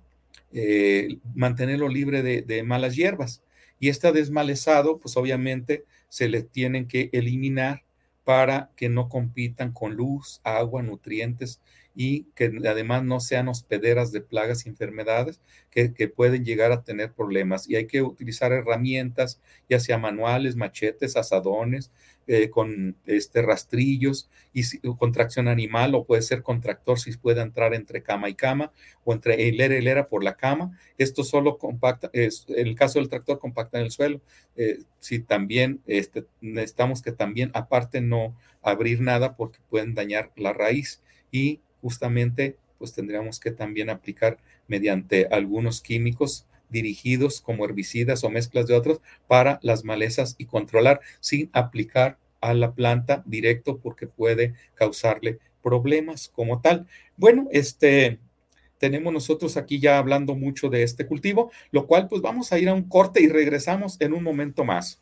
eh, 0.52 1.18
mantenerlo 1.34 1.90
libre 1.90 2.24
de, 2.24 2.64
malas 2.64 2.96
hierbas. 2.96 3.44
Y 3.80 3.90
este 3.90 4.12
desmalezado, 4.12 5.00
pues 5.00 5.18
obviamente 5.18 5.84
se 6.08 6.30
le 6.30 6.44
tienen 6.44 6.88
que 6.88 7.10
eliminar 7.12 7.84
para 8.24 8.72
que 8.76 8.90
no 8.90 9.10
compitan 9.10 9.74
con 9.74 9.96
luz, 9.96 10.40
agua, 10.44 10.82
nutrientes 10.82 11.62
y 11.94 12.24
que 12.36 12.52
además 12.68 13.04
no 13.04 13.20
sean 13.20 13.48
hospederas 13.50 14.12
de 14.12 14.22
plagas 14.22 14.66
y 14.66 14.70
enfermedades 14.70 15.40
que, 15.70 15.94
que, 15.94 16.08
pueden 16.08 16.44
llegar 16.44 16.72
a 16.72 16.84
tener 16.84 17.12
problemas. 17.14 17.70
Y 17.70 17.76
hay 17.76 17.86
que 17.88 18.02
utilizar 18.02 18.52
herramientas, 18.52 19.40
ya 19.70 19.80
sea 19.80 19.98
manuales, 19.98 20.56
machetes, 20.56 21.18
asadones, 21.18 21.92
eh, 22.28 22.50
con 22.50 22.96
este, 23.06 23.42
rastrillos 23.42 24.30
y 24.52 24.64
contracción 24.98 25.48
animal 25.48 25.94
o 25.94 26.06
puede 26.06 26.22
ser 26.22 26.42
contractor 26.42 27.00
si 27.00 27.16
puede 27.18 27.42
entrar 27.42 27.74
entre 27.74 28.02
cama 28.02 28.30
y 28.30 28.34
cama 28.34 28.72
o 29.04 29.14
entre 29.14 29.42
hilera 29.44 29.76
y 29.76 29.78
hilera 29.78 30.08
por 30.08 30.24
la 30.24 30.36
cama. 30.36 30.78
Esto 30.98 31.24
solo 31.24 31.58
compacta, 31.58 32.10
es, 32.14 32.46
en 32.50 32.68
el 32.68 32.76
caso 32.76 33.00
del 33.00 33.10
tractor 33.10 33.40
compacta 33.40 33.78
en 33.78 33.86
el 33.86 33.92
suelo. 33.92 34.22
Eh, 34.56 34.80
si 35.00 35.20
también 35.20 35.82
este, 35.86 36.26
necesitamos 36.42 37.02
que 37.02 37.12
también 37.12 37.52
aparte 37.54 38.02
no 38.02 38.36
abrir 38.62 39.02
nada 39.02 39.36
porque 39.36 39.60
pueden 39.70 39.94
dañar 39.94 40.32
la 40.36 40.52
raíz 40.52 41.02
y 41.32 41.60
justamente 41.82 42.58
pues 42.80 42.94
tendríamos 42.94 43.40
que 43.40 43.52
también 43.52 43.90
aplicar 43.90 44.40
mediante 44.68 45.28
algunos 45.28 45.82
químicos 45.82 46.48
dirigidos 46.70 47.42
como 47.42 47.66
herbicidas 47.66 48.24
o 48.24 48.30
mezclas 48.30 48.68
de 48.68 48.76
otros 48.76 49.02
para 49.28 49.60
las 49.62 49.84
malezas 49.84 50.36
y 50.38 50.46
controlar 50.46 51.02
sin 51.20 51.50
aplicar 51.54 52.18
a 52.42 52.54
la 52.54 52.74
planta 52.74 53.24
directo 53.26 53.80
porque 53.80 54.08
puede 54.08 54.54
causarle 54.76 55.40
problemas 55.62 56.30
como 56.30 56.62
tal. 56.62 56.88
Bueno, 57.18 57.48
este 57.52 58.20
tenemos 58.78 59.12
nosotros 59.12 59.58
aquí 59.58 59.80
ya 59.80 59.98
hablando 59.98 60.36
mucho 60.36 60.70
de 60.70 60.84
este 60.84 61.08
cultivo, 61.08 61.52
lo 61.72 61.88
cual 61.88 62.08
pues 62.08 62.22
vamos 62.22 62.52
a 62.52 62.60
ir 62.60 62.70
a 62.70 62.74
un 62.74 62.84
corte 62.84 63.22
y 63.22 63.28
regresamos 63.28 64.00
en 64.00 64.14
un 64.14 64.24
momento 64.24 64.64
más. 64.64 65.02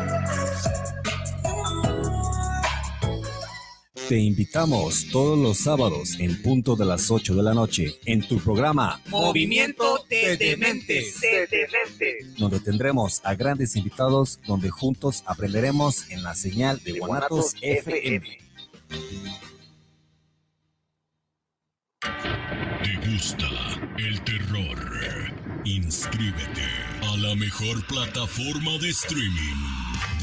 Te 4.11 4.19
invitamos 4.19 5.07
todos 5.09 5.39
los 5.39 5.59
sábados 5.59 6.19
en 6.19 6.41
punto 6.41 6.75
de 6.75 6.83
las 6.83 7.09
8 7.09 7.33
de 7.33 7.43
la 7.43 7.53
noche 7.53 7.97
en 8.03 8.21
tu 8.27 8.39
programa 8.39 8.99
Movimiento 9.07 10.03
de 10.09 10.35
Dementes, 10.35 11.21
donde 12.37 12.59
tendremos 12.59 13.21
a 13.23 13.35
grandes 13.35 13.77
invitados 13.77 14.37
donde 14.45 14.69
juntos 14.69 15.23
aprenderemos 15.25 16.11
en 16.11 16.23
la 16.23 16.35
señal 16.35 16.81
de 16.83 16.99
Guanatos 16.99 17.53
FM. 17.61 18.37
¿Te 22.83 23.09
gusta 23.09 23.49
el 23.97 24.21
terror? 24.25 24.77
Inscríbete 25.63 26.67
a 27.01 27.15
la 27.15 27.33
mejor 27.35 27.87
plataforma 27.87 28.77
de 28.77 28.89
streaming 28.89 30.10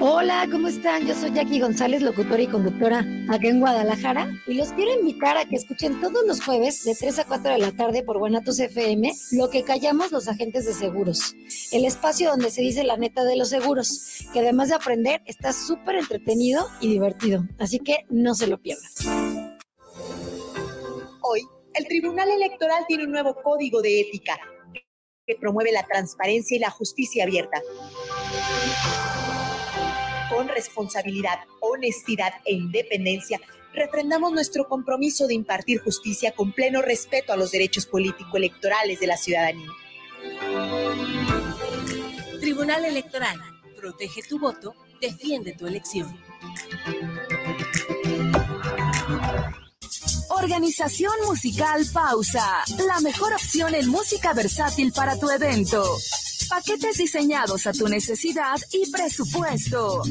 Hola, 0.00 0.46
¿cómo 0.48 0.68
están? 0.68 1.08
Yo 1.08 1.14
soy 1.14 1.32
Jackie 1.32 1.58
González, 1.58 2.02
locutora 2.02 2.40
y 2.40 2.46
conductora 2.46 3.04
acá 3.28 3.48
en 3.48 3.58
Guadalajara 3.58 4.30
y 4.46 4.54
los 4.54 4.72
quiero 4.72 4.92
invitar 4.92 5.36
a 5.36 5.44
que 5.44 5.56
escuchen 5.56 6.00
todos 6.00 6.24
los 6.24 6.40
jueves 6.40 6.84
de 6.84 6.94
3 6.94 7.18
a 7.18 7.24
4 7.24 7.52
de 7.52 7.58
la 7.58 7.72
tarde 7.72 8.04
por 8.04 8.18
Guanatos 8.18 8.60
FM 8.60 9.12
lo 9.32 9.50
que 9.50 9.64
callamos 9.64 10.12
los 10.12 10.28
agentes 10.28 10.66
de 10.66 10.72
seguros, 10.72 11.34
el 11.72 11.84
espacio 11.84 12.30
donde 12.30 12.52
se 12.52 12.62
dice 12.62 12.84
la 12.84 12.96
neta 12.96 13.24
de 13.24 13.36
los 13.36 13.48
seguros, 13.48 14.28
que 14.32 14.38
además 14.38 14.68
de 14.68 14.76
aprender 14.76 15.20
está 15.26 15.52
súper 15.52 15.96
entretenido 15.96 16.68
y 16.80 16.88
divertido, 16.88 17.44
así 17.58 17.80
que 17.80 18.04
no 18.08 18.36
se 18.36 18.46
lo 18.46 18.58
pierdan. 18.58 18.88
Hoy, 21.22 21.42
el 21.74 21.88
Tribunal 21.88 22.30
Electoral 22.30 22.84
tiene 22.86 23.04
un 23.04 23.10
nuevo 23.10 23.34
código 23.42 23.82
de 23.82 24.02
ética 24.02 24.38
que 25.26 25.34
promueve 25.34 25.72
la 25.72 25.82
transparencia 25.82 26.56
y 26.56 26.60
la 26.60 26.70
justicia 26.70 27.24
abierta 27.24 27.60
con 30.38 30.46
responsabilidad, 30.46 31.40
honestidad 31.58 32.32
e 32.44 32.54
independencia, 32.54 33.40
refrendamos 33.74 34.30
nuestro 34.30 34.68
compromiso 34.68 35.26
de 35.26 35.34
impartir 35.34 35.80
justicia 35.80 36.30
con 36.30 36.52
pleno 36.52 36.80
respeto 36.80 37.32
a 37.32 37.36
los 37.36 37.50
derechos 37.50 37.86
político-electorales 37.86 39.00
de 39.00 39.06
la 39.08 39.16
ciudadanía. 39.16 39.68
Tribunal 42.40 42.84
Electoral. 42.84 43.36
Protege 43.76 44.22
tu 44.22 44.38
voto, 44.38 44.76
defiende 45.00 45.54
tu 45.54 45.66
elección. 45.66 46.16
Organización 50.30 51.14
Musical 51.26 51.84
Pausa, 51.92 52.62
la 52.86 53.00
mejor 53.00 53.32
opción 53.32 53.74
en 53.74 53.88
música 53.88 54.34
versátil 54.34 54.92
para 54.92 55.18
tu 55.18 55.28
evento. 55.30 55.82
Paquetes 56.48 56.96
diseñados 56.96 57.66
a 57.66 57.72
tu 57.72 57.88
necesidad 57.88 58.56
y 58.72 58.90
presupuesto. 58.90 60.02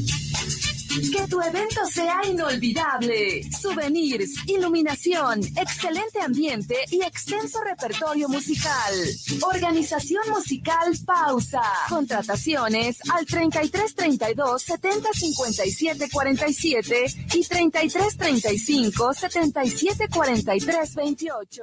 Que 1.12 1.28
tu 1.28 1.40
evento 1.40 1.84
sea 1.92 2.20
inolvidable. 2.28 3.42
Souvenirs, 3.52 4.30
iluminación, 4.46 5.40
excelente 5.56 6.20
ambiente 6.20 6.76
y 6.90 7.02
extenso 7.02 7.60
repertorio 7.62 8.28
musical. 8.28 8.94
Organización 9.42 10.22
musical 10.30 10.92
Pausa. 11.04 11.62
Contrataciones 11.88 12.98
al 13.12 13.26
3332 13.26 14.62
70 14.62 15.08
57 15.12 16.08
47 16.10 17.04
y 17.34 17.44
3335 17.44 19.14
77 19.14 20.08
43 20.08 20.94
28. 20.94 21.62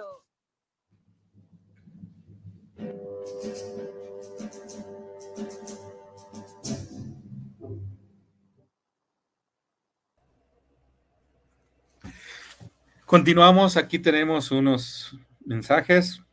Continuamos, 13.06 13.78
aquí 13.78 14.00
tenemos 14.00 14.50
unos 14.50 15.16
mensajes. 15.46 16.24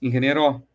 Ingeniero 0.00 0.66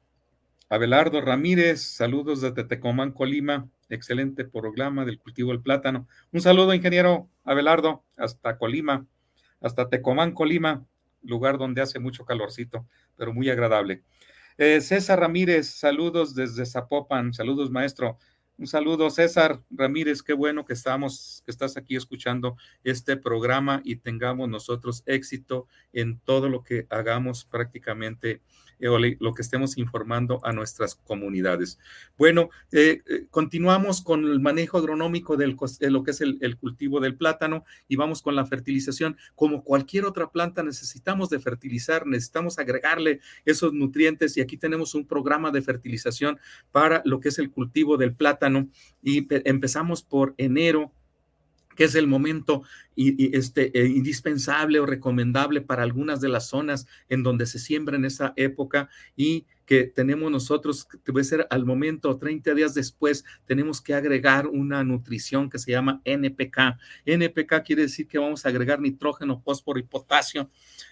Abelardo 0.69 1.21
Ramírez, 1.21 1.81
saludos 1.81 2.41
desde 2.41 2.63
Tecomán, 2.65 3.11
Colima. 3.11 3.67
Excelente 3.89 4.45
programa 4.45 5.03
del 5.03 5.17
cultivo 5.17 5.53
del 5.53 5.63
plátano. 5.63 6.07
Un 6.31 6.41
saludo, 6.41 6.75
ingeniero 6.75 7.27
Abelardo, 7.43 8.03
hasta 8.15 8.59
Colima, 8.59 9.07
hasta 9.59 9.89
Tecomán, 9.89 10.33
Colima, 10.33 10.85
lugar 11.23 11.57
donde 11.57 11.81
hace 11.81 11.97
mucho 11.97 12.23
calorcito, 12.23 12.85
pero 13.17 13.33
muy 13.33 13.49
agradable. 13.49 14.03
Eh, 14.59 14.81
César 14.81 15.19
Ramírez, 15.19 15.67
saludos 15.67 16.35
desde 16.35 16.63
Zapopan. 16.63 17.33
Saludos, 17.33 17.71
maestro. 17.71 18.19
Un 18.61 18.67
saludo, 18.67 19.09
César 19.09 19.59
Ramírez, 19.71 20.21
qué 20.21 20.33
bueno 20.33 20.65
que 20.65 20.73
estamos, 20.73 21.41
que 21.43 21.49
estás 21.49 21.77
aquí 21.77 21.95
escuchando 21.95 22.57
este 22.83 23.17
programa 23.17 23.81
y 23.83 23.95
tengamos 23.95 24.49
nosotros 24.49 25.01
éxito 25.07 25.65
en 25.93 26.19
todo 26.19 26.47
lo 26.47 26.61
que 26.61 26.85
hagamos 26.91 27.43
prácticamente 27.43 28.43
lo 28.81 29.33
que 29.33 29.41
estemos 29.41 29.77
informando 29.77 30.39
a 30.43 30.51
nuestras 30.51 30.95
comunidades. 30.95 31.79
Bueno, 32.17 32.49
eh, 32.71 33.01
eh, 33.07 33.25
continuamos 33.29 34.01
con 34.01 34.25
el 34.25 34.39
manejo 34.39 34.77
agronómico 34.77 35.37
de 35.37 35.47
lo 35.47 36.03
que 36.03 36.11
es 36.11 36.21
el, 36.21 36.57
cultivo 36.57 36.99
del 36.99 37.15
plátano 37.15 37.63
y 37.87 37.95
vamos 37.95 38.21
con 38.21 38.35
la 38.35 38.45
fertilización. 38.45 39.17
Como 39.35 39.63
cualquier 39.63 40.05
otra 40.05 40.31
planta, 40.31 40.63
necesitamos 40.63 41.29
de 41.29 41.39
fertilizar, 41.39 42.05
necesitamos 42.07 42.59
agregarle 42.59 43.19
esos 43.45 43.73
nutrientes 43.73 44.35
y 44.37 44.41
aquí 44.41 44.57
tenemos 44.57 44.95
un 44.95 45.05
programa 45.05 45.51
de 45.51 45.61
fertilización 45.61 46.39
para 46.71 47.01
lo 47.05 47.19
que 47.19 47.29
es 47.29 47.39
el 47.39 47.51
cultivo 47.51 47.97
del 47.97 48.15
plátano 48.15 48.67
y 49.03 49.27
empezamos 49.47 50.03
por 50.03 50.33
enero 50.37 50.91
que 51.75 51.85
es 51.85 51.95
el 51.95 52.07
momento 52.07 52.63
este, 53.33 53.77
eh, 53.77 53.87
indispensable 53.87 54.79
o 54.79 54.85
recomendable 54.85 55.61
para 55.61 55.83
algunas 55.83 56.21
de 56.21 56.29
las 56.29 56.47
zonas 56.47 56.87
en 57.09 57.23
donde 57.23 57.45
se 57.45 57.59
siembra 57.59 57.95
en 57.95 58.05
esa 58.05 58.33
época 58.35 58.89
y 59.15 59.45
que 59.71 59.85
tenemos 59.85 60.29
nosotros, 60.29 60.83
que 60.83 60.97
debe 61.05 61.23
ser 61.23 61.47
al 61.49 61.65
momento, 61.65 62.17
30 62.17 62.53
días 62.55 62.73
después, 62.73 63.23
tenemos 63.45 63.79
que 63.79 63.93
agregar 63.93 64.47
una 64.47 64.83
nutrición 64.83 65.49
que 65.49 65.59
se 65.59 65.71
llama 65.71 66.01
NPK. 66.03 66.77
NPK 67.05 67.63
quiere 67.63 67.83
decir 67.83 68.05
que 68.05 68.17
vamos 68.17 68.45
a 68.45 68.49
agregar 68.49 68.81
nitrógeno, 68.81 69.39
fósforo 69.39 69.79
y 69.79 69.83
potasio 69.83 70.49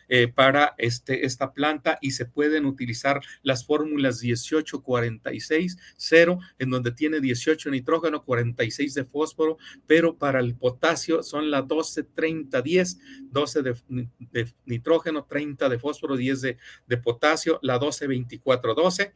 eh, 0.07 0.29
para 0.29 0.75
este, 0.77 1.25
esta 1.25 1.51
planta 1.51 1.99
y 2.01 2.11
se 2.11 2.25
pueden 2.25 2.65
utilizar 2.65 3.19
las 3.43 3.65
fórmulas 3.65 4.21
18, 4.21 4.81
46, 4.81 5.77
0, 5.97 6.39
en 6.57 6.69
donde 6.69 6.91
tiene 6.91 7.19
18 7.19 7.69
nitrógeno, 7.71 8.23
46 8.23 8.93
de 8.93 9.03
fósforo, 9.03 9.57
pero 9.87 10.17
para 10.17 10.39
el 10.39 10.55
potasio 10.55 11.21
son 11.21 11.51
las 11.51 11.67
12, 11.67 11.98
30, 12.03 12.61
10, 12.61 12.99
12 13.31 13.61
de, 13.61 14.53
nitrógeno, 14.65 15.25
30 15.25 15.69
de 15.69 15.79
fósforo, 15.79 16.15
10 16.15 16.41
de, 16.41 16.57
de 16.87 16.97
potasio, 16.97 17.59
la 17.61 17.77
12, 17.77 18.07
24, 18.07 18.73
12, 18.73 19.13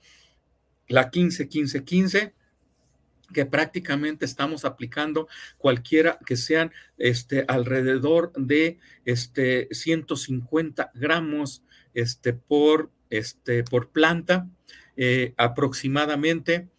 la 0.88 1.10
15, 1.10 1.48
15, 1.48 1.84
15 1.84 2.34
que 3.34 3.46
prácticamente 3.46 4.26
estamos 4.26 4.64
aplicando 4.64 5.28
cualquiera 5.58 6.20
que 6.26 6.38
sean 6.38 6.72
este, 6.98 7.44
alrededor 7.48 8.32
de 8.34 8.80
este, 9.06 9.68
150 9.72 10.92
gramos 10.94 11.64
este, 11.94 12.34
por, 12.34 12.92
este, 13.10 13.64
por 13.64 13.90
planta 13.90 14.48
eh, 14.96 15.34
aproximadamente 15.38 16.70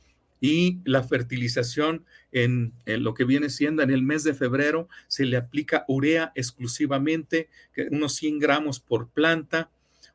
y 0.45 0.82
la 0.84 1.03
fertilización 1.03 2.05
en, 2.30 2.74
lo 2.84 3.14
que 3.14 3.24
viene 3.24 3.49
siendo 3.49 3.82
en 3.82 3.88
el 3.88 4.03
mes 4.03 4.24
de 4.24 4.34
febrero 4.34 4.90
se 5.09 5.24
le 5.24 5.38
aplica 5.38 5.86
urea 5.88 6.32
exclusivamente, 6.34 7.49
unos 7.90 8.16
100 8.16 8.40
gramos 8.40 8.78
por 8.78 9.09
planta, 9.09 9.70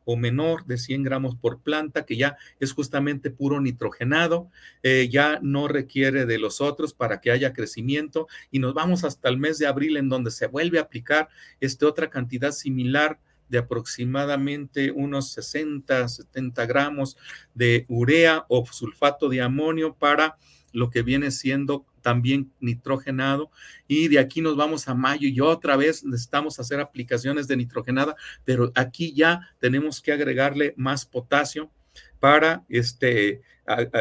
o 0.05 0.17
menor 0.17 0.67
de 0.67 0.77
100 0.77 1.01
gramos 1.01 1.35
por 1.35 1.61
planta, 1.61 2.05
que 2.05 2.15
ya 2.15 2.37
es 2.59 2.73
justamente 2.73 3.31
puro 3.31 3.59
nitrogenado, 3.59 4.51
eh, 4.83 5.09
ya 5.11 5.39
no 5.41 5.67
requiere 5.67 6.27
de 6.27 6.37
los 6.37 6.61
otros 6.61 6.93
para 6.93 7.21
que 7.21 7.31
haya 7.31 7.51
crecimiento 7.51 8.27
y 8.51 8.59
nos 8.59 8.75
vamos 8.75 9.03
hasta 9.03 9.29
el 9.29 9.37
mes 9.37 9.57
de 9.57 9.65
abril 9.65 9.97
en 9.97 10.09
donde 10.09 10.29
se 10.29 10.45
vuelve 10.45 10.77
a 10.77 10.83
aplicar 10.83 11.29
este 11.59 11.87
otra 11.87 12.11
cantidad 12.11 12.51
similar 12.51 13.17
de 13.49 13.57
aproximadamente 13.57 14.91
unos 14.91 15.31
60, 15.33 16.07
70 16.07 16.65
gramos 16.65 17.17
de 17.53 17.85
urea 17.89 18.45
o 18.47 18.65
sulfato 18.65 19.27
de 19.29 19.41
amonio 19.41 19.95
para 19.95 20.37
lo 20.71 20.89
que 20.89 21.01
viene 21.01 21.31
siendo 21.31 21.85
también 22.01 22.51
nitrogenado. 22.59 23.51
Y 23.87 24.07
de 24.07 24.19
aquí 24.19 24.41
nos 24.41 24.55
vamos 24.55 24.87
a 24.87 24.93
mayo 24.93 25.27
y 25.27 25.39
otra 25.41 25.75
vez 25.75 26.03
necesitamos 26.03 26.59
hacer 26.59 26.79
aplicaciones 26.79 27.47
de 27.47 27.57
nitrogenada, 27.57 28.15
pero 28.45 28.71
aquí 28.75 29.13
ya 29.13 29.49
tenemos 29.59 30.01
que 30.01 30.11
agregarle 30.11 30.73
más 30.77 31.05
potasio 31.05 31.71
para 32.19 32.63
este, 32.69 33.41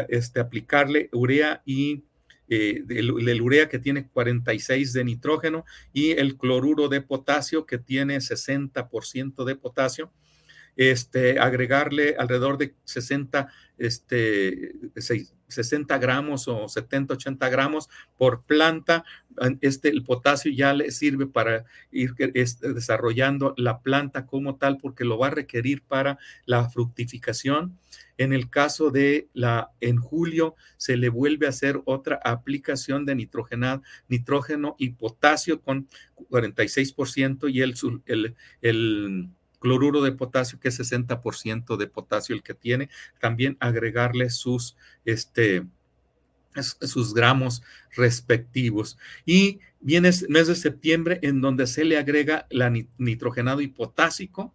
este 0.09 0.39
aplicarle 0.39 1.09
urea 1.11 1.61
y 1.65 2.03
eh, 2.49 2.83
el, 2.89 3.41
urea 3.41 3.69
que 3.69 3.79
tiene 3.79 4.07
46 4.07 4.93
de 4.93 5.03
nitrógeno 5.03 5.65
y 5.93 6.11
el 6.11 6.37
cloruro 6.37 6.89
de 6.89 7.01
potasio 7.01 7.65
que 7.65 7.77
tiene 7.77 8.17
60% 8.17 9.43
de 9.45 9.55
potasio 9.55 10.11
este, 10.79 11.39
agregarle 11.39 12.15
alrededor 12.17 12.57
de 12.57 12.73
60, 12.85 13.49
este, 13.77 14.71
60 15.49 15.97
gramos 15.97 16.47
o 16.47 16.69
70, 16.69 17.15
80 17.15 17.49
gramos 17.49 17.89
por 18.17 18.43
planta. 18.43 19.03
Este, 19.59 19.89
el 19.89 20.03
potasio 20.03 20.53
ya 20.53 20.73
le 20.73 20.91
sirve 20.91 21.27
para 21.27 21.65
ir 21.91 22.13
desarrollando 22.15 23.53
la 23.57 23.81
planta 23.81 24.25
como 24.25 24.55
tal 24.55 24.77
porque 24.77 25.03
lo 25.03 25.17
va 25.17 25.27
a 25.27 25.31
requerir 25.31 25.83
para 25.83 26.17
la 26.45 26.69
fructificación. 26.69 27.77
En 28.19 28.33
el 28.33 28.49
caso 28.49 28.91
de 28.91 29.29
la, 29.33 29.71
en 29.79 29.95
julio 29.95 30.55
se 30.75 30.97
le 30.97 31.07
vuelve 31.07 31.45
a 31.45 31.51
hacer 31.51 31.81
otra 31.85 32.19
aplicación 32.21 33.05
de 33.05 33.15
nitrogenado, 33.15 33.81
nitrógeno 34.09 34.75
y 34.77 34.89
potasio 34.89 35.61
con 35.61 35.87
46% 36.29 37.49
y 37.49 37.61
el, 37.61 39.29
cloruro 39.59 40.01
de 40.01 40.11
potasio, 40.11 40.59
que 40.59 40.67
es 40.67 40.79
60% 40.79 41.77
de 41.77 41.87
potasio 41.87 42.35
el 42.35 42.43
que 42.43 42.53
tiene, 42.53 42.89
también 43.21 43.55
agregarle 43.61 44.29
sus, 44.29 44.75
este, 45.05 45.65
sus 46.59 47.13
gramos 47.13 47.63
respectivos. 47.95 48.97
Y 49.25 49.59
viene 49.79 50.09
el 50.09 50.27
mes 50.27 50.47
de 50.47 50.55
septiembre 50.55 51.19
en 51.21 51.39
donde 51.39 51.67
se 51.67 51.85
le 51.85 51.97
agrega 51.97 52.47
la 52.49 52.69
nitrogenado 52.97 53.61
y 53.61 53.67
potásico, 53.67 54.53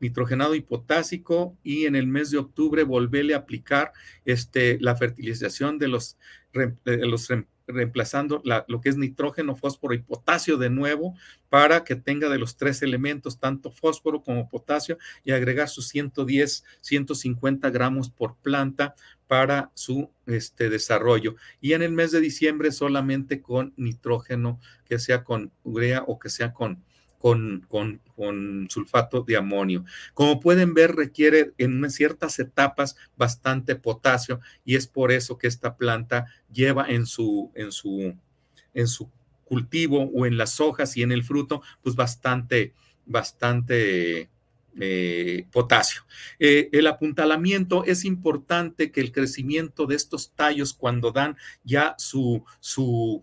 nitrogenado 0.00 0.54
y 0.54 0.60
potásico, 0.60 1.56
y 1.62 1.86
en 1.86 1.96
el 1.96 2.06
mes 2.06 2.30
de 2.30 2.38
octubre 2.38 2.82
volverle 2.84 3.34
a 3.34 3.38
aplicar 3.38 3.92
este, 4.24 4.78
la 4.80 4.96
fertilización 4.96 5.78
de 5.78 5.88
los, 5.88 6.18
de 6.52 7.06
los 7.06 7.28
reemplazando 7.68 8.42
lo 8.44 8.80
que 8.80 8.88
es 8.88 8.96
nitrógeno, 8.96 9.54
fósforo 9.54 9.94
y 9.94 9.98
potasio 9.98 10.56
de 10.56 10.70
nuevo 10.70 11.14
para 11.50 11.84
que 11.84 11.96
tenga 11.96 12.28
de 12.28 12.38
los 12.38 12.56
tres 12.56 12.82
elementos, 12.82 13.38
tanto 13.38 13.70
fósforo 13.70 14.22
como 14.22 14.48
potasio, 14.48 14.98
y 15.22 15.32
agregar 15.32 15.68
sus 15.68 15.88
110, 15.88 16.64
150 16.80 17.70
gramos 17.70 18.10
por 18.10 18.36
planta 18.36 18.94
para 19.26 19.70
su 19.74 20.10
este, 20.26 20.70
desarrollo. 20.70 21.36
Y 21.60 21.74
en 21.74 21.82
el 21.82 21.92
mes 21.92 22.10
de 22.10 22.20
diciembre 22.20 22.72
solamente 22.72 23.42
con 23.42 23.74
nitrógeno, 23.76 24.58
que 24.86 24.98
sea 24.98 25.22
con 25.22 25.52
urea 25.62 26.02
o 26.06 26.18
que 26.18 26.30
sea 26.30 26.52
con 26.54 26.82
con, 27.18 27.66
con, 27.68 28.00
sulfato 28.68 29.22
de 29.22 29.36
amonio. 29.36 29.84
Como 30.14 30.40
pueden 30.40 30.74
ver, 30.74 30.94
requiere 30.94 31.52
en 31.58 31.88
ciertas 31.90 32.38
etapas 32.38 32.96
bastante 33.16 33.76
potasio 33.76 34.40
y 34.64 34.76
es 34.76 34.86
por 34.86 35.12
eso 35.12 35.38
que 35.38 35.46
esta 35.46 35.76
planta 35.76 36.26
lleva 36.52 36.86
en 36.88 37.06
su, 37.06 37.52
en 37.54 37.72
su, 37.72 38.16
en 38.74 38.88
su 38.88 39.10
cultivo 39.44 40.10
o 40.14 40.26
en 40.26 40.36
las 40.36 40.60
hojas 40.60 40.96
y 40.96 41.02
en 41.02 41.12
el 41.12 41.24
fruto, 41.24 41.62
pues 41.82 41.96
bastante, 41.96 42.74
bastante 43.06 44.30
eh, 44.80 45.46
potasio. 45.50 46.02
Eh, 46.38 46.68
el 46.72 46.86
apuntalamiento 46.86 47.84
es 47.84 48.04
importante 48.04 48.92
que 48.92 49.00
el 49.00 49.10
crecimiento 49.10 49.86
de 49.86 49.96
estos 49.96 50.32
tallos 50.34 50.72
cuando 50.72 51.10
dan 51.10 51.36
ya 51.64 51.94
su, 51.98 52.44
su, 52.60 53.20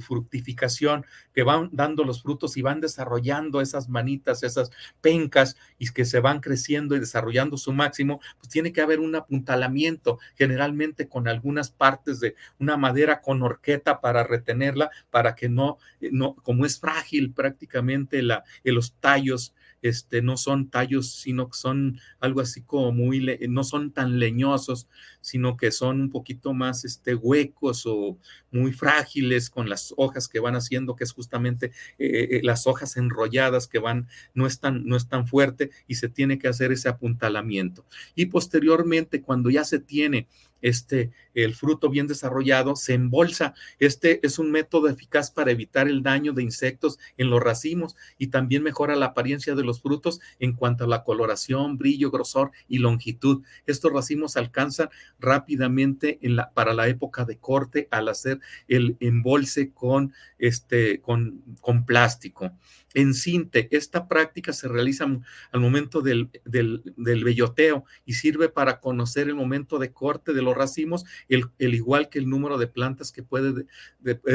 fructificación, 0.00 1.04
que 1.34 1.42
van 1.42 1.68
dando 1.72 2.04
los 2.04 2.22
frutos 2.22 2.56
y 2.56 2.62
van 2.62 2.80
desarrollando 2.80 3.60
esas 3.60 3.88
manitas, 3.88 4.42
esas 4.42 4.70
pencas 5.00 5.56
y 5.78 5.90
que 5.90 6.04
se 6.04 6.20
van 6.20 6.40
creciendo 6.40 6.96
y 6.96 7.00
desarrollando 7.00 7.58
su 7.58 7.72
máximo, 7.72 8.20
pues 8.38 8.48
tiene 8.48 8.72
que 8.72 8.80
haber 8.80 9.00
un 9.00 9.14
apuntalamiento, 9.14 10.18
generalmente 10.36 11.08
con 11.08 11.28
algunas 11.28 11.70
partes 11.70 12.20
de 12.20 12.34
una 12.58 12.76
madera 12.76 13.20
con 13.20 13.42
horqueta 13.42 14.00
para 14.00 14.24
retenerla, 14.24 14.90
para 15.10 15.34
que 15.34 15.48
no, 15.48 15.78
no 16.00 16.34
como 16.36 16.64
es 16.64 16.80
frágil 16.80 17.32
prácticamente 17.32 18.22
la, 18.22 18.44
los 18.62 18.94
tallos, 19.00 19.54
este, 19.84 20.22
no 20.22 20.38
son 20.38 20.70
tallos, 20.70 21.12
sino 21.12 21.50
que 21.50 21.58
son 21.58 22.00
algo 22.18 22.40
así 22.40 22.62
como 22.62 22.90
muy, 22.90 23.38
no 23.48 23.64
son 23.64 23.92
tan 23.92 24.18
leñosos, 24.18 24.88
sino 25.20 25.58
que 25.58 25.70
son 25.70 26.00
un 26.00 26.10
poquito 26.10 26.54
más 26.54 26.86
este, 26.86 27.14
huecos 27.14 27.84
o 27.84 28.18
muy 28.50 28.72
frágiles 28.72 29.50
con 29.50 29.68
las 29.68 29.92
hojas 29.98 30.26
que 30.26 30.40
van 30.40 30.56
haciendo, 30.56 30.96
que 30.96 31.04
es 31.04 31.12
justamente 31.12 31.66
eh, 31.98 32.28
eh, 32.30 32.40
las 32.42 32.66
hojas 32.66 32.96
enrolladas 32.96 33.68
que 33.68 33.78
van, 33.78 34.08
no 34.32 34.46
es, 34.46 34.58
tan, 34.58 34.86
no 34.86 34.96
es 34.96 35.06
tan 35.06 35.26
fuerte 35.28 35.70
y 35.86 35.96
se 35.96 36.08
tiene 36.08 36.38
que 36.38 36.48
hacer 36.48 36.72
ese 36.72 36.88
apuntalamiento. 36.88 37.84
Y 38.14 38.26
posteriormente, 38.26 39.20
cuando 39.20 39.50
ya 39.50 39.64
se 39.64 39.80
tiene 39.80 40.28
este, 40.64 41.12
el 41.34 41.54
fruto 41.54 41.90
bien 41.90 42.06
desarrollado, 42.06 42.74
se 42.74 42.94
embolsa. 42.94 43.52
Este 43.78 44.26
es 44.26 44.38
un 44.38 44.50
método 44.50 44.88
eficaz 44.88 45.30
para 45.30 45.50
evitar 45.50 45.88
el 45.88 46.02
daño 46.02 46.32
de 46.32 46.42
insectos 46.42 46.98
en 47.18 47.28
los 47.28 47.42
racimos 47.42 47.96
y 48.16 48.28
también 48.28 48.62
mejora 48.62 48.96
la 48.96 49.06
apariencia 49.06 49.54
de 49.54 49.62
los 49.62 49.82
frutos 49.82 50.20
en 50.38 50.54
cuanto 50.54 50.84
a 50.84 50.86
la 50.86 51.04
coloración, 51.04 51.76
brillo, 51.76 52.10
grosor 52.10 52.50
y 52.66 52.78
longitud. 52.78 53.42
Estos 53.66 53.92
racimos 53.92 54.38
alcanzan 54.38 54.88
rápidamente 55.20 56.18
para 56.54 56.72
la 56.72 56.88
época 56.88 57.26
de 57.26 57.36
corte 57.36 57.86
al 57.90 58.08
hacer 58.08 58.40
el 58.66 58.96
embolse 59.00 59.70
con, 59.70 60.14
este, 60.38 61.02
con, 61.02 61.42
con 61.60 61.84
plástico 61.84 62.52
en 62.94 63.14
cinte. 63.14 63.68
Esta 63.70 64.08
práctica 64.08 64.52
se 64.52 64.68
realiza 64.68 65.04
al 65.04 65.60
momento 65.60 66.00
del, 66.00 66.30
del, 66.44 66.82
belloteo 66.96 67.84
y 68.04 68.14
sirve 68.14 68.48
para 68.48 68.80
conocer 68.80 69.28
el 69.28 69.34
momento 69.34 69.78
de 69.78 69.92
corte 69.92 70.32
de 70.32 70.42
los 70.42 70.56
racimos, 70.56 71.04
el, 71.28 71.50
igual 71.58 72.08
que 72.08 72.18
el 72.18 72.28
número 72.28 72.58
de 72.58 72.66
plantas 72.66 73.12
que 73.12 73.22
puede, 73.22 73.66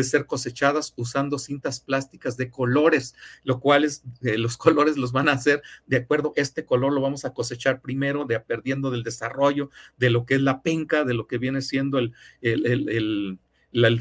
ser 0.04 0.26
cosechadas 0.26 0.94
usando 0.96 1.40
cintas 1.40 1.80
plásticas 1.80 2.38
de 2.38 2.50
colores, 2.50 3.16
lo 3.44 3.60
cual 3.60 3.86
es, 3.86 4.04
eh, 4.22 4.38
los 4.38 4.58
colores 4.70 4.98
los 4.98 5.12
van 5.12 5.30
a 5.30 5.34
hacer 5.34 5.62
de 5.88 5.98
acuerdo, 5.98 6.34
este 6.36 6.66
color 6.66 6.94
lo 6.94 7.02
vamos 7.02 7.26
a 7.26 7.34
cosechar 7.34 7.82
primero, 7.82 8.26
de 8.26 8.40
perdiendo 8.40 8.92
del 8.92 9.04
desarrollo, 9.04 9.70
de 9.98 10.10
lo 10.10 10.26
que 10.26 10.36
es 10.36 10.42
la 10.42 10.62
penca, 10.62 11.04
de 11.04 11.14
lo 11.14 11.28
que 11.28 11.38
viene 11.38 11.62
siendo 11.62 12.00
el, 12.00 12.14
el 12.42 12.60
el 12.66 13.40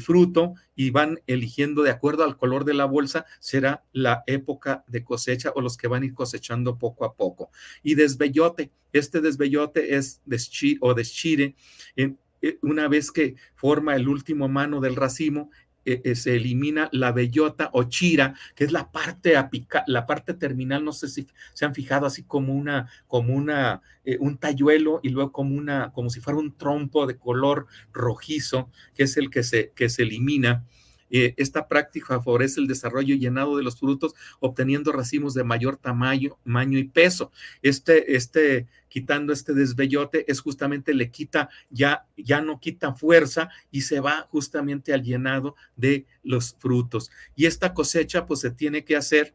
fruto 0.01 0.53
y 0.75 0.91
van 0.91 1.19
eligiendo 1.27 1.83
de 1.83 1.91
acuerdo 1.91 2.23
al 2.23 2.37
color 2.37 2.65
de 2.65 2.73
la 2.73 2.85
bolsa, 2.85 3.25
será 3.39 3.83
la 3.91 4.23
época 4.27 4.83
de 4.87 5.03
cosecha 5.03 5.51
o 5.55 5.61
los 5.61 5.77
que 5.77 5.87
van 5.87 6.03
a 6.03 6.05
ir 6.05 6.13
cosechando 6.13 6.77
poco 6.77 7.05
a 7.05 7.15
poco. 7.15 7.51
Y 7.83 7.95
desbellote, 7.95 8.71
este 8.93 9.21
desbellote 9.21 9.95
es 9.95 10.21
deschire 10.25 10.77
o 10.81 10.93
deschire. 10.93 11.55
Eh, 11.95 12.15
una 12.61 12.87
vez 12.87 13.11
que 13.11 13.35
forma 13.55 13.95
el 13.95 14.07
último 14.07 14.47
mano 14.47 14.79
del 14.79 14.95
racimo, 14.95 15.51
eh, 15.89 16.01
eh, 16.03 16.13
se 16.13 16.35
elimina 16.35 16.87
la 16.91 17.11
bellota 17.11 17.71
o 17.73 17.83
chira, 17.85 18.35
que 18.55 18.63
es 18.63 18.71
la 18.71 18.91
parte 18.91 19.37
apical, 19.37 19.83
la 19.87 20.05
parte 20.05 20.35
terminal, 20.35 20.85
no 20.85 20.93
sé 20.93 21.07
si 21.07 21.25
se 21.55 21.65
han 21.65 21.73
fijado 21.73 22.05
así 22.05 22.21
como 22.21 22.53
una, 22.53 22.87
como 23.07 23.33
una, 23.33 23.81
eh, 24.05 24.17
un 24.19 24.37
talluelo 24.37 24.99
y 25.01 25.09
luego 25.09 25.31
como 25.31 25.55
una, 25.55 25.91
como 25.91 26.11
si 26.11 26.19
fuera 26.19 26.37
un 26.37 26.55
trompo 26.55 27.07
de 27.07 27.17
color 27.17 27.65
rojizo, 27.91 28.69
que 28.93 29.03
es 29.03 29.17
el 29.17 29.31
que 29.31 29.41
se, 29.41 29.71
que 29.75 29.89
se 29.89 30.03
elimina. 30.03 30.63
Esta 31.09 31.67
práctica 31.67 32.21
favorece 32.21 32.59
el 32.59 32.67
desarrollo 32.67 33.15
y 33.15 33.19
llenado 33.19 33.57
de 33.57 33.63
los 33.63 33.79
frutos, 33.79 34.13
obteniendo 34.39 34.91
racimos 34.91 35.33
de 35.33 35.43
mayor 35.43 35.77
tamaño, 35.77 36.37
tamaño 36.43 36.77
y 36.77 36.83
peso. 36.85 37.31
Este, 37.61 38.15
este 38.15 38.67
quitando 38.89 39.31
este 39.31 39.53
desbellote, 39.53 40.29
es 40.29 40.41
justamente 40.41 40.93
le 40.93 41.11
quita, 41.11 41.49
ya, 41.69 42.05
ya 42.17 42.41
no 42.41 42.59
quita 42.59 42.93
fuerza 42.95 43.49
y 43.71 43.81
se 43.81 43.99
va 43.99 44.27
justamente 44.31 44.93
al 44.93 45.03
llenado 45.03 45.55
de 45.75 46.05
los 46.23 46.55
frutos. 46.57 47.09
Y 47.35 47.45
esta 47.45 47.73
cosecha 47.73 48.25
pues 48.25 48.41
se 48.41 48.51
tiene 48.51 48.83
que 48.83 48.97
hacer 48.97 49.27
eh, 49.27 49.33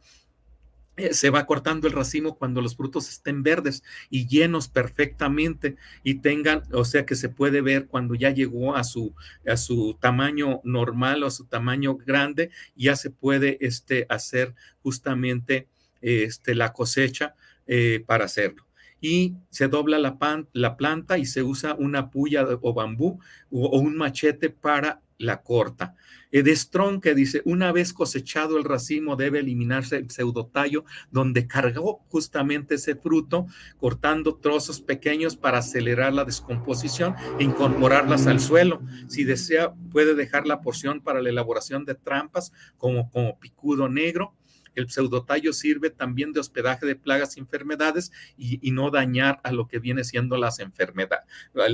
se 1.11 1.31
va 1.31 1.47
cortando 1.47 1.89
el 1.89 1.93
racimo 1.93 2.37
cuando 2.37 2.61
los 2.61 2.77
frutos 2.77 3.09
estén 3.09 3.43
verdes 3.43 3.83
y 4.11 4.27
llenos 4.27 4.69
perfectamente 4.69 5.77
y 6.03 6.17
tengan, 6.17 6.63
o 6.73 6.85
sea 6.85 7.05
que 7.05 7.17
se 7.17 7.29
puede 7.29 7.61
ver 7.61 7.87
cuando 7.87 8.15
ya 8.15 8.31
llegó 8.31 8.77
a 8.77 8.85
su, 8.85 9.15
a 9.47 9.57
su 9.57 9.97
tamaño 10.01 10.61
normal 10.65 11.23
o 11.23 11.27
a 11.27 11.31
su 11.31 11.47
tamaño 11.47 11.97
grande, 11.97 12.51
ya 12.77 12.97
se 12.97 13.11
puede 13.11 13.59
este, 13.61 14.07
hacer 14.09 14.55
justamente 14.83 15.69
este, 16.01 16.55
la 16.55 16.73
cosecha 16.73 17.35
eh, 17.67 18.05
para 18.07 18.27
hacerlo. 18.27 18.67
Y 19.01 19.35
se 19.51 19.69
dobla 19.69 19.99
la, 19.99 20.17
la 20.53 20.77
planta 20.77 21.19
y 21.19 21.27
se 21.27 21.43
usa 21.43 21.75
una 21.75 22.11
puya 22.11 22.47
o 22.63 22.73
bambú 22.73 23.21
o, 23.51 23.79
un 23.79 23.97
machete 23.97 24.49
para 24.49 25.01
la 25.19 25.43
corta. 25.43 25.95
Strong 26.33 27.01
que 27.01 27.15
dice, 27.15 27.43
una 27.45 27.71
vez 27.71 27.93
cosechado 27.93 28.59
el 28.59 28.65
racimo 28.65 29.15
debe 29.15 29.39
eliminarse 29.39 29.97
el 29.97 30.11
pseudotallo 30.11 30.85
donde 31.13 31.47
cargó 31.47 32.05
justamente 32.09 32.75
ese 32.75 32.97
fruto, 32.97 33.47
cortando 33.79 34.37
trozos 34.37 34.81
pequeños 34.81 35.37
para 35.37 35.59
acelerar 35.59 36.13
la 36.13 36.25
descomposición 36.25 37.15
e 37.39 37.45
incorporarlas 37.45 38.27
al 38.27 38.41
suelo. 38.41 38.83
Si 39.07 39.25
desea, 39.25 39.75
puede 39.91 40.15
dejar 40.15 40.47
la 40.47 40.61
porción 40.61 41.01
para 41.01 41.23
la 41.23 41.29
elaboración 41.29 41.85
de 41.85 41.95
trampas 41.95 42.53
como, 42.77 43.11
como 43.11 43.39
picudo 43.39 43.89
negro 43.89 44.35
el 44.75 44.91
pseudotallo 44.91 45.53
sirve 45.53 45.91
también 45.91 46.33
de 46.33 46.41
hospedaje 46.41 46.87
de 46.87 46.97
plagas 46.97 47.37
y 47.37 47.41
enfermedades 47.41 48.13
y, 48.37 48.71
no 48.75 48.91
dañar 48.91 49.41
a 49.45 49.53
lo 49.53 49.69
que 49.69 49.79
viene 49.79 50.03
siendo 50.03 50.37
las 50.37 50.59
enfermedades, 50.59 51.25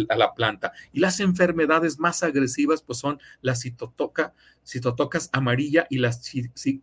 a 0.08 0.16
la 0.16 0.34
planta. 0.34 0.72
Y 0.92 1.00
las 1.00 1.18
enfermedades 1.20 1.98
más 1.98 2.22
agresivas 2.22 2.82
pues 2.82 2.98
son 2.98 3.18
la 3.40 3.54
citotoca, 3.54 4.34
citotocas 4.66 5.30
amarilla 5.32 5.86
y 5.88 5.98
la, 5.98 6.14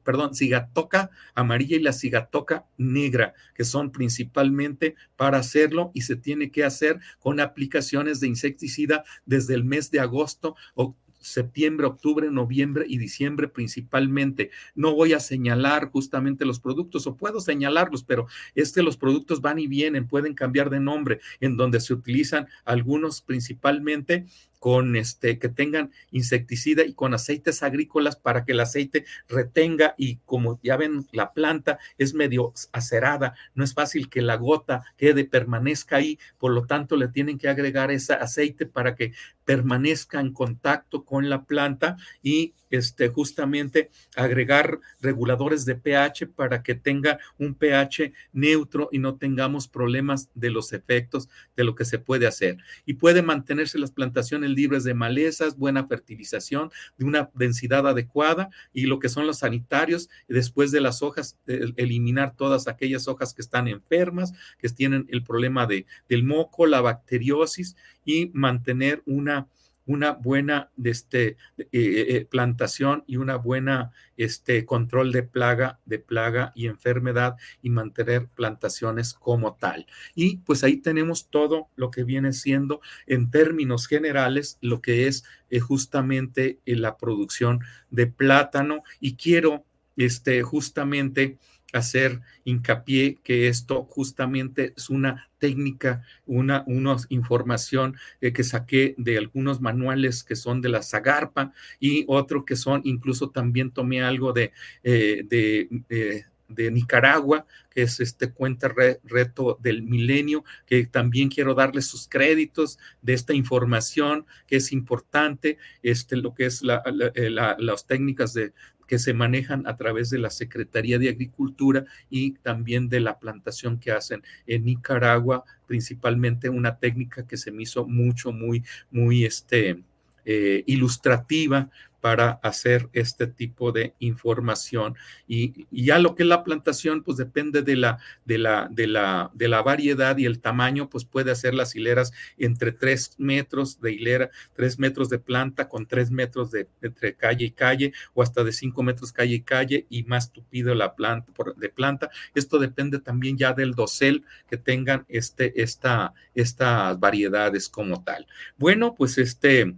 perdón, 0.03 0.33
cigatoca 0.33 1.11
amarilla 1.35 1.77
y 1.77 1.81
la 1.81 1.93
cigatoca 1.93 2.65
negra, 2.77 3.33
que 3.53 3.63
son 3.63 3.91
principalmente 3.91 4.95
para 5.15 5.37
hacerlo 5.37 5.91
y 5.93 6.01
se 6.01 6.15
tiene 6.15 6.51
que 6.51 6.63
hacer 6.63 6.99
con 7.19 7.39
aplicaciones 7.39 8.19
de 8.19 8.27
insecticida 8.27 9.03
desde 9.25 9.53
el 9.53 9.63
mes 9.63 9.91
de 9.91 9.99
agosto 9.99 10.55
o 10.73 10.95
septiembre, 11.27 11.87
octubre, 11.87 12.29
noviembre 12.31 12.85
y 12.87 12.97
diciembre 12.97 13.47
principalmente. 13.47 14.51
No 14.75 14.95
voy 14.95 15.13
a 15.13 15.19
señalar 15.19 15.89
justamente 15.91 16.45
los 16.45 16.59
productos 16.59 17.05
o 17.07 17.15
puedo 17.15 17.39
señalarlos, 17.39 18.03
pero 18.03 18.27
es 18.55 18.71
que 18.71 18.83
los 18.83 18.97
productos 18.97 19.41
van 19.41 19.59
y 19.59 19.67
vienen, 19.67 20.07
pueden 20.07 20.33
cambiar 20.33 20.69
de 20.69 20.79
nombre, 20.79 21.19
en 21.39 21.57
donde 21.57 21.79
se 21.79 21.93
utilizan 21.93 22.47
algunos 22.65 23.21
principalmente 23.21 24.25
con 24.59 24.95
este 24.95 25.39
que 25.39 25.49
tengan 25.49 25.91
insecticida 26.11 26.83
y 26.83 26.93
con 26.93 27.13
aceites 27.13 27.63
agrícolas 27.63 28.15
para 28.15 28.45
que 28.45 28.53
el 28.53 28.59
aceite 28.59 29.05
retenga 29.27 29.95
y 29.97 30.17
como 30.25 30.59
ya 30.63 30.77
ven 30.77 31.05
la 31.11 31.33
planta 31.33 31.79
es 31.97 32.13
medio 32.13 32.53
acerada, 32.71 33.35
no 33.55 33.63
es 33.63 33.73
fácil 33.73 34.09
que 34.09 34.21
la 34.21 34.35
gota 34.35 34.83
quede 34.97 35.25
permanezca 35.25 35.97
ahí, 35.97 36.19
por 36.37 36.51
lo 36.51 36.65
tanto 36.65 36.95
le 36.95 37.07
tienen 37.07 37.37
que 37.37 37.49
agregar 37.49 37.91
ese 37.91 38.13
aceite 38.13 38.65
para 38.65 38.95
que 38.95 39.13
permanezca 39.45 40.19
en 40.19 40.33
contacto 40.33 41.05
con 41.05 41.29
la 41.29 41.45
planta 41.45 41.97
y 42.21 42.53
este, 42.69 43.09
justamente 43.09 43.89
agregar 44.15 44.79
reguladores 45.01 45.65
de 45.65 45.75
pH 45.75 46.27
para 46.27 46.63
que 46.63 46.75
tenga 46.75 47.19
un 47.37 47.55
pH 47.55 48.13
neutro 48.33 48.89
y 48.91 48.99
no 48.99 49.15
tengamos 49.15 49.67
problemas 49.67 50.29
de 50.33 50.49
los 50.49 50.73
efectos 50.73 51.29
de 51.55 51.63
lo 51.63 51.75
que 51.75 51.85
se 51.85 51.99
puede 51.99 52.27
hacer. 52.27 52.57
Y 52.85 52.95
puede 52.95 53.21
mantenerse 53.21 53.79
las 53.79 53.91
plantaciones 53.91 54.49
libres 54.49 54.83
de 54.83 54.93
malezas, 54.93 55.57
buena 55.57 55.87
fertilización, 55.87 56.71
de 56.97 57.05
una 57.05 57.29
densidad 57.33 57.87
adecuada 57.87 58.49
y 58.73 58.85
lo 58.85 58.99
que 58.99 59.09
son 59.09 59.27
los 59.27 59.39
sanitarios, 59.39 60.09
después 60.27 60.71
de 60.71 60.81
las 60.81 61.01
hojas, 61.01 61.37
eliminar 61.47 62.35
todas 62.35 62.67
aquellas 62.67 63.07
hojas 63.07 63.33
que 63.33 63.41
están 63.41 63.67
enfermas, 63.67 64.33
que 64.59 64.69
tienen 64.69 65.05
el 65.09 65.23
problema 65.23 65.65
de, 65.65 65.85
del 66.09 66.23
moco, 66.23 66.65
la 66.65 66.81
bacteriosis 66.81 67.75
y 68.05 68.29
mantener 68.33 69.01
una 69.05 69.47
una 69.87 70.11
buena 70.11 70.69
este, 70.83 71.37
eh, 71.57 71.67
eh, 71.71 72.05
eh, 72.09 72.27
plantación 72.29 73.03
y 73.07 73.17
una 73.17 73.37
buena 73.37 73.91
este, 74.17 74.65
control 74.65 75.11
de 75.11 75.23
plaga, 75.23 75.79
de 75.85 75.97
plaga 75.97 76.51
y 76.55 76.67
enfermedad 76.67 77.37
y 77.61 77.71
mantener 77.71 78.27
plantaciones 78.27 79.13
como 79.13 79.55
tal. 79.55 79.87
Y 80.13 80.37
pues 80.37 80.63
ahí 80.63 80.77
tenemos 80.77 81.29
todo 81.29 81.69
lo 81.75 81.89
que 81.89 82.03
viene 82.03 82.33
siendo 82.33 82.81
en 83.07 83.31
términos 83.31 83.87
generales 83.87 84.57
lo 84.61 84.81
que 84.81 85.07
es 85.07 85.23
justamente 85.61 86.59
la 86.65 86.97
producción 86.97 87.61
de 87.89 88.07
plátano 88.07 88.83
y 88.99 89.15
quiero 89.15 89.63
este, 89.95 90.43
justamente 90.43 91.37
hacer 91.73 92.21
hincapié 92.45 93.19
que 93.23 93.47
esto 93.47 93.83
justamente 93.83 94.73
es 94.77 94.89
una 94.89 95.29
técnica, 95.37 96.03
una, 96.25 96.63
información 97.09 97.95
eh, 98.21 98.33
que 98.33 98.43
saqué 98.43 98.95
de 98.97 99.17
algunos 99.17 99.61
manuales 99.61 100.23
que 100.23 100.35
son 100.35 100.61
de 100.61 100.69
la 100.69 100.81
Zagarpa 100.81 101.53
y 101.79 102.05
otro 102.07 102.45
que 102.45 102.55
son, 102.55 102.81
incluso 102.85 103.29
también 103.29 103.71
tomé 103.71 104.01
algo 104.01 104.33
de, 104.33 104.53
eh, 104.83 105.23
de, 105.27 106.25
de 106.47 106.71
Nicaragua, 106.71 107.45
que 107.69 107.83
es 107.83 107.99
este 107.99 108.31
cuenta 108.31 108.73
reto 109.03 109.57
del 109.61 109.83
milenio, 109.83 110.43
que 110.65 110.85
también 110.85 111.29
quiero 111.29 111.53
darle 111.53 111.81
sus 111.81 112.07
créditos 112.07 112.79
de 113.01 113.13
esta 113.13 113.33
información 113.33 114.25
que 114.47 114.57
es 114.57 114.71
importante, 114.71 115.57
este, 115.83 116.15
lo 116.17 116.33
que 116.33 116.45
es 116.45 116.61
la, 116.61 116.81
eh, 117.15 117.29
las 117.29 117.85
técnicas 117.85 118.33
de, 118.33 118.53
que 118.87 118.99
se 118.99 119.13
manejan 119.13 119.67
a 119.67 119.75
través 119.75 120.09
de 120.09 120.19
la 120.19 120.29
Secretaría 120.29 120.97
de 120.97 121.09
Agricultura 121.09 121.85
y 122.09 122.31
también 122.35 122.89
de 122.89 123.01
la 123.01 123.19
plantación 123.19 123.79
que 123.79 123.91
hacen 123.91 124.23
en 124.47 124.65
Nicaragua, 124.65 125.43
principalmente 125.67 126.49
una 126.49 126.77
técnica 126.77 127.27
que 127.27 127.37
se 127.37 127.51
me 127.51 127.63
hizo 127.63 127.85
mucho, 127.85 128.31
muy, 128.31 128.63
muy 128.89 129.25
este, 129.25 129.83
eh, 130.25 130.63
ilustrativa 130.65 131.69
para 132.07 132.39
hacer 132.41 132.87
este 132.93 133.27
tipo 133.27 133.73
de 133.73 133.93
información. 133.99 134.95
Y, 135.27 135.67
ya 135.69 135.99
lo 135.99 136.15
que 136.15 136.23
es 136.23 136.29
la 136.29 136.45
plantación, 136.45 137.03
pues 137.03 137.17
depende 137.17 137.63
de 137.63 137.75
la, 137.75 137.97
de, 138.23 138.37
la, 138.37 138.69
de, 138.71 138.87
la, 138.87 139.29
de 139.33 139.49
la 139.49 139.61
variedad 139.61 140.15
y 140.15 140.25
el 140.25 140.39
tamaño, 140.39 140.89
pues 140.89 141.03
puede 141.03 141.31
hacer 141.31 141.53
las 141.53 141.75
hileras 141.75 142.13
entre 142.37 142.71
tres 142.71 143.11
metros 143.17 143.81
de 143.81 143.91
hilera, 143.91 144.29
tres 144.53 144.79
metros 144.79 145.09
de 145.09 145.19
planta 145.19 145.67
con 145.67 145.85
tres 145.85 146.09
metros 146.09 146.49
de 146.49 146.69
entre 146.81 147.13
calle 147.13 147.47
y 147.47 147.51
calle, 147.51 147.91
o 148.13 148.23
hasta 148.23 148.45
de 148.45 148.53
cinco 148.53 148.83
metros 148.83 149.11
calle 149.11 149.35
y 149.35 149.41
calle, 149.41 149.85
y 149.89 150.03
más 150.03 150.31
tupido 150.31 150.73
la 150.75 150.95
planta 150.95 151.33
de 151.57 151.67
planta. 151.67 152.09
Esto 152.35 152.57
depende 152.57 152.99
también 152.99 153.37
ya 153.37 153.51
del 153.51 153.73
dosel 153.73 154.23
que 154.49 154.55
tengan 154.55 155.05
este, 155.09 155.61
esta, 155.61 156.13
estas 156.33 156.97
variedades 157.01 157.67
como 157.67 158.01
tal. 158.01 158.27
Bueno, 158.57 158.95
pues 158.95 159.17
este 159.17 159.75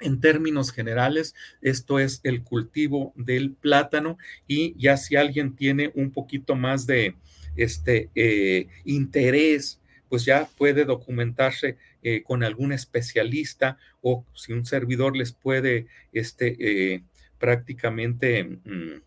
en 0.00 0.20
términos 0.20 0.72
generales, 0.72 1.34
esto 1.60 1.98
es 1.98 2.20
el 2.24 2.42
cultivo 2.42 3.12
del 3.16 3.52
plátano 3.52 4.18
y 4.46 4.74
ya 4.78 4.96
si 4.96 5.16
alguien 5.16 5.54
tiene 5.54 5.92
un 5.94 6.10
poquito 6.10 6.54
más 6.54 6.86
de 6.86 7.14
este 7.56 8.10
eh, 8.14 8.68
interés, 8.84 9.80
pues 10.08 10.24
ya 10.24 10.48
puede 10.56 10.84
documentarse 10.84 11.76
eh, 12.02 12.22
con 12.22 12.42
algún 12.42 12.72
especialista 12.72 13.78
o 14.00 14.24
si 14.34 14.52
un 14.52 14.64
servidor 14.64 15.16
les 15.16 15.32
puede 15.32 15.86
este, 16.12 16.56
eh, 16.94 17.02
prácticamente 17.38 18.44
mm, 18.44 19.02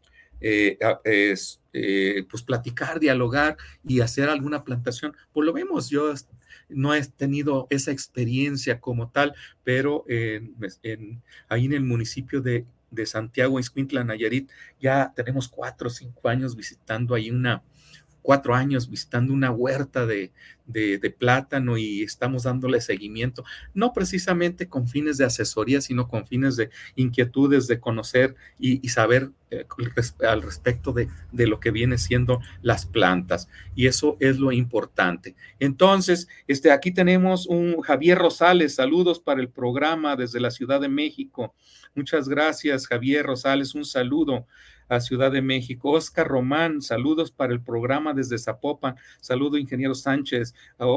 pues 2.30 2.44
platicar, 2.46 3.00
dialogar 3.00 3.58
y 3.84 4.02
hacer 4.02 4.30
alguna 4.30 4.64
plantación. 4.64 5.16
Pues 5.32 5.46
lo 5.46 5.54
vemos, 5.54 5.90
yo 5.90 6.14
no 6.76 6.94
he 6.94 7.04
tenido 7.06 7.68
esa 7.70 7.92
experiencia 7.92 8.80
como 8.80 9.10
tal, 9.10 9.34
pero 9.64 10.06
pues, 10.58 10.80
ahí 11.50 11.66
en 11.66 11.74
el 11.74 11.84
municipio 11.84 12.42
de, 12.42 12.66
de 12.94 13.06
Santiago, 13.06 13.60
Iscuintla, 13.60 14.04
Nayarit, 14.04 14.52
ya 14.80 15.14
tenemos 15.16 15.48
cuatro 15.48 15.88
o 15.88 15.92
cinco 15.92 16.30
años 16.30 16.56
visitando 16.56 17.16
ahí 17.16 17.32
una, 17.32 17.64
cuatro 18.24 18.56
años 18.56 18.90
visitando 18.90 19.34
una 19.34 19.52
huerta 19.52 20.08
de, 20.08 20.32
plátano 21.20 21.78
y 21.78 22.02
estamos 22.02 22.44
dándole 22.44 22.82
seguimiento, 22.82 23.44
no 23.74 23.94
precisamente 23.94 24.68
con 24.68 24.88
fines 24.88 25.18
de 25.18 25.26
asesoría, 25.26 25.82
sino 25.82 26.08
con 26.08 26.26
fines 26.26 26.56
de 26.56 26.72
inquietudes, 26.96 27.68
de 27.68 27.80
conocer 27.80 28.36
y, 28.58 28.88
saber 28.90 29.30
eh, 29.52 29.66
al 30.28 30.42
respecto 30.42 30.94
de, 30.94 31.10
de, 31.32 31.48
lo 31.48 31.60
que 31.60 31.72
viene 31.72 31.98
siendo 31.98 32.40
las 32.62 32.86
plantas. 32.86 33.50
Y 33.76 33.88
eso 33.88 34.18
es 34.20 34.40
lo 34.40 34.52
importante. 34.52 35.36
Entonces, 35.60 36.28
este, 36.48 36.72
aquí 36.72 36.92
tenemos 36.92 37.46
un 37.46 37.82
Javier 37.82 38.18
Rosales, 38.18 38.76
saludos 38.76 39.20
para 39.20 39.42
el 39.42 39.50
programa 39.50 40.16
desde 40.16 40.40
la 40.40 40.50
Ciudad 40.50 40.80
de 40.80 40.90
México. 40.90 41.54
Muchas 41.94 42.28
gracias, 42.28 42.88
Javier 42.88 43.26
Rosales, 43.26 43.76
un 43.76 43.86
saludo 43.86 44.48
a 44.90 45.00
Ciudad 45.00 45.32
de 45.32 45.42
México. 45.42 45.92
Oscar 45.92 46.28
Román, 46.28 46.82
saludos 46.82 47.32
para 47.32 47.54
el 47.54 47.62
programa 47.62 48.14
desde 48.14 48.38
Zapopan. 48.38 48.96
Saludo, 49.22 49.58
ingeniero 49.58 49.96
Sánchez. 49.96 50.54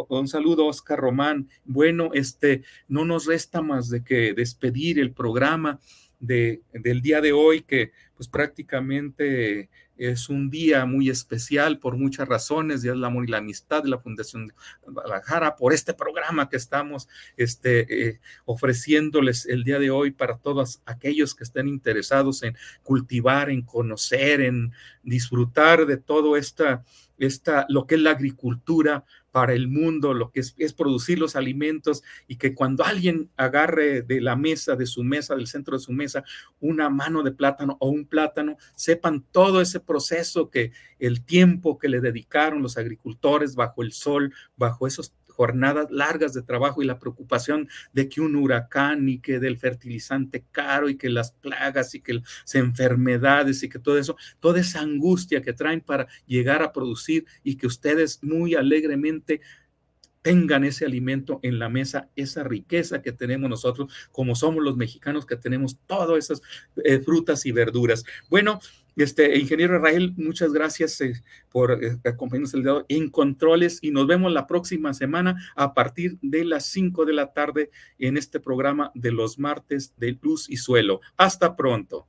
Un 0.09 0.29
saludo, 0.29 0.67
Oscar 0.67 0.99
Román. 0.99 1.49
Bueno, 1.65 2.11
este, 2.13 2.63
no 2.89 3.05
nos 3.05 3.27
resta 3.27 3.63
más 3.63 3.89
de 3.89 4.03
que 4.03 4.35
despedir 4.35 4.99
el 4.99 5.13
programa 5.13 5.81
de, 6.19 6.63
del 6.73 7.03
día 7.03 7.21
de 7.21 7.33
hoy, 7.33 7.63
que 7.63 7.93
pues 8.17 8.29
prácticamente 8.29 9.69
es 9.97 10.29
un 10.29 10.51
día 10.51 10.85
muy 10.85 11.09
especial 11.09 11.79
por 11.79 11.97
muchas 11.97 12.29
razones, 12.29 12.83
Día 12.83 12.93
del 12.93 13.05
Amor 13.05 13.25
y 13.25 13.31
la 13.31 13.39
Amistad 13.39 13.83
de 13.83 13.89
la 13.89 13.99
Fundación 13.99 14.49
de 14.49 14.55
Guadalajara, 14.87 15.57
por 15.57 15.73
este 15.73 15.95
programa 15.95 16.49
que 16.49 16.57
estamos 16.57 17.09
este, 17.37 18.09
eh, 18.09 18.21
ofreciéndoles 18.45 19.47
el 19.47 19.65
día 19.65 19.79
de 19.79 19.91
hoy 19.91 20.11
para 20.11 20.37
todos 20.37 20.83
aquellos 20.85 21.35
que 21.35 21.45
estén 21.45 21.67
interesados 21.67 22.43
en 22.43 22.57
cultivar, 22.83 23.49
en 23.49 23.63
conocer, 23.63 24.43
en 24.43 24.73
disfrutar 25.03 25.87
de 25.87 25.97
todo 25.97 26.37
esta, 26.37 26.85
esta, 27.19 27.65
lo 27.69 27.87
que 27.87 27.95
es 27.95 28.01
la 28.03 28.11
agricultura 28.11 29.05
para 29.37 29.53
el 29.53 29.69
mundo, 29.69 30.15
lo 30.15 30.31
que 30.31 30.41
es, 30.41 30.73
producir 30.73 31.19
los 31.19 31.37
alimentos 31.37 32.03
y 32.27 32.37
que 32.37 32.55
cuando 32.55 32.87
alguien 32.87 33.29
agarre 33.37 34.01
de 34.01 34.23
la 34.23 34.35
mesa, 34.35 34.77
de 34.77 34.87
su 34.87 35.05
mesa, 35.05 35.35
del 35.35 35.47
centro 35.47 35.77
de 35.77 35.85
su 35.85 35.93
mesa, 35.93 36.25
una 36.59 36.89
mano 36.89 37.23
de 37.23 37.33
plátano 37.33 37.77
o 37.81 37.91
un 37.91 38.07
plátano, 38.07 38.57
sepan 38.77 39.27
todo 39.33 39.61
ese 39.61 39.79
proceso 39.79 40.49
que 40.49 40.73
el 40.99 41.23
tiempo 41.23 41.77
que 41.77 41.91
le 41.91 42.01
dedicaron 42.01 42.63
los 42.63 42.79
agricultores 42.79 43.57
bajo 43.57 43.83
el 43.83 43.93
sol, 43.93 44.33
bajo 44.57 44.87
esos 44.87 45.13
jornadas 45.37 45.91
largas 45.91 46.33
de 46.33 46.43
trabajo 46.43 46.83
y 46.83 46.87
la 46.87 46.99
preocupación 46.99 47.69
de 47.93 48.09
que 48.09 48.21
un 48.21 48.37
huracán 48.37 49.09
y 49.09 49.19
que 49.19 49.39
del 49.39 49.59
fertilizante 49.59 50.45
caro 50.51 50.89
y 50.89 50.97
que 50.97 51.11
las 51.11 51.33
plagas 51.33 51.95
y 51.95 52.01
que 52.01 52.15
las 52.15 52.55
enfermedades 52.55 53.63
y 53.63 53.69
que 53.69 53.79
todo 53.79 53.99
eso, 53.99 54.17
toda 54.41 54.61
esa 54.61 54.81
angustia 54.81 55.43
que 55.43 55.53
traen 55.53 55.81
para 55.81 56.09
llegar 56.27 56.63
a 56.63 56.73
producir 56.73 57.27
y 57.43 57.57
que 57.57 57.67
ustedes 57.67 58.23
muy 58.23 58.55
alegremente 58.55 59.41
tengan 60.27 60.65
ese 60.65 60.85
alimento 60.85 61.39
en 61.45 61.61
la 61.61 61.69
mesa, 61.69 62.11
esa 62.17 62.43
riqueza 62.43 63.01
que 63.01 63.13
tenemos 63.13 63.49
nosotros, 63.49 63.93
como 64.11 64.35
somos 64.35 64.65
los 64.65 64.77
mexicanos 64.77 65.25
que 65.25 65.37
tenemos 65.37 65.79
todas 65.87 66.19
esas 66.19 66.43
eh, 66.83 66.99
frutas 66.99 67.47
y 67.47 67.53
verduras. 67.53 68.05
Bueno, 68.29 68.59
este, 68.97 69.39
ingeniero 69.39 69.77
Israel, 69.77 70.15
muchas 70.17 70.53
gracias 70.53 71.01
eh, 71.01 71.23
por 71.49 71.81
eh, 71.85 71.97
acompañarnos 72.05 72.55
el 72.55 72.65
día 72.65 72.85
en 72.89 73.09
controles 73.09 73.79
y 73.83 73.93
nos 73.93 74.09
vemos 74.09 74.33
la 74.33 74.49
próxima 74.49 74.95
semana 74.95 75.37
a 75.55 75.75
partir 75.75 76.19
de 76.23 76.45
las 76.45 76.67
5 76.73 77.05
de 77.05 77.13
la 77.13 77.33
tarde 77.33 77.71
en 78.01 78.17
este 78.17 78.41
programa 78.41 78.91
de 78.97 79.13
los 79.13 79.39
martes 79.39 79.95
de 79.97 80.19
Luz 80.21 80.51
y 80.51 80.57
Suelo. 80.57 81.03
Hasta 81.17 81.55
pronto. 81.55 82.09